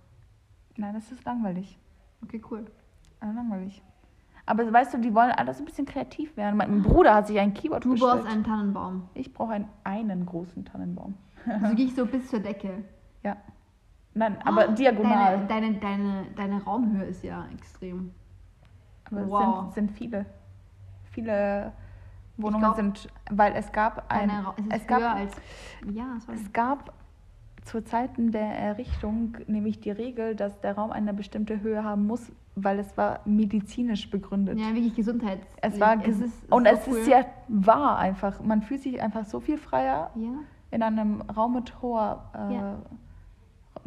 Nein, 0.77 0.93
das 0.93 1.11
ist 1.11 1.25
langweilig. 1.25 1.77
Okay, 2.23 2.41
cool. 2.49 2.65
Äh, 3.21 3.25
langweilig. 3.33 3.83
Aber 4.45 4.71
weißt 4.71 4.93
du, 4.93 4.97
die 4.99 5.13
wollen 5.13 5.31
alles 5.31 5.59
ein 5.59 5.65
bisschen 5.65 5.85
kreativ 5.85 6.35
werden. 6.37 6.57
Mein 6.57 6.81
Bruder 6.81 7.13
hat 7.13 7.27
sich 7.27 7.37
ein 7.39 7.53
Keyboard 7.53 7.83
Du 7.85 7.91
bestellt. 7.91 8.23
baust 8.23 8.27
einen 8.27 8.43
Tannenbaum. 8.43 9.09
Ich 9.13 9.33
brauche 9.33 9.51
einen, 9.53 9.67
einen 9.83 10.25
großen 10.25 10.63
Tannenbaum. 10.65 11.15
Also 11.45 11.75
gehe 11.75 11.85
ich 11.87 11.95
so 11.95 12.05
bis 12.05 12.27
zur 12.29 12.39
Decke. 12.39 12.83
Ja. 13.21 13.35
Nein, 14.13 14.37
aber 14.43 14.67
diagonal. 14.69 15.45
Deine, 15.47 15.73
deine, 15.73 15.79
deine, 15.79 16.25
deine 16.35 16.63
Raumhöhe 16.63 17.05
ist 17.05 17.23
ja 17.23 17.45
extrem. 17.53 18.11
Aber 19.05 19.21
es 19.21 19.29
Wow. 19.29 19.73
sind, 19.73 19.73
sind 19.73 19.91
viele. 19.91 20.25
Viele 21.11 21.71
Wohnungen 22.37 22.61
glaub, 22.61 22.75
sind, 22.75 23.07
weil 23.29 23.53
es 23.55 23.71
gab 23.71 24.11
ein, 24.11 24.29
es 24.69 24.81
es 24.81 24.87
gab, 24.87 25.01
als. 25.15 25.35
Ja, 25.91 26.15
es 26.17 26.41
es 26.41 26.53
gab 26.53 26.93
zu 27.63 27.83
Zeiten 27.83 28.31
der 28.31 28.57
Errichtung 28.57 29.37
nämlich 29.47 29.79
die 29.81 29.91
Regel, 29.91 30.35
dass 30.35 30.59
der 30.61 30.75
Raum 30.75 30.91
eine 30.91 31.13
bestimmte 31.13 31.61
Höhe 31.61 31.83
haben 31.83 32.07
muss, 32.07 32.31
weil 32.55 32.79
es 32.79 32.97
war 32.97 33.19
medizinisch 33.25 34.09
begründet. 34.09 34.59
Ja, 34.59 34.73
wirklich 34.73 34.95
Gesundheit. 34.95 35.41
Es 35.61 35.79
war 35.79 36.03
es 36.03 36.19
ist, 36.19 36.51
und 36.51 36.65
es 36.65 36.87
cool. 36.87 36.97
ist 36.97 37.07
ja 37.07 37.25
wahr 37.47 37.97
einfach. 37.99 38.41
Man 38.41 38.61
fühlt 38.63 38.81
sich 38.81 39.01
einfach 39.01 39.25
so 39.25 39.39
viel 39.39 39.57
freier 39.57 40.09
Ja. 40.15 40.31
in 40.71 40.81
einem 40.81 41.21
Raum 41.21 41.53
mit 41.53 41.81
hoher 41.81 42.23
äh, 42.33 42.53
Ja. 42.55 42.77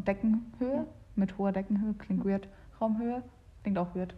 Deckenhöhe. 0.04 0.86
Mit 1.16 1.38
hoher 1.38 1.52
Deckenhöhe 1.52 1.94
klingt 1.94 2.24
weird. 2.24 2.48
Raumhöhe 2.80 3.22
klingt 3.62 3.78
auch 3.78 3.94
weird. 3.94 4.14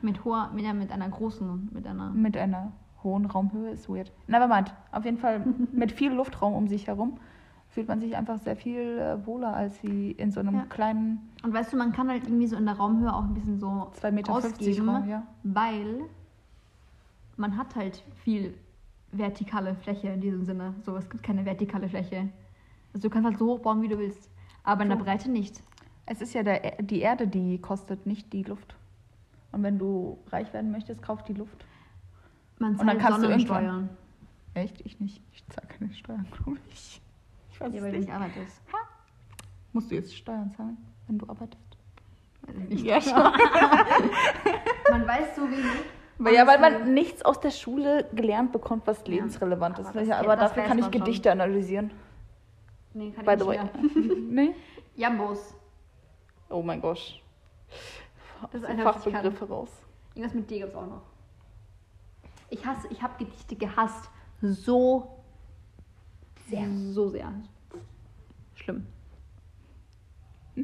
Mit 0.00 0.24
hoher, 0.24 0.50
mit, 0.54 0.64
ja, 0.64 0.72
mit 0.72 0.90
einer 0.90 1.08
großen, 1.08 1.70
mit 1.72 1.86
einer. 1.86 2.10
Mit 2.10 2.36
einer 2.36 2.72
hohen 3.04 3.26
Raumhöhe 3.26 3.70
ist 3.70 3.88
weird. 3.88 4.12
Nevermind. 4.26 4.74
Auf 4.90 5.04
jeden 5.04 5.18
Fall 5.18 5.44
mit 5.72 5.92
viel 5.92 6.12
Luftraum 6.12 6.54
um 6.54 6.68
sich 6.68 6.86
herum 6.86 7.18
fühlt 7.72 7.88
man 7.88 8.00
sich 8.00 8.16
einfach 8.16 8.38
sehr 8.38 8.54
viel 8.54 8.98
äh, 8.98 9.26
wohler 9.26 9.54
als 9.54 9.82
wie 9.82 10.10
in 10.12 10.30
so 10.30 10.40
einem 10.40 10.54
Ja. 10.56 10.64
kleinen 10.66 11.30
Und 11.42 11.54
weißt 11.54 11.72
du, 11.72 11.76
man 11.78 11.92
kann 11.92 12.08
halt 12.08 12.24
irgendwie 12.24 12.46
so 12.46 12.56
in 12.56 12.66
der 12.66 12.74
Raumhöhe 12.74 13.12
auch 13.12 13.24
ein 13.24 13.32
bisschen 13.34 13.58
so 13.58 13.90
2,50 14.00 14.10
Meter 14.12 14.32
ausgeben, 14.34 14.88
Raum, 14.88 15.08
ja. 15.08 15.22
weil 15.42 16.02
man 17.36 17.56
hat 17.56 17.74
halt 17.74 18.04
viel 18.16 18.54
vertikale 19.10 19.74
Fläche 19.74 20.08
in 20.08 20.20
diesem 20.20 20.44
Sinne. 20.44 20.74
So, 20.82 20.96
es 20.96 21.08
gibt 21.08 21.22
keine 21.22 21.46
vertikale 21.46 21.88
Fläche. 21.88 22.28
Also 22.92 23.08
du 23.08 23.12
kannst 23.12 23.26
halt 23.26 23.38
so 23.38 23.46
hoch 23.46 23.60
bauen, 23.60 23.80
wie 23.80 23.88
du 23.88 23.98
willst. 23.98 24.28
Aber 24.64 24.82
in 24.82 24.88
der. 24.90 24.96
Breite 24.96 25.30
nicht. 25.30 25.62
Es 26.06 26.20
ist 26.20 26.34
ja 26.34 26.42
der, 26.42 26.82
die 26.82 27.00
Erde, 27.00 27.26
die 27.28 27.58
kostet, 27.60 28.06
nicht 28.06 28.32
die 28.32 28.42
Luft. 28.42 28.74
Und 29.52 29.62
wenn 29.62 29.78
du 29.78 30.18
reich 30.30 30.52
werden 30.52 30.70
möchtest, 30.70 31.02
kauf 31.02 31.22
die 31.24 31.34
Luft. 31.34 31.64
Man 32.58 32.72
Und 32.72 32.78
dann 32.80 32.88
zahlt 32.88 33.00
kannst 33.00 33.18
du 33.18 33.22
Sonnensteuern. 33.26 33.88
Echt? 34.54 34.80
Ich 34.84 34.98
nicht. 35.00 35.22
Ich 35.32 35.46
zahle 35.48 35.68
keine 35.68 35.92
Steuern, 35.94 36.26
glaube 36.42 36.58
ich. 36.70 37.00
Ich 37.52 37.60
weiß 37.60 37.72
Ja, 37.74 37.82
weil 37.82 37.92
du 37.92 37.98
nicht. 37.98 38.08
nicht 38.08 38.14
arbeitest. 38.14 38.62
Musst 39.72 39.90
du 39.90 39.94
jetzt 39.94 40.14
Steuern 40.14 40.52
zahlen, 40.56 40.76
wenn 41.06 41.18
du 41.18 41.28
arbeitest? 41.28 41.62
Weiß 42.42 42.56
ich 42.56 42.68
nicht. 42.68 42.84
Ja, 42.84 43.00
schon. 43.00 43.12
Man 44.90 45.06
weiß 45.06 45.36
so 45.36 45.42
wenig. 45.42 45.64
Weil, 46.18 46.34
ja, 46.34 46.46
weil 46.46 46.60
man 46.60 46.92
nichts 46.94 47.24
aus 47.24 47.40
der 47.40 47.50
Schule 47.50 48.08
gelernt 48.14 48.52
bekommt, 48.52 48.86
was 48.86 49.06
lebensrelevant 49.06 49.78
aber 49.80 50.00
ist. 50.00 50.08
Ja, 50.08 50.18
aber 50.20 50.36
das 50.36 50.50
dafür 50.50 50.64
kann 50.64 50.78
ich 50.78 50.84
man 50.84 50.92
schon. 50.92 51.00
Gedichte 51.04 51.32
analysieren. 51.32 51.90
Nee, 52.94 53.10
kann 53.12 53.24
By 53.24 53.32
ich 53.34 53.38
the 53.40 53.46
way. 53.46 53.58
nee? 54.30 54.54
Jambos. 54.96 55.54
Oh 56.50 56.62
mein 56.62 56.80
Gott. 56.80 57.22
Das 58.52 58.62
ist 58.62 58.66
kann. 58.68 58.78
Fachbegriffe 58.80 59.48
raus. 59.48 59.70
Irgendwas 60.14 60.34
mit 60.34 60.50
D 60.50 60.58
gibt's 60.58 60.74
auch 60.74 60.86
noch. 60.86 61.02
Ich 62.50 62.64
hasse, 62.66 62.88
ich 62.90 63.02
habe 63.02 63.14
Gedichte 63.18 63.56
gehasst. 63.56 64.10
So 64.42 65.22
sehr. 66.48 66.66
So 66.90 67.08
sehr. 67.08 67.32
Schlimm. 68.54 68.86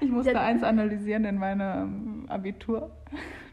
Ich 0.00 0.08
musste 0.10 0.32
Ja. 0.32 0.40
eins 0.42 0.62
analysieren 0.62 1.24
in 1.24 1.36
meinem 1.36 2.24
Abitur 2.28 2.90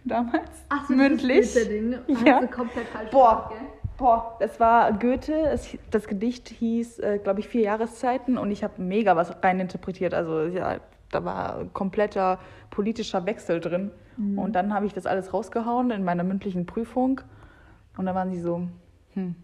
damals. 0.05 0.65
Ach 0.69 0.87
so, 0.87 0.93
Mündlich. 0.93 1.41
dieses 1.53 1.67
Ding. 1.67 1.91
Ja. 2.23 2.35
Hast 2.35 2.43
du 2.43 2.47
komplett 2.55 2.87
falsch 2.89 3.09
Boah. 3.11 3.49
gemacht, 3.49 3.49
gell? 3.49 3.67
Boah, 3.97 4.37
das 4.39 4.59
war 4.59 4.93
Goethe. 4.93 5.33
Es, 5.33 5.75
das 5.89 6.07
Gedicht 6.07 6.49
hieß, 6.49 6.99
äh, 6.99 7.19
glaube 7.19 7.39
ich, 7.39 7.47
Vier 7.47 7.61
Jahreszeiten 7.61 8.37
und 8.37 8.51
ich 8.51 8.63
habe 8.63 8.81
mega 8.81 9.15
was 9.15 9.43
reininterpretiert. 9.43 10.13
Also 10.13 10.43
ja, 10.43 10.77
da 11.11 11.25
war 11.25 11.65
kompletter 11.73 12.39
politischer 12.69 13.25
Wechsel 13.25 13.59
drin. 13.59 13.91
Mhm. 14.17 14.37
Und 14.37 14.53
dann 14.53 14.73
habe 14.73 14.85
ich 14.85 14.93
das 14.93 15.05
alles 15.05 15.33
rausgehauen 15.33 15.91
in 15.91 16.03
meiner 16.03 16.23
mündlichen 16.23 16.65
Prüfung. 16.65 17.21
Und 17.97 18.05
dann 18.05 18.13
waren 18.13 18.29
sie 18.29 18.39
so, 18.39 18.67
hm, 19.13 19.35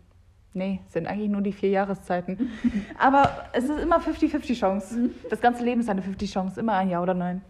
nee, 0.53 0.81
sind 0.87 1.07
eigentlich 1.07 1.29
nur 1.29 1.41
die 1.41 1.53
vier 1.53 1.69
Jahreszeiten. 1.69 2.51
Aber 2.99 3.47
es 3.53 3.63
ist 3.65 3.79
immer 3.79 3.99
50-50 3.99 4.59
Chance. 4.59 4.99
Mhm. 4.99 5.11
Das 5.29 5.41
ganze 5.41 5.63
Leben 5.63 5.81
ist 5.81 5.89
eine 5.89 6.03
50 6.03 6.31
Chance. 6.31 6.59
Immer 6.59 6.73
ein 6.73 6.89
Ja 6.89 7.01
oder 7.01 7.15
Nein. 7.15 7.41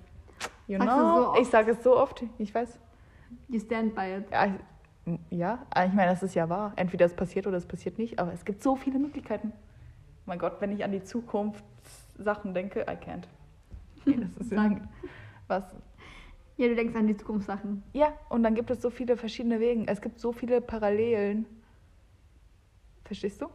You 0.67 0.79
know? 0.79 1.33
so 1.33 1.41
ich 1.41 1.49
sage 1.49 1.71
es 1.71 1.83
so 1.83 1.97
oft, 1.97 2.23
ich 2.37 2.55
weiß. 2.55 2.79
You 3.49 3.59
stand 3.59 3.93
by 3.93 4.17
it. 4.17 4.31
Ja, 4.31 4.47
ja, 5.29 5.65
ich 5.85 5.93
meine, 5.93 6.11
das 6.11 6.23
ist 6.23 6.35
ja 6.35 6.47
wahr. 6.49 6.73
Entweder 6.75 7.05
es 7.05 7.13
passiert 7.15 7.45
oder 7.47 7.57
es 7.57 7.65
passiert 7.65 7.97
nicht, 7.97 8.19
aber 8.19 8.31
es 8.33 8.45
gibt 8.45 8.61
so 8.63 8.75
viele 8.75 8.99
Möglichkeiten. 8.99 9.51
Mein 10.25 10.39
Gott, 10.39 10.61
wenn 10.61 10.71
ich 10.71 10.83
an 10.83 10.91
die 10.91 11.03
Zukunftssachen 11.03 12.53
denke, 12.53 12.81
I 12.81 12.93
can't. 12.95 13.25
Nee, 14.05 14.17
das 14.17 14.35
ist 14.37 14.49
Sag. 14.49 14.81
was. 15.47 15.63
Ja, 16.57 16.67
du 16.67 16.75
denkst 16.75 16.95
an 16.95 17.07
die 17.07 17.15
Zukunftssachen. 17.17 17.83
Ja, 17.93 18.13
und 18.29 18.43
dann 18.43 18.53
gibt 18.53 18.69
es 18.69 18.81
so 18.81 18.89
viele 18.89 19.15
verschiedene 19.17 19.59
Wege. 19.59 19.83
Es 19.87 20.01
gibt 20.01 20.19
so 20.19 20.31
viele 20.33 20.61
Parallelen. 20.61 21.45
Verstehst 23.05 23.41
du? 23.41 23.47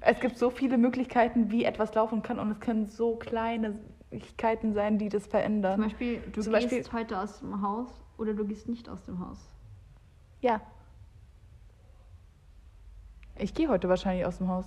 Es 0.00 0.18
gibt 0.18 0.36
so 0.36 0.50
viele 0.50 0.76
Möglichkeiten, 0.78 1.50
wie 1.50 1.64
etwas 1.64 1.94
laufen 1.94 2.22
kann 2.22 2.38
und 2.38 2.50
es 2.50 2.60
können 2.60 2.86
so 2.88 3.16
kleine 3.16 3.78
Möglichkeiten 4.10 4.72
sein, 4.74 4.98
die 4.98 5.08
das 5.08 5.22
Zum 5.24 5.30
verändern. 5.30 5.80
Beispiel, 5.80 6.20
du 6.32 6.40
Zum 6.42 6.52
gehst 6.52 6.70
Beispiel- 6.70 6.92
heute 6.92 7.18
aus 7.20 7.38
dem 7.40 7.62
Haus 7.62 7.88
oder 8.18 8.34
du 8.34 8.44
gehst 8.46 8.68
nicht 8.68 8.88
aus 8.88 9.02
dem 9.04 9.20
Haus. 9.26 9.38
Ja. 10.40 10.60
Ich 13.42 13.54
gehe 13.54 13.68
heute 13.68 13.88
wahrscheinlich 13.88 14.24
aus 14.24 14.38
dem 14.38 14.48
Haus. 14.48 14.66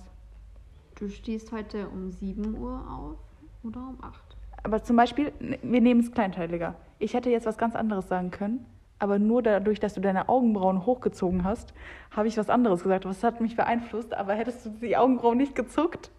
Du 0.98 1.08
stehst 1.08 1.50
heute 1.50 1.88
um 1.88 2.10
7 2.10 2.58
Uhr 2.58 2.78
auf 2.90 3.16
oder 3.62 3.80
um 3.80 3.96
8. 4.02 4.36
Aber 4.64 4.82
zum 4.82 4.96
Beispiel, 4.96 5.32
wir 5.40 5.80
nehmen 5.80 6.00
es 6.00 6.12
kleinteiliger. 6.12 6.74
Ich 6.98 7.14
hätte 7.14 7.30
jetzt 7.30 7.46
was 7.46 7.56
ganz 7.56 7.74
anderes 7.74 8.08
sagen 8.08 8.30
können, 8.30 8.66
aber 8.98 9.18
nur 9.18 9.42
dadurch, 9.42 9.80
dass 9.80 9.94
du 9.94 10.02
deine 10.02 10.28
Augenbrauen 10.28 10.84
hochgezogen 10.84 11.44
hast, 11.44 11.72
habe 12.10 12.28
ich 12.28 12.36
was 12.36 12.50
anderes 12.50 12.82
gesagt. 12.82 13.06
Was 13.06 13.24
hat 13.24 13.40
mich 13.40 13.56
beeinflusst? 13.56 14.12
Aber 14.12 14.34
hättest 14.34 14.66
du 14.66 14.70
die 14.70 14.96
Augenbrauen 14.96 15.38
nicht 15.38 15.54
gezuckt, 15.54 16.10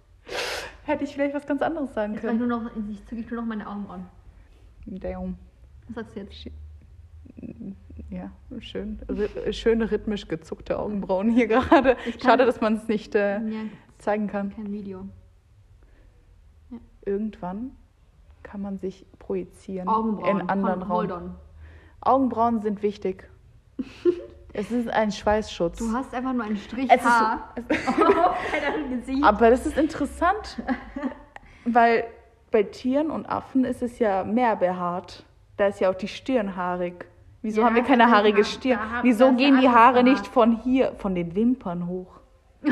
hätte 0.86 1.04
ich 1.04 1.13
vielleicht 1.13 1.36
was 1.36 1.46
ganz 1.46 1.62
anderes 1.62 1.93
sagen 1.93 2.15
Jetzt 2.15 2.24
mach 2.24 2.32
ich 2.32 2.39
können. 2.39 2.50
nur 2.50 2.63
noch, 2.63 2.72
ich 2.89 3.06
zücke 3.06 3.36
nur 3.36 3.43
noch 3.43 3.48
meine 3.50 3.67
Augen 3.67 3.86
an. 3.88 4.08
Damn. 4.88 5.38
Was 5.89 5.96
sagst 5.96 6.15
du 6.15 6.20
jetzt? 6.22 6.67
Ja, 8.10 8.32
schön. 8.60 9.00
Ry- 9.10 9.52
Schöne 9.54 9.92
rhythmisch 9.92 10.28
gezuckte 10.28 10.80
Augenbrauen 10.80 11.30
hier 11.30 11.48
gerade. 11.48 11.98
Schade, 12.24 12.46
dass 12.46 12.62
man 12.62 12.76
es 12.76 12.88
nicht 12.88 13.16
äh, 13.16 13.40
Ja, 13.40 13.60
zeigen 13.98 14.28
kann. 14.28 14.54
kein 14.56 14.72
Video. 14.72 15.06
Irgendwann 17.06 17.72
kann 18.44 18.62
man 18.62 18.78
sich 18.78 19.06
projizieren 19.20 19.88
Augenbrauen. 19.88 20.40
in 20.42 20.50
anderen 20.50 20.82
Raum. 20.84 21.36
Augenbrauen 22.02 22.62
sind 22.62 22.82
wichtig. 22.84 23.30
Es 24.54 24.72
ist 24.72 24.90
ein 24.90 25.12
Schweißschutz. 25.12 25.78
Du 25.78 25.92
hast 25.92 26.16
einfach 26.16 26.34
nur 26.34 26.44
einen 26.44 26.58
Strich 26.58 26.90
Es 26.90 26.96
ist 27.02 27.06
Haar 27.06 27.54
auf 27.70 28.38
deinem 28.52 28.90
Gesicht. 28.90 29.24
Aber 29.24 29.52
das 29.52 29.68
ist 29.68 29.78
interessant, 29.78 30.60
weil 31.63 32.06
bei 32.50 32.63
Tieren 32.63 33.12
und 33.12 33.28
Affen 33.28 33.66
ist 33.66 33.84
es 33.84 34.00
ja 34.00 34.24
mehr 34.24 34.56
behaart. 34.56 35.26
Da 35.58 35.68
ist 35.68 35.80
ja 35.80 35.92
auch 35.92 35.96
die 35.96 36.08
Stirn 36.08 36.56
haarig. 36.56 37.06
Wieso 37.48 37.62
Ja, 37.62 37.68
haben 37.68 37.76
wir 37.78 37.84
keine 37.84 38.12
haarige 38.12 38.40
da 38.40 38.44
Stirn? 38.44 38.78
Wieso 39.04 39.32
gehen 39.32 39.62
die 39.62 39.70
Haare 39.70 40.04
nicht 40.04 40.28
von 40.28 40.52
hier, 40.52 40.92
von 40.98 41.16
den 41.16 41.34
Wimpern 41.34 41.88
hoch? 41.88 42.20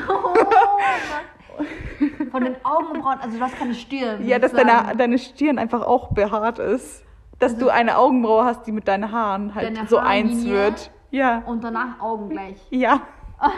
Von 2.32 2.44
den 2.44 2.58
Augenbrauen, 2.66 3.20
also 3.22 3.38
du 3.38 3.44
hast 3.44 3.58
keine 3.58 3.74
Stirn. 3.74 4.28
Ja, 4.28 4.38
dass 4.38 4.52
deine, 4.52 4.94
deine 4.98 5.18
Stirn 5.18 5.58
einfach 5.58 5.82
auch 5.84 6.10
behaart 6.10 6.60
ist. 6.60 7.06
Dass 7.40 7.58
du 7.58 7.70
eine 7.70 7.98
Augenbraue 7.98 8.44
hast, 8.44 8.68
die 8.68 8.74
mit 8.74 8.90
deinen 8.90 9.10
Haaren 9.14 9.56
halt 9.56 9.68
Also 9.70 9.76
Deine 9.78 9.88
so 9.88 9.98
eins 10.00 10.46
wird. 10.46 10.92
Ja. 11.12 11.44
Und 11.46 11.64
danach 11.64 12.02
Augen 12.02 12.28
gleich. 12.28 12.58
Ja. 12.70 13.00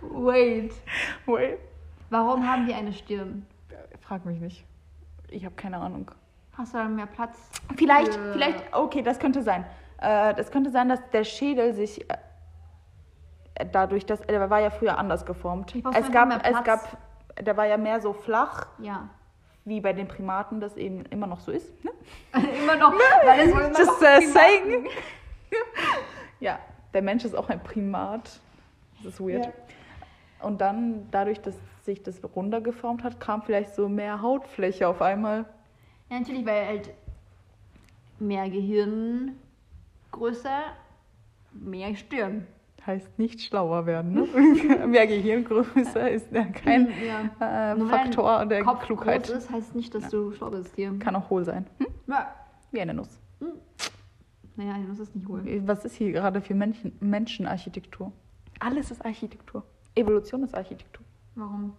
Wait. 0.00 0.72
Wait. 1.26 1.58
Warum 2.08 2.48
haben 2.48 2.64
die 2.64 2.72
eine 2.72 2.94
Stirn? 2.94 3.44
Frag 4.00 4.24
mich 4.24 4.40
nicht. 4.40 4.64
Ich 5.28 5.44
habe 5.44 5.54
keine 5.54 5.76
Ahnung. 5.76 6.10
Hast 6.56 6.72
du 6.74 6.78
dann 6.78 6.94
mehr 6.96 7.06
Platz? 7.06 7.36
Vielleicht, 7.76 8.14
für- 8.14 8.32
vielleicht, 8.32 8.64
okay, 8.74 9.02
das 9.02 9.18
könnte 9.18 9.42
sein. 9.42 9.64
Äh, 9.98 10.34
das 10.34 10.50
könnte 10.50 10.70
sein, 10.70 10.88
dass 10.88 11.00
der 11.10 11.24
Schädel 11.24 11.74
sich 11.74 12.08
äh, 12.10 13.66
dadurch, 13.72 14.06
dass 14.06 14.20
er 14.22 14.48
war 14.50 14.60
ja 14.60 14.70
früher 14.70 14.98
anders 14.98 15.24
geformt. 15.26 15.74
Es 15.94 16.10
gab, 16.10 16.46
es 16.46 16.64
gab, 16.64 16.96
der 17.40 17.56
war 17.56 17.66
ja 17.66 17.76
mehr 17.76 18.00
so 18.00 18.12
flach, 18.12 18.66
Ja. 18.78 19.08
wie 19.64 19.80
bei 19.80 19.92
den 19.92 20.08
Primaten 20.08 20.60
das 20.60 20.76
eben 20.76 21.04
immer 21.06 21.26
noch 21.26 21.40
so 21.40 21.52
ist. 21.52 21.72
Ne? 21.84 21.90
immer 22.62 22.76
noch. 22.76 22.92
Weil 23.24 23.48
es 23.48 23.78
Just 23.78 23.90
uh, 24.02 24.32
saying. 24.32 24.86
ja, 26.40 26.58
der 26.94 27.02
Mensch 27.02 27.24
ist 27.24 27.34
auch 27.34 27.48
ein 27.48 27.62
Primat. 27.62 28.40
Das 29.02 29.14
ist 29.14 29.20
weird. 29.20 29.50
Und 30.40 30.60
dann, 30.60 31.08
dadurch, 31.10 31.40
dass 31.40 31.54
sich 31.82 32.02
das 32.02 32.20
runder 32.34 32.60
geformt 32.60 33.04
hat, 33.04 33.20
kam 33.20 33.42
vielleicht 33.42 33.74
so 33.74 33.88
mehr 33.88 34.20
Hautfläche 34.22 34.88
auf 34.88 35.00
einmal. 35.02 35.44
Ja, 36.10 36.18
natürlich, 36.20 36.46
weil 36.46 36.66
halt 36.66 36.90
mehr 38.18 38.48
Gehirngröße, 38.50 40.48
mehr 41.52 41.94
Stirn. 41.96 42.46
Heißt 42.86 43.18
nicht 43.18 43.42
schlauer 43.42 43.84
werden. 43.86 44.12
Ne? 44.14 44.26
mehr 44.86 45.08
Gehirngröße 45.08 46.08
ist 46.08 46.30
ja 46.30 46.44
kein 46.44 46.88
Ja. 47.04 47.72
äh, 47.72 47.80
Faktor 47.86 48.46
der 48.46 48.62
Kopf 48.62 48.84
Klugheit. 48.84 49.24
groß 49.26 49.36
ist, 49.36 49.50
heißt 49.50 49.74
nicht, 49.74 49.92
dass 49.92 50.08
du 50.08 50.30
schlau 50.32 50.50
bist 50.50 50.72
hier. 50.76 50.96
Kann 51.00 51.16
auch 51.16 51.28
hohl 51.28 51.44
sein. 51.44 51.66
Hm? 51.78 51.86
Ja. 52.06 52.32
Wie 52.70 52.80
eine 52.80 52.94
Nuss. 52.94 53.18
Naja, 54.54 54.76
das 54.88 55.00
ist 55.00 55.14
nicht 55.16 55.28
wohl. 55.28 55.42
Was 55.66 55.84
ist 55.84 55.96
hier 55.96 56.12
gerade 56.12 56.40
für 56.40 56.54
Menschen, 56.54 56.92
Menschenarchitektur? 57.00 58.12
Alles 58.60 58.90
ist 58.90 59.04
Architektur. 59.04 59.62
Evolution 59.94 60.44
ist 60.44 60.54
Architektur. 60.54 61.04
Warum? 61.34 61.74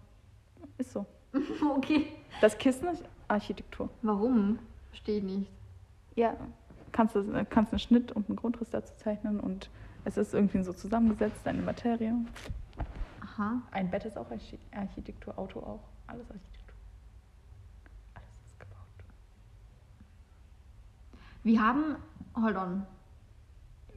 Ist 0.78 0.92
so. 0.92 1.06
okay. 1.76 2.08
Das 2.42 2.56
Kissen 2.58 2.88
ist 2.90 3.04
Architektur. 3.28 3.90
Warum? 4.02 4.60
Verstehe 4.90 5.18
ich 5.18 5.24
nicht. 5.24 5.52
Ja, 6.16 6.36
kannst 6.92 7.16
du 7.16 7.46
kannst 7.50 7.72
einen 7.74 7.80
Schnitt 7.80 8.12
und 8.12 8.28
einen 8.30 8.36
Grundriss 8.38 8.70
dazu 8.70 8.94
zeichnen 8.98 9.40
und 9.40 9.70
es 10.06 10.18
ist 10.18 10.34
irgendwie 10.34 10.64
so 10.64 10.74
zusammengesetzt, 10.74 11.46
eine 11.48 11.62
Materie. 11.62 12.14
Aha. 13.22 13.62
Ein 13.72 13.90
Bett 13.92 14.06
ist 14.06 14.18
auch 14.18 14.30
Archi- 14.32 14.58
Architektur, 14.72 15.38
Auto 15.38 15.60
auch, 15.60 15.82
alles 16.08 16.30
Architektur. 16.32 16.76
Alles 18.16 18.30
ist 18.48 18.60
gebaut. 18.60 18.78
Wir 21.44 21.62
haben, 21.62 21.98
hold 22.36 22.56
on. 22.56 22.84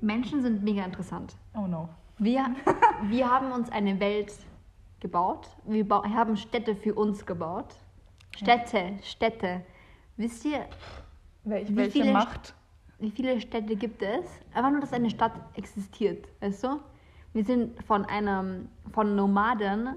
Menschen 0.00 0.42
sind 0.42 0.62
mega 0.62 0.84
interessant. 0.84 1.36
Oh 1.54 1.66
no. 1.66 1.88
Wir, 2.18 2.54
wir 3.08 3.30
haben 3.30 3.52
uns 3.52 3.70
eine 3.70 3.98
Welt 4.00 4.32
gebaut. 5.00 5.48
Wir 5.64 5.86
haben 5.88 6.36
Städte 6.36 6.74
für 6.74 6.94
uns 6.94 7.24
gebaut. 7.24 7.74
Städte, 8.44 8.92
Städte. 9.02 9.60
Wisst 10.16 10.44
ihr, 10.46 10.66
Welche, 11.44 11.72
Wie 11.72 11.76
welche 11.76 11.90
viele 11.90 12.12
Macht? 12.12 12.54
wie 12.98 13.10
viele 13.10 13.38
Städte 13.40 13.76
gibt 13.76 14.02
es? 14.02 14.24
Einfach 14.54 14.70
nur, 14.70 14.80
dass 14.80 14.92
eine 14.94 15.10
Stadt 15.10 15.32
existiert, 15.56 16.26
weißt 16.40 16.64
du? 16.64 16.80
Wir 17.34 17.44
sind 17.44 17.82
von 17.84 18.04
einem, 18.06 18.68
von 18.92 19.14
Nomaden 19.14 19.90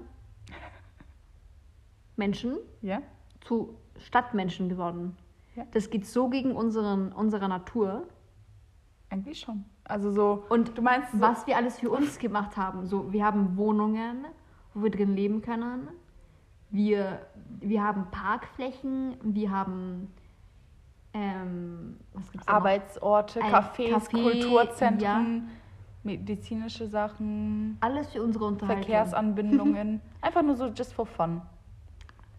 Menschen 2.16 2.58
Ja? 2.82 3.02
zu 3.40 3.76
Stadtmenschen 3.98 4.68
geworden. 4.68 5.16
Ja. 5.56 5.64
Das 5.72 5.88
geht 5.90 6.06
so 6.06 6.28
gegen 6.28 6.52
unseren, 6.54 7.12
unsere 7.12 7.48
Natur. 7.48 8.06
Eigentlich 9.10 9.40
schon. 9.40 9.64
Also 9.84 10.10
so. 10.10 10.44
Und 10.48 10.76
du 10.76 10.82
meinst, 10.82 11.12
so, 11.12 11.20
was 11.20 11.46
wir 11.46 11.56
alles 11.56 11.78
für 11.78 11.90
uns 11.90 12.18
gemacht 12.18 12.56
haben. 12.56 12.86
So, 12.86 13.12
wir 13.12 13.24
haben 13.24 13.56
Wohnungen, 13.56 14.24
wo 14.74 14.82
wir 14.82 14.90
drin 14.90 15.14
leben 15.14 15.42
können. 15.42 15.88
Wir, 16.74 17.24
wir 17.60 17.84
haben 17.84 18.10
Parkflächen, 18.10 19.16
wir 19.22 19.48
ähm, 21.12 22.00
da 22.12 22.18
noch? 22.18 22.46
Arbeitsorte, 22.48 23.38
Cafés, 23.38 23.90
Café, 23.92 24.10
Kulturzentren, 24.10 25.00
ja. 25.00 25.42
medizinische 26.02 26.88
Sachen, 26.88 27.78
Alles 27.80 28.10
für 28.10 28.20
unsere 28.20 28.46
Unterhaltung. 28.46 28.82
Verkehrsanbindungen. 28.82 30.00
Einfach 30.20 30.42
nur 30.42 30.56
so 30.56 30.66
just 30.66 30.92
for 30.92 31.06
fun. 31.06 31.42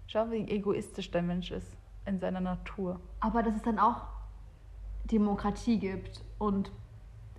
Schau, 0.08 0.30
wie 0.30 0.46
egoistisch 0.50 1.10
der 1.12 1.22
Mensch 1.22 1.52
ist 1.52 1.72
in 2.06 2.20
seiner 2.20 2.42
Natur. 2.42 3.00
Aber 3.22 3.42
dass 3.42 3.56
es 3.56 3.62
dann 3.62 3.80
auch 3.80 4.02
Demokratie 5.06 5.80
gibt 5.80 6.26
und 6.40 6.74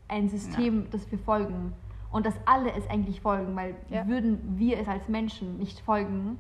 ein 0.09 0.31
System, 0.31 0.89
das 0.91 1.11
wir 1.11 1.19
folgen. 1.19 1.75
Und 2.11 2.25
dass 2.25 2.37
alle 2.47 2.73
es 2.73 2.89
eigentlich 2.89 3.21
folgen, 3.21 3.55
weil 3.55 3.75
Ja. 3.91 4.07
würden 4.09 4.41
wir 4.57 4.79
es 4.79 4.89
als 4.89 5.09
Menschen 5.09 5.59
nicht 5.59 5.81
folgen, 5.81 6.39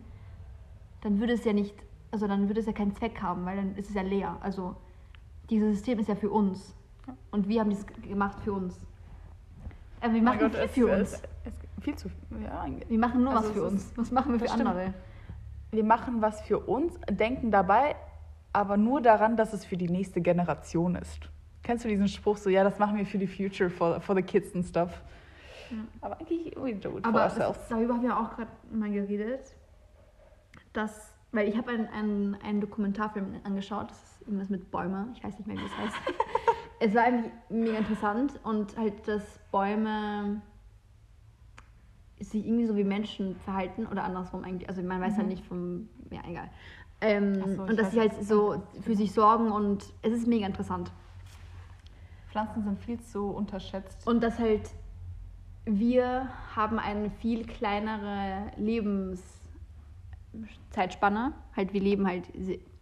dann 1.02 1.20
würde 1.20 1.32
es 1.35 1.44
ja 1.44 1.52
nicht, 1.52 1.74
also 2.11 2.26
dann 2.26 2.48
würde 2.48 2.61
es 2.61 2.66
ja 2.66 2.72
keinen 2.72 2.94
Zweck 2.94 3.20
haben, 3.22 3.44
weil 3.44 3.56
dann 3.56 3.74
ist 3.76 3.88
es 3.88 3.94
ja 3.94 4.02
leer. 4.02 4.37
Also 4.40 4.76
dieses 5.50 5.76
System 5.76 5.98
ist 5.98 6.09
ja 6.09 6.14
für 6.14 6.30
uns. 6.30 6.74
Und 7.30 7.48
wir 7.48 7.61
haben 7.61 7.70
das 7.70 7.87
gemacht 8.02 8.38
für 8.40 8.52
uns. 8.52 8.74
Aber 10.00 10.12
wir 10.14 10.22
machen 10.22 10.38
Gott, 10.40 10.54
viel 10.54 10.62
es- 10.64 10.72
für 10.72 10.90
es- 10.90 11.12
uns. 11.14 11.22
Es, 11.44 11.82
viel 11.85 11.94
zu 11.96 12.09
ja. 12.42 12.66
Wir 12.88 12.98
machen 12.98 13.22
nur 13.22 13.32
Also 13.37 13.48
was 13.48 13.52
für 13.54 13.61
es 13.66 13.72
uns. 13.72 13.92
Was 13.96 14.11
machen 14.11 14.32
wir 14.32 14.40
für 14.40 14.48
stimmt. 14.48 14.66
andere? 14.66 14.94
Wir 15.70 15.85
machen 15.85 16.22
was 16.22 16.40
für 16.42 16.59
uns, 16.61 16.94
denken 17.11 17.50
dabei 17.50 17.96
aber 18.52 18.76
nur 18.78 19.02
daran, 19.02 19.37
dass 19.37 19.52
es 19.52 19.64
für 19.66 19.76
die 19.76 19.88
nächste 19.88 20.20
Generation 20.22 20.94
ist. 20.96 21.28
Kennst 21.62 21.85
du 21.85 21.88
diesen 21.88 22.09
Spruch 22.09 22.38
so, 22.38 22.48
ja, 22.48 22.64
das 22.64 22.78
machen 22.78 22.96
wir 22.96 23.04
für 23.04 23.18
die 23.18 23.26
future, 23.26 23.68
for, 23.68 24.00
for 24.00 24.14
the 24.14 24.22
kids 24.22 24.54
and 24.54 24.64
stuff. 24.64 25.02
Aber 26.00 26.18
eigentlich, 26.18 26.56
we 26.56 26.74
do 26.74 26.96
it 26.96 27.04
for 27.04 27.06
Aber 27.06 27.24
ourselves. 27.24 27.59
darüber 27.68 27.94
haben 27.94 28.02
wir 28.04 28.18
auch 28.18 28.30
gerade 28.35 28.50
mal 28.72 28.90
geredet, 28.90 29.54
dass, 30.76 31.14
weil 31.32 31.48
ich 31.48 31.56
habe 31.56 31.70
einen, 31.70 31.86
einen, 31.88 32.34
einen 32.42 32.60
Dokumentarfilm 32.60 33.36
angeschaut, 33.44 33.90
das 33.90 34.02
ist 34.02 34.22
irgendwas 34.22 34.50
mit 34.50 34.70
Bäume, 34.70 35.08
ich 35.14 35.24
weiß 35.24 35.38
nicht 35.38 35.46
mehr, 35.46 35.56
wie 35.56 35.64
es 35.64 35.76
heißt. 35.76 35.96
es 36.80 36.94
war 36.94 37.04
eigentlich 37.04 37.32
mega 37.48 37.78
interessant 37.78 38.38
und 38.44 38.76
halt, 38.76 39.06
dass 39.08 39.22
Bäume 39.50 40.42
sich 42.18 42.46
irgendwie 42.46 42.66
so 42.66 42.76
wie 42.76 42.84
Menschen 42.84 43.36
verhalten 43.36 43.86
oder 43.86 44.04
andersrum 44.04 44.44
eigentlich, 44.44 44.68
also 44.68 44.82
man 44.82 45.00
weiß 45.00 45.18
ja 45.18 45.22
nicht 45.22 45.44
vom, 45.44 45.88
ja 46.10 46.20
egal. 46.28 46.50
Ähm, 47.00 47.56
so, 47.56 47.62
und 47.62 47.78
dass 47.78 47.92
sie 47.92 48.00
halt 48.00 48.14
so 48.24 48.62
für 48.80 48.96
sich 48.96 49.12
sorgen 49.12 49.52
und 49.52 49.84
es 50.02 50.12
ist 50.12 50.26
mega 50.26 50.46
interessant. 50.46 50.90
Pflanzen 52.30 52.62
sind 52.62 52.78
viel 52.80 53.00
zu 53.00 53.28
unterschätzt. 53.28 54.06
Und 54.06 54.22
dass 54.22 54.38
halt 54.38 54.70
wir 55.66 56.28
haben 56.54 56.78
eine 56.78 57.10
viel 57.10 57.44
kleinere 57.44 58.52
Lebenszeitspanne. 60.44 61.33
Halt, 61.57 61.72
wir 61.72 61.81
leben 61.81 62.07
halt 62.07 62.25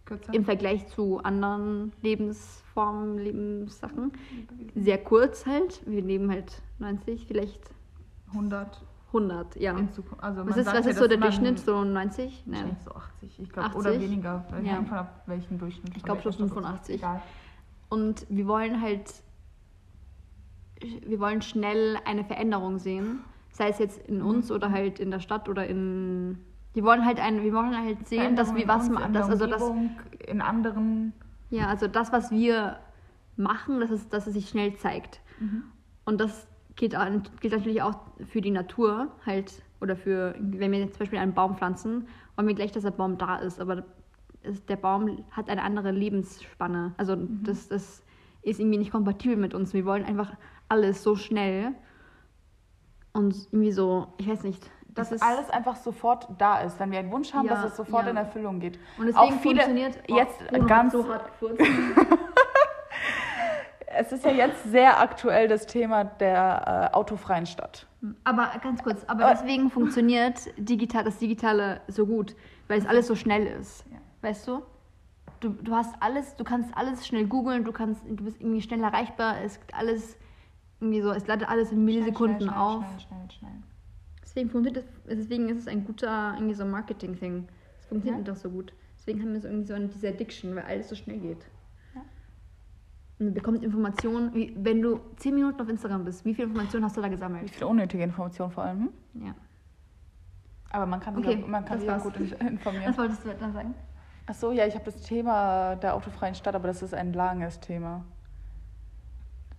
Kürzer? 0.05 0.33
im 0.33 0.45
Vergleich 0.45 0.87
zu 0.87 1.19
anderen 1.19 1.91
Lebensformen, 2.01 3.17
Lebenssachen 3.17 4.11
sehr 4.75 4.97
kurz 4.97 5.45
halt. 5.45 5.81
Wir 5.85 6.01
leben 6.01 6.29
halt 6.29 6.61
90, 6.79 7.25
vielleicht 7.25 7.61
100 8.27 8.83
100, 9.15 9.55
ja. 9.55 9.75
Also 10.17 10.45
Was 10.45 10.57
ist, 10.57 10.67
was 10.67 10.85
ja, 10.85 10.91
ist 10.91 10.97
so 10.97 11.07
der 11.07 11.17
Durchschnitt? 11.17 11.59
So 11.59 11.83
90? 11.83 12.43
Nein. 12.47 12.75
So 12.83 12.91
80, 12.91 13.39
ich 13.39 13.49
glaube. 13.49 13.69
80? 13.69 13.79
Oder 13.79 14.01
weniger. 14.01 14.45
Ja. 14.51 14.73
Ja. 14.73 14.83
Von 14.83 14.97
ab, 14.97 15.23
welchen 15.25 15.57
Durchschnitt. 15.57 15.95
Ich 15.95 16.01
von 16.01 16.03
glaub 16.03 16.17
welcher 16.17 16.31
so 16.37 16.45
Stadt 16.47 16.57
das 16.57 16.63
85. 16.63 16.95
ist. 16.95 17.01
Egal. 17.01 17.21
Und 17.89 18.25
wir 18.29 18.47
wollen 18.47 18.81
halt, 18.81 19.23
wir 21.05 21.19
wollen 21.19 21.41
schnell 21.41 21.97
eine 22.03 22.25
Veränderung 22.25 22.77
sehen, 22.77 23.19
sei 23.51 23.69
es 23.69 23.79
jetzt 23.79 24.05
in 24.07 24.21
uns 24.21 24.51
oder 24.51 24.71
halt 24.71 24.99
in 24.99 25.11
der 25.11 25.19
Stadt 25.19 25.47
oder 25.47 25.65
in, 25.65 26.39
wir 26.75 26.83
wollen 26.83 27.03
halt 27.05 27.19
ein, 27.19 27.41
wir 27.41 27.53
wollen 27.53 27.75
halt 27.75 28.07
sehen, 28.07 28.35
dass 28.35 28.53
wir 28.53 28.67
was 28.67 28.89
machen, 28.89 29.15
in 29.15 29.17
also 29.31 29.47
das, 29.47 29.61
in 30.27 30.41
anderen. 30.41 31.13
ja, 31.49 31.67
also 31.67 31.87
das, 31.87 32.11
was 32.11 32.29
wir 32.31 32.77
machen, 33.37 33.79
dass 33.79 33.89
es, 33.91 34.07
dass 34.09 34.27
es 34.27 34.33
sich 34.33 34.47
schnell 34.49 34.75
zeigt. 34.75 35.21
Und 36.05 36.21
das 36.21 36.47
gilt, 36.75 36.95
an- 36.95 37.23
gilt 37.41 37.53
natürlich 37.53 37.81
auch 37.81 37.95
für 38.27 38.41
die 38.41 38.51
Natur 38.51 39.07
halt, 39.25 39.61
oder 39.81 39.95
für, 39.95 40.35
wenn 40.39 40.71
wir 40.71 40.79
jetzt 40.79 40.93
zum 40.93 40.99
Beispiel 40.99 41.19
einen 41.19 41.33
Baum 41.33 41.55
pflanzen, 41.57 42.07
wollen 42.35 42.47
wir 42.47 42.55
gleich, 42.55 42.71
dass 42.71 42.83
der 42.83 42.91
Baum 42.91 43.17
da 43.17 43.37
ist, 43.37 43.59
aber 43.59 43.83
der 44.69 44.75
Baum 44.75 45.23
hat 45.31 45.49
eine 45.49 45.63
andere 45.63 45.91
Lebensspanne. 45.91 46.93
Also 46.97 47.15
das, 47.43 47.67
das 47.69 48.03
ist 48.43 48.59
irgendwie 48.59 48.77
nicht 48.77 48.91
kompatibel 48.91 49.37
mit 49.37 49.53
uns. 49.53 49.73
Wir 49.73 49.85
wollen 49.85 50.05
einfach 50.05 50.33
alles 50.69 51.01
so 51.03 51.15
schnell 51.15 51.73
und 53.13 53.35
irgendwie 53.51 53.71
so, 53.71 54.13
ich 54.17 54.27
weiß 54.27 54.43
nicht. 54.43 54.69
Dass 54.95 55.09
das 55.09 55.21
alles 55.21 55.49
einfach 55.49 55.75
sofort 55.75 56.27
da 56.37 56.61
ist. 56.61 56.79
Wenn 56.79 56.91
wir 56.91 56.99
einen 56.99 57.11
Wunsch 57.11 57.33
haben, 57.33 57.45
Ja, 57.47 57.55
dass 57.55 57.65
es 57.71 57.77
sofort 57.77 58.05
ja. 58.05 58.11
in 58.11 58.17
Erfüllung 58.17 58.59
geht. 58.59 58.79
und 58.97 59.07
deswegen 59.07 59.17
auch 59.17 59.31
viele 59.41 59.61
funktioniert 59.61 59.95
jetzt 60.07 60.39
oh, 60.41 60.45
Bruno 60.47 60.61
hat 60.63 60.69
ganz- 60.69 60.93
so 60.93 61.07
hart 61.07 61.25
gefurzt. 61.27 61.61
Es 63.97 64.11
ist 64.11 64.25
ja 64.25 64.31
jetzt 64.31 64.61
sehr 64.65 64.99
aktuell 64.99 65.47
das 65.47 65.67
Thema 65.67 66.03
der 66.03 66.89
äh, 66.91 66.95
autofreien 66.95 67.45
Stadt. 67.45 67.87
Aber 68.25 68.51
ganz 68.61 68.83
kurz, 68.83 69.03
aber 69.05 69.29
deswegen 69.31 69.69
funktioniert 69.69 70.49
digital, 70.57 71.05
das 71.05 71.17
Digitale 71.17 71.79
so 71.87 72.05
gut, 72.05 72.35
weil 72.67 72.77
es 72.77 72.85
alles 72.85 73.07
so 73.07 73.15
schnell 73.15 73.47
ist. 73.47 73.85
Ja. 73.89 73.97
Weißt 74.21 74.47
du? 74.49 74.63
du? 75.39 75.49
Du 75.49 75.73
hast 75.73 75.95
alles, 76.01 76.35
du 76.35 76.43
kannst 76.43 76.75
alles 76.75 77.07
schnell 77.07 77.25
googeln, 77.25 77.63
du 77.63 77.71
kannst, 77.71 78.03
du 78.05 78.23
bist 78.25 78.41
irgendwie 78.41 78.61
schnell 78.61 78.83
erreichbar, 78.83 79.35
es 79.43 79.59
gibt 79.59 79.73
alles 79.73 80.17
irgendwie 80.81 81.01
so, 81.01 81.11
es 81.11 81.25
ladet 81.27 81.47
alles 81.47 81.71
in 81.71 81.85
Millisekunden 81.85 82.41
schnell, 82.41 82.49
schnell, 82.49 82.59
auf. 82.59 82.83
Schnell. 82.99 83.44
Deswegen 84.35 84.49
funktioniert 84.49 84.85
das, 84.85 85.17
deswegen 85.17 85.47
ist 85.49 85.59
es 85.59 85.67
ein 85.67 85.85
guter 85.85 86.33
irgendwie 86.35 86.53
so 86.55 86.65
Marketing-Thing. 86.65 87.47
Es 87.79 87.85
funktioniert 87.85 88.25
Ja. 88.27 88.31
einfach 88.31 88.41
so 88.41 88.49
gut. 88.49 88.73
Deswegen 88.97 89.21
haben 89.21 89.31
wir 89.33 89.39
so 89.39 89.47
irgendwie 89.47 89.67
so 89.67 89.73
eine, 89.73 89.87
diese 89.87 90.09
Addiction, 90.09 90.55
weil 90.55 90.63
alles 90.63 90.89
so 90.89 90.95
schnell 90.95 91.19
geht. 91.19 91.45
Ja. 91.93 92.01
Und 93.19 93.27
man 93.27 93.33
bekommt 93.33 93.63
Informationen, 93.63 94.33
wie, 94.33 94.53
wenn 94.57 94.81
du 94.81 94.99
10 95.17 95.35
Minuten 95.35 95.61
auf 95.61 95.69
Instagram 95.69 96.03
bist, 96.03 96.25
wie 96.25 96.33
viele 96.33 96.47
Informationen 96.47 96.83
hast 96.83 96.97
du 96.97 97.01
da 97.01 97.07
Wie 97.07 97.11
gesammelt? 97.11 97.49
viele 97.49 97.67
unnötige 97.67 98.03
Informationen 98.03 98.51
vor 98.51 98.63
allem. 98.65 98.89
Hm? 99.13 99.23
Ja. 99.25 99.35
Aber 100.71 100.85
man 100.85 100.99
kann 100.99 101.15
sich, 101.15 101.25
Okay, 101.25 101.41
auch, 101.41 101.47
man 101.47 101.63
kann 101.63 101.77
das 101.77 101.81
sich 101.81 101.89
auch 101.89 101.93
war's. 101.93 102.03
gut 102.03 102.17
in- 102.41 102.47
informieren. 102.47 102.85
Was 102.89 102.97
wolltest 102.97 103.23
du 103.23 103.29
dann 103.39 103.53
sagen? 103.53 103.73
Ach 104.27 104.33
so, 104.33 104.51
ja, 104.51 104.65
ich 104.65 104.73
habe 104.73 104.83
das 104.85 104.99
Thema 105.01 105.75
der 105.77 105.95
autofreien 105.95 106.35
Stadt, 106.35 106.55
aber 106.55 106.67
das 106.67 106.81
ist 106.81 106.93
ein 106.93 107.13
langes 107.13 107.59
Thema. 107.61 108.03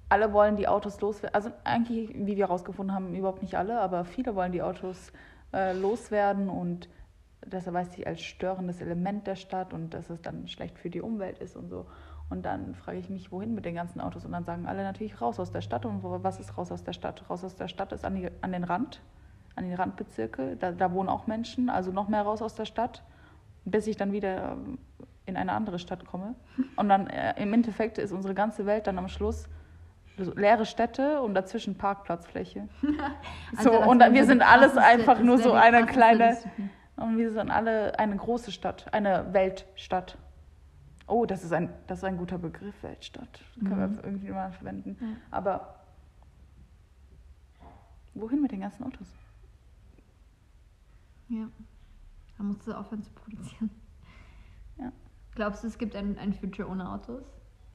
Alle 0.09 0.33
wollen 0.33 0.57
die 0.57 0.69
Autos 0.69 1.01
loswerden. 1.01 1.35
Also 1.35 1.51
eigentlich, 1.65 2.11
wie 2.15 2.37
wir 2.37 2.47
herausgefunden 2.47 2.95
haben, 2.95 3.15
überhaupt 3.15 3.43
nicht 3.43 3.57
alle, 3.57 3.81
aber 3.81 4.05
viele 4.05 4.35
wollen 4.35 4.53
die 4.53 4.63
Autos 4.63 5.13
äh, 5.53 5.73
loswerden 5.73 6.49
und 6.49 6.89
das 7.41 7.67
erweist 7.67 7.93
sich 7.93 8.07
als 8.07 8.23
störendes 8.23 8.81
Element 8.81 9.27
der 9.27 9.37
Stadt 9.37 9.73
und 9.73 9.95
dass 9.95 10.11
es 10.11 10.21
dann 10.21 10.49
schlecht 10.49 10.79
für 10.79 10.91
die 10.91 11.01
Umwelt 11.01 11.39
ist 11.39 11.57
und 11.57 11.69
so. 11.69 11.87
Und 12.29 12.45
dann 12.45 12.75
frage 12.75 12.99
ich 12.99 13.09
mich, 13.09 13.31
wohin 13.31 13.55
mit 13.55 13.65
den 13.65 13.77
ganzen 13.77 14.01
Autos? 14.01 14.25
Und 14.25 14.33
dann 14.33 14.45
sagen 14.45 14.67
alle 14.67 14.83
natürlich 14.83 15.21
raus 15.21 15.39
aus 15.39 15.53
der 15.53 15.61
Stadt. 15.61 15.87
Und 15.87 16.03
was 16.03 16.41
ist 16.41 16.59
raus 16.59 16.73
aus 16.73 16.83
der 16.83 16.93
Stadt? 16.93 17.29
Raus 17.31 17.45
aus 17.45 17.55
der 17.55 17.69
Stadt 17.69 17.93
ist 17.93 18.05
an, 18.05 18.17
die, 18.17 18.29
an 18.41 18.53
den 18.53 18.65
Rand, 18.65 19.01
an 19.55 19.65
die 19.65 19.75
Randbezirke. 19.75 20.57
Da, 20.57 20.73
da 20.73 20.93
wohnen 20.93 21.09
auch 21.09 21.29
Menschen, 21.29 21.71
also 21.71 21.93
noch 21.93 22.09
mehr 22.09 22.23
raus 22.23 22.43
aus 22.43 22.57
der 22.57 22.65
Stadt, 22.65 23.05
bis 23.65 23.87
ich 23.87 23.97
dann 23.97 24.11
wieder 24.11 24.53
ähm, 24.53 24.79
in 25.25 25.37
eine 25.37 25.53
andere 25.53 25.79
Stadt 25.79 26.05
komme. 26.05 26.35
Und 26.77 26.89
dann 26.89 27.07
äh, 27.07 27.41
im 27.41 27.53
Endeffekt 27.53 27.99
ist 27.99 28.11
unsere 28.11 28.35
ganze 28.35 28.67
Welt 28.67 28.89
dann 28.89 28.99
am 28.99 29.09
Schluss 29.09 29.49
leere 30.17 30.65
Städte 30.67 31.21
und 31.23 31.35
dazwischen 31.35 31.77
Parkplatzfläche. 31.77 32.69
So, 33.63 33.71
Also 33.71 33.71
das 33.71 33.89
und 33.89 34.15
wir 34.15 34.25
sind 34.27 34.43
alles 34.43 34.77
einfach 34.77 35.21
nur 35.21 35.39
so 35.39 35.53
eine 35.53 35.87
kleine, 35.87 36.37
und 36.97 37.17
wir 37.19 37.31
sind 37.33 37.51
alle 37.51 37.99
eine 37.99 38.17
große 38.17 38.51
Stadt, 38.53 38.93
eine 38.93 39.33
Weltstadt. 39.33 40.19
Oh, 41.07 41.25
das 41.27 41.45
ist 41.45 41.53
ein, 41.53 41.73
das 41.87 41.99
ist 41.99 42.05
ein 42.05 42.17
guter 42.17 42.39
Begriff, 42.39 42.75
Weltstadt. 42.83 43.41
Können 43.61 43.91
Mhm. 43.93 43.97
wir 43.97 44.05
irgendwie 44.05 44.31
mal 44.31 44.51
verwenden. 44.53 44.97
Ja. 45.01 45.07
Aber 45.31 45.77
wohin 48.15 48.43
mit 48.43 48.51
den 48.53 48.61
ganzen 48.61 48.85
Autos? 48.85 49.07
Ja. 51.29 51.47
Da 52.39 52.43
musst 52.45 52.67
du 52.67 52.73
aufhören 52.73 53.03
zu 53.03 53.11
produzieren. 53.13 53.71
Ja. 54.79 54.93
Glaubst 55.35 55.63
du, 55.63 55.69
es 55.69 55.79
gibt 55.79 55.95
ein, 55.97 56.19
ein 56.19 56.33
Future 56.35 56.69
ohne 56.69 56.91
Autos? 56.91 57.23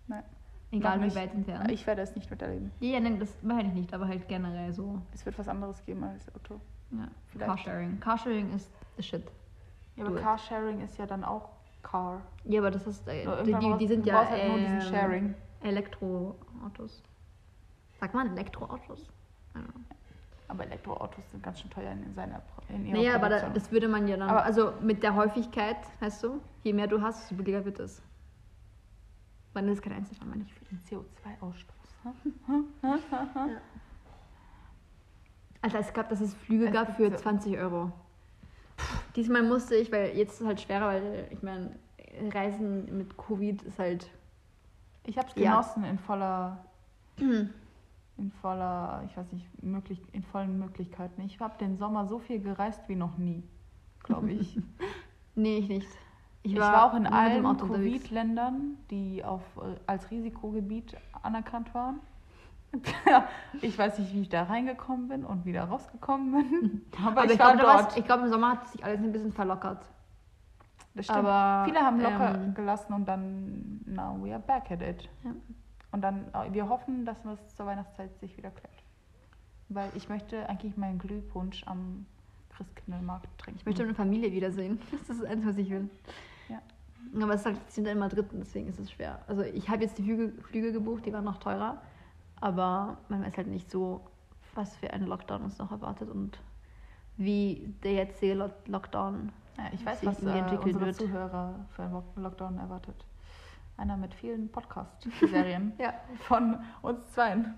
Nein. 0.07 0.23
Egal 0.71 0.95
Noch 0.95 1.01
wie 1.01 1.05
nicht. 1.07 1.17
weit 1.17 1.33
entfernt. 1.33 1.69
Ich 1.71 1.85
werde 1.85 2.01
es 2.01 2.15
nicht 2.15 2.29
miterleben. 2.31 2.71
ja, 2.79 2.99
nein, 2.99 3.19
das 3.19 3.29
meine 3.41 3.67
ich 3.67 3.73
nicht, 3.73 3.93
aber 3.93 4.07
halt 4.07 4.27
generell 4.29 4.71
so. 4.73 5.01
Es 5.13 5.25
wird 5.25 5.37
was 5.37 5.47
anderes 5.49 5.83
geben 5.85 6.03
als 6.03 6.33
Auto. 6.33 6.61
Ja. 6.91 7.07
Vielleicht. 7.27 7.47
Carsharing. 7.47 7.99
Carsharing 7.99 8.53
ist 8.53 8.71
the 8.97 9.03
shit. 9.03 9.23
Ja, 9.97 10.03
Do 10.05 10.09
aber 10.11 10.17
it. 10.19 10.23
Carsharing 10.23 10.81
ist 10.81 10.97
ja 10.97 11.05
dann 11.05 11.23
auch 11.25 11.49
Car. 11.83 12.21
Ja, 12.45 12.61
aber 12.61 12.71
das 12.71 12.87
ist. 12.87 13.05
Äh, 13.07 13.25
die, 13.43 13.53
die, 13.53 13.77
die 13.79 13.87
sind 13.87 14.05
du 14.05 14.09
ja. 14.09 14.17
brauchst 14.19 14.31
halt 14.31 14.47
nur 14.47 14.57
diesen 14.59 14.75
ähm, 14.75 14.81
Sharing. 14.81 15.35
Elektroautos. 15.61 17.03
Sagt 17.99 18.13
man 18.13 18.31
Elektroautos? 18.31 18.99
I 19.53 19.57
don't 19.59 19.63
know. 19.63 19.81
Aber 20.47 20.65
Elektroautos 20.65 21.23
sind 21.31 21.43
ganz 21.43 21.59
schön 21.61 21.69
teuer 21.69 21.91
in 21.91 22.13
seiner 22.13 22.41
in 22.69 22.85
ihrer 22.85 22.97
Naja, 22.97 23.15
aber 23.15 23.29
da, 23.29 23.35
Produktion. 23.37 23.53
das 23.53 23.71
würde 23.71 23.87
man 23.87 24.07
ja 24.07 24.17
dann. 24.17 24.29
Aber- 24.29 24.43
also 24.43 24.73
mit 24.81 25.01
der 25.03 25.15
Häufigkeit, 25.15 25.77
weißt 25.99 26.23
du, 26.23 26.39
je 26.63 26.73
mehr 26.73 26.87
du 26.87 27.01
hast, 27.01 27.21
desto 27.23 27.35
billiger 27.35 27.63
wird 27.65 27.79
es. 27.79 28.01
Dann 29.53 29.67
ist 29.67 29.81
kein 29.81 29.93
Einzelfall, 29.93 30.27
meine 30.27 30.43
ich. 30.43 30.53
den 30.69 30.79
CO2-Ausstoß. 30.79 31.75
Alter, 35.61 35.79
es 35.79 35.93
gab, 35.93 36.09
dass 36.09 36.21
es 36.21 36.33
Flüge 36.33 36.67
Es 36.67 36.73
gab 36.73 36.95
für 36.95 37.09
so- 37.11 37.17
20 37.17 37.57
Euro. 37.57 37.91
Diesmal 39.15 39.43
musste 39.43 39.75
ich, 39.75 39.91
weil 39.91 40.17
jetzt 40.17 40.33
ist 40.35 40.41
es 40.41 40.47
halt 40.47 40.61
schwerer, 40.61 40.87
weil 40.87 41.27
ich 41.31 41.43
meine, 41.43 41.75
Reisen 42.33 42.97
mit 42.97 43.15
Covid 43.17 43.61
ist 43.63 43.77
halt. 43.77 44.09
Ich 45.05 45.17
habe 45.17 45.27
es 45.27 45.35
Ja. 45.35 45.51
genossen 45.51 45.83
in 45.83 45.99
voller, 45.99 46.65
in 47.17 48.31
voller, 48.41 49.03
ich 49.05 49.15
weiß 49.17 49.31
nicht, 49.33 49.63
möglich, 49.63 50.01
in 50.13 50.23
vollen 50.23 50.57
Möglichkeiten. 50.57 51.21
Ich 51.21 51.39
habe 51.39 51.57
den 51.59 51.77
Sommer 51.77 52.05
so 52.07 52.19
viel 52.19 52.39
gereist 52.39 52.81
wie 52.87 52.95
noch 52.95 53.17
nie, 53.17 53.43
glaube 54.03 54.31
ich. 54.31 54.57
Nee, 55.33 55.59
ich 55.59 55.69
nicht. 55.69 55.87
Ich, 56.43 56.57
war, 56.57 56.85
auch 56.85 56.95
in 56.95 57.03
nur 57.03 57.11
mit 57.11 57.35
dem 57.35 57.45
allen. 57.45 57.57
Covid-Ländern, 57.57 58.77
die 58.89 59.23
auf, 59.23 59.41
als 59.85 60.09
Risikogebiet 60.09 60.97
anerkannt 61.21 61.73
waren. 61.73 61.99
ich 63.61 63.77
weiß 63.77 63.99
nicht, 63.99 64.13
wie 64.13 64.21
ich 64.21 64.29
da 64.29 64.43
reingekommen 64.43 65.09
bin 65.09 65.25
und 65.25 65.45
wieder 65.45 65.65
rausgekommen 65.65 66.31
bin. 66.31 66.81
Aber, 67.01 67.21
Aber 67.21 67.25
ich, 67.25 67.33
ich 67.33 67.39
war 67.39 67.53
glaube, 67.53 67.61
da 67.61 67.67
war's- 67.67 67.87
dort. 67.87 67.97
ich 67.97 68.05
glaube, 68.05 68.23
im 68.23 68.29
Sommer 68.29 68.51
hat 68.51 68.67
sich 68.69 68.83
alles 68.83 68.99
ein 68.99 69.11
bisschen 69.11 69.33
verlockert. 69.33 69.85
Das 70.93 71.05
stimmt. 71.05 71.19
aber, 71.19 71.65
Viele 71.65 71.79
haben 71.79 72.01
locker 72.01 72.35
ähm, 72.35 72.53
gelassen 72.53 72.93
und 72.93 73.07
dann, 73.07 73.81
now 73.85 74.17
we 74.21 74.33
are 74.33 74.41
back 74.41 74.71
at 74.71 74.81
it. 74.81 75.09
Ja. 75.23 75.31
Und 75.91 76.01
dann, 76.01 76.25
äh, 76.33 76.51
wir 76.51 76.67
hoffen, 76.67 77.05
dass 77.05 77.17
es 77.25 77.55
zur 77.55 77.65
Weihnachtszeit 77.65 78.17
sich 78.19 78.35
wieder 78.37 78.49
klärt. 78.49 78.83
Weil 79.69 79.89
ich 79.95 80.09
möchte 80.09 80.47
eigentlich 80.49 80.75
meinen 80.75 80.99
Glühwunsch 80.99 81.63
am 81.65 82.05
Christkindlmarkt 82.49 83.27
trinken. 83.37 83.59
Ich 83.59 83.65
möchte 83.65 83.83
meine 83.83 83.95
Familie 83.95 84.31
wiedersehen. 84.31 84.79
Das 84.91 85.09
ist 85.09 85.21
das 85.21 85.29
Einzige, 85.29 85.49
was 85.49 85.57
ich 85.57 85.69
will. 85.69 85.89
Aber 87.21 87.33
es 87.33 87.45
halt, 87.45 87.57
sind 87.71 87.87
in 87.87 87.97
Madrid 87.99 88.31
und 88.31 88.39
deswegen 88.39 88.67
ist 88.67 88.79
es 88.79 88.91
schwer. 88.91 89.19
Also 89.27 89.41
ich 89.43 89.69
habe 89.69 89.83
jetzt 89.83 89.97
die 89.97 90.03
Flüge, 90.03 90.31
Flüge 90.43 90.71
gebucht, 90.71 91.05
die 91.05 91.13
waren 91.13 91.25
noch 91.25 91.37
teurer. 91.39 91.81
Aber 92.39 92.97
man 93.09 93.23
weiß 93.23 93.37
halt 93.37 93.47
nicht 93.47 93.69
so, 93.69 94.01
was 94.55 94.75
für 94.77 94.91
ein 94.91 95.05
Lockdown 95.05 95.41
uns 95.43 95.57
noch 95.59 95.71
erwartet 95.71 96.09
und 96.09 96.39
wie 97.17 97.73
der 97.83 97.93
jetzige 97.93 98.33
Lo- 98.33 98.49
Lockdown. 98.67 99.31
ja, 99.57 99.63
ich 99.73 99.85
weiß, 99.85 99.99
sich 99.99 100.09
was 100.09 100.23
äh, 100.23 100.29
entwickeln 100.39 100.73
unsere 100.73 100.85
wird. 100.87 100.95
Zuhörer 100.95 101.55
für 101.75 101.83
einen 101.83 101.93
Lock- 101.93 102.15
Lockdown 102.17 102.57
erwartet. 102.57 102.95
Einer 103.77 103.97
mit 103.97 104.13
vielen 104.13 104.49
Podcast-Serien 104.49 105.73
Ja. 105.77 105.93
von 106.27 106.57
uns 106.81 107.11
zweien. 107.11 107.53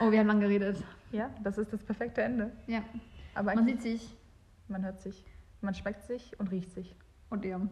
Oh, 0.00 0.10
wir 0.10 0.20
haben 0.20 0.26
lang 0.28 0.40
geredet. 0.40 0.82
Ja, 1.12 1.30
das 1.42 1.58
ist 1.58 1.72
das 1.72 1.82
perfekte 1.82 2.22
Ende. 2.22 2.52
Ja. 2.66 2.82
Aber 3.34 3.54
Man 3.54 3.64
sieht 3.66 3.82
sich 3.82 4.14
man 4.70 4.84
hört 4.84 5.00
sich, 5.00 5.24
man 5.62 5.72
schmeckt 5.74 6.02
sich 6.04 6.38
und 6.38 6.50
riecht 6.50 6.72
sich. 6.74 6.94
Und 7.30 7.44
ihr. 7.44 7.68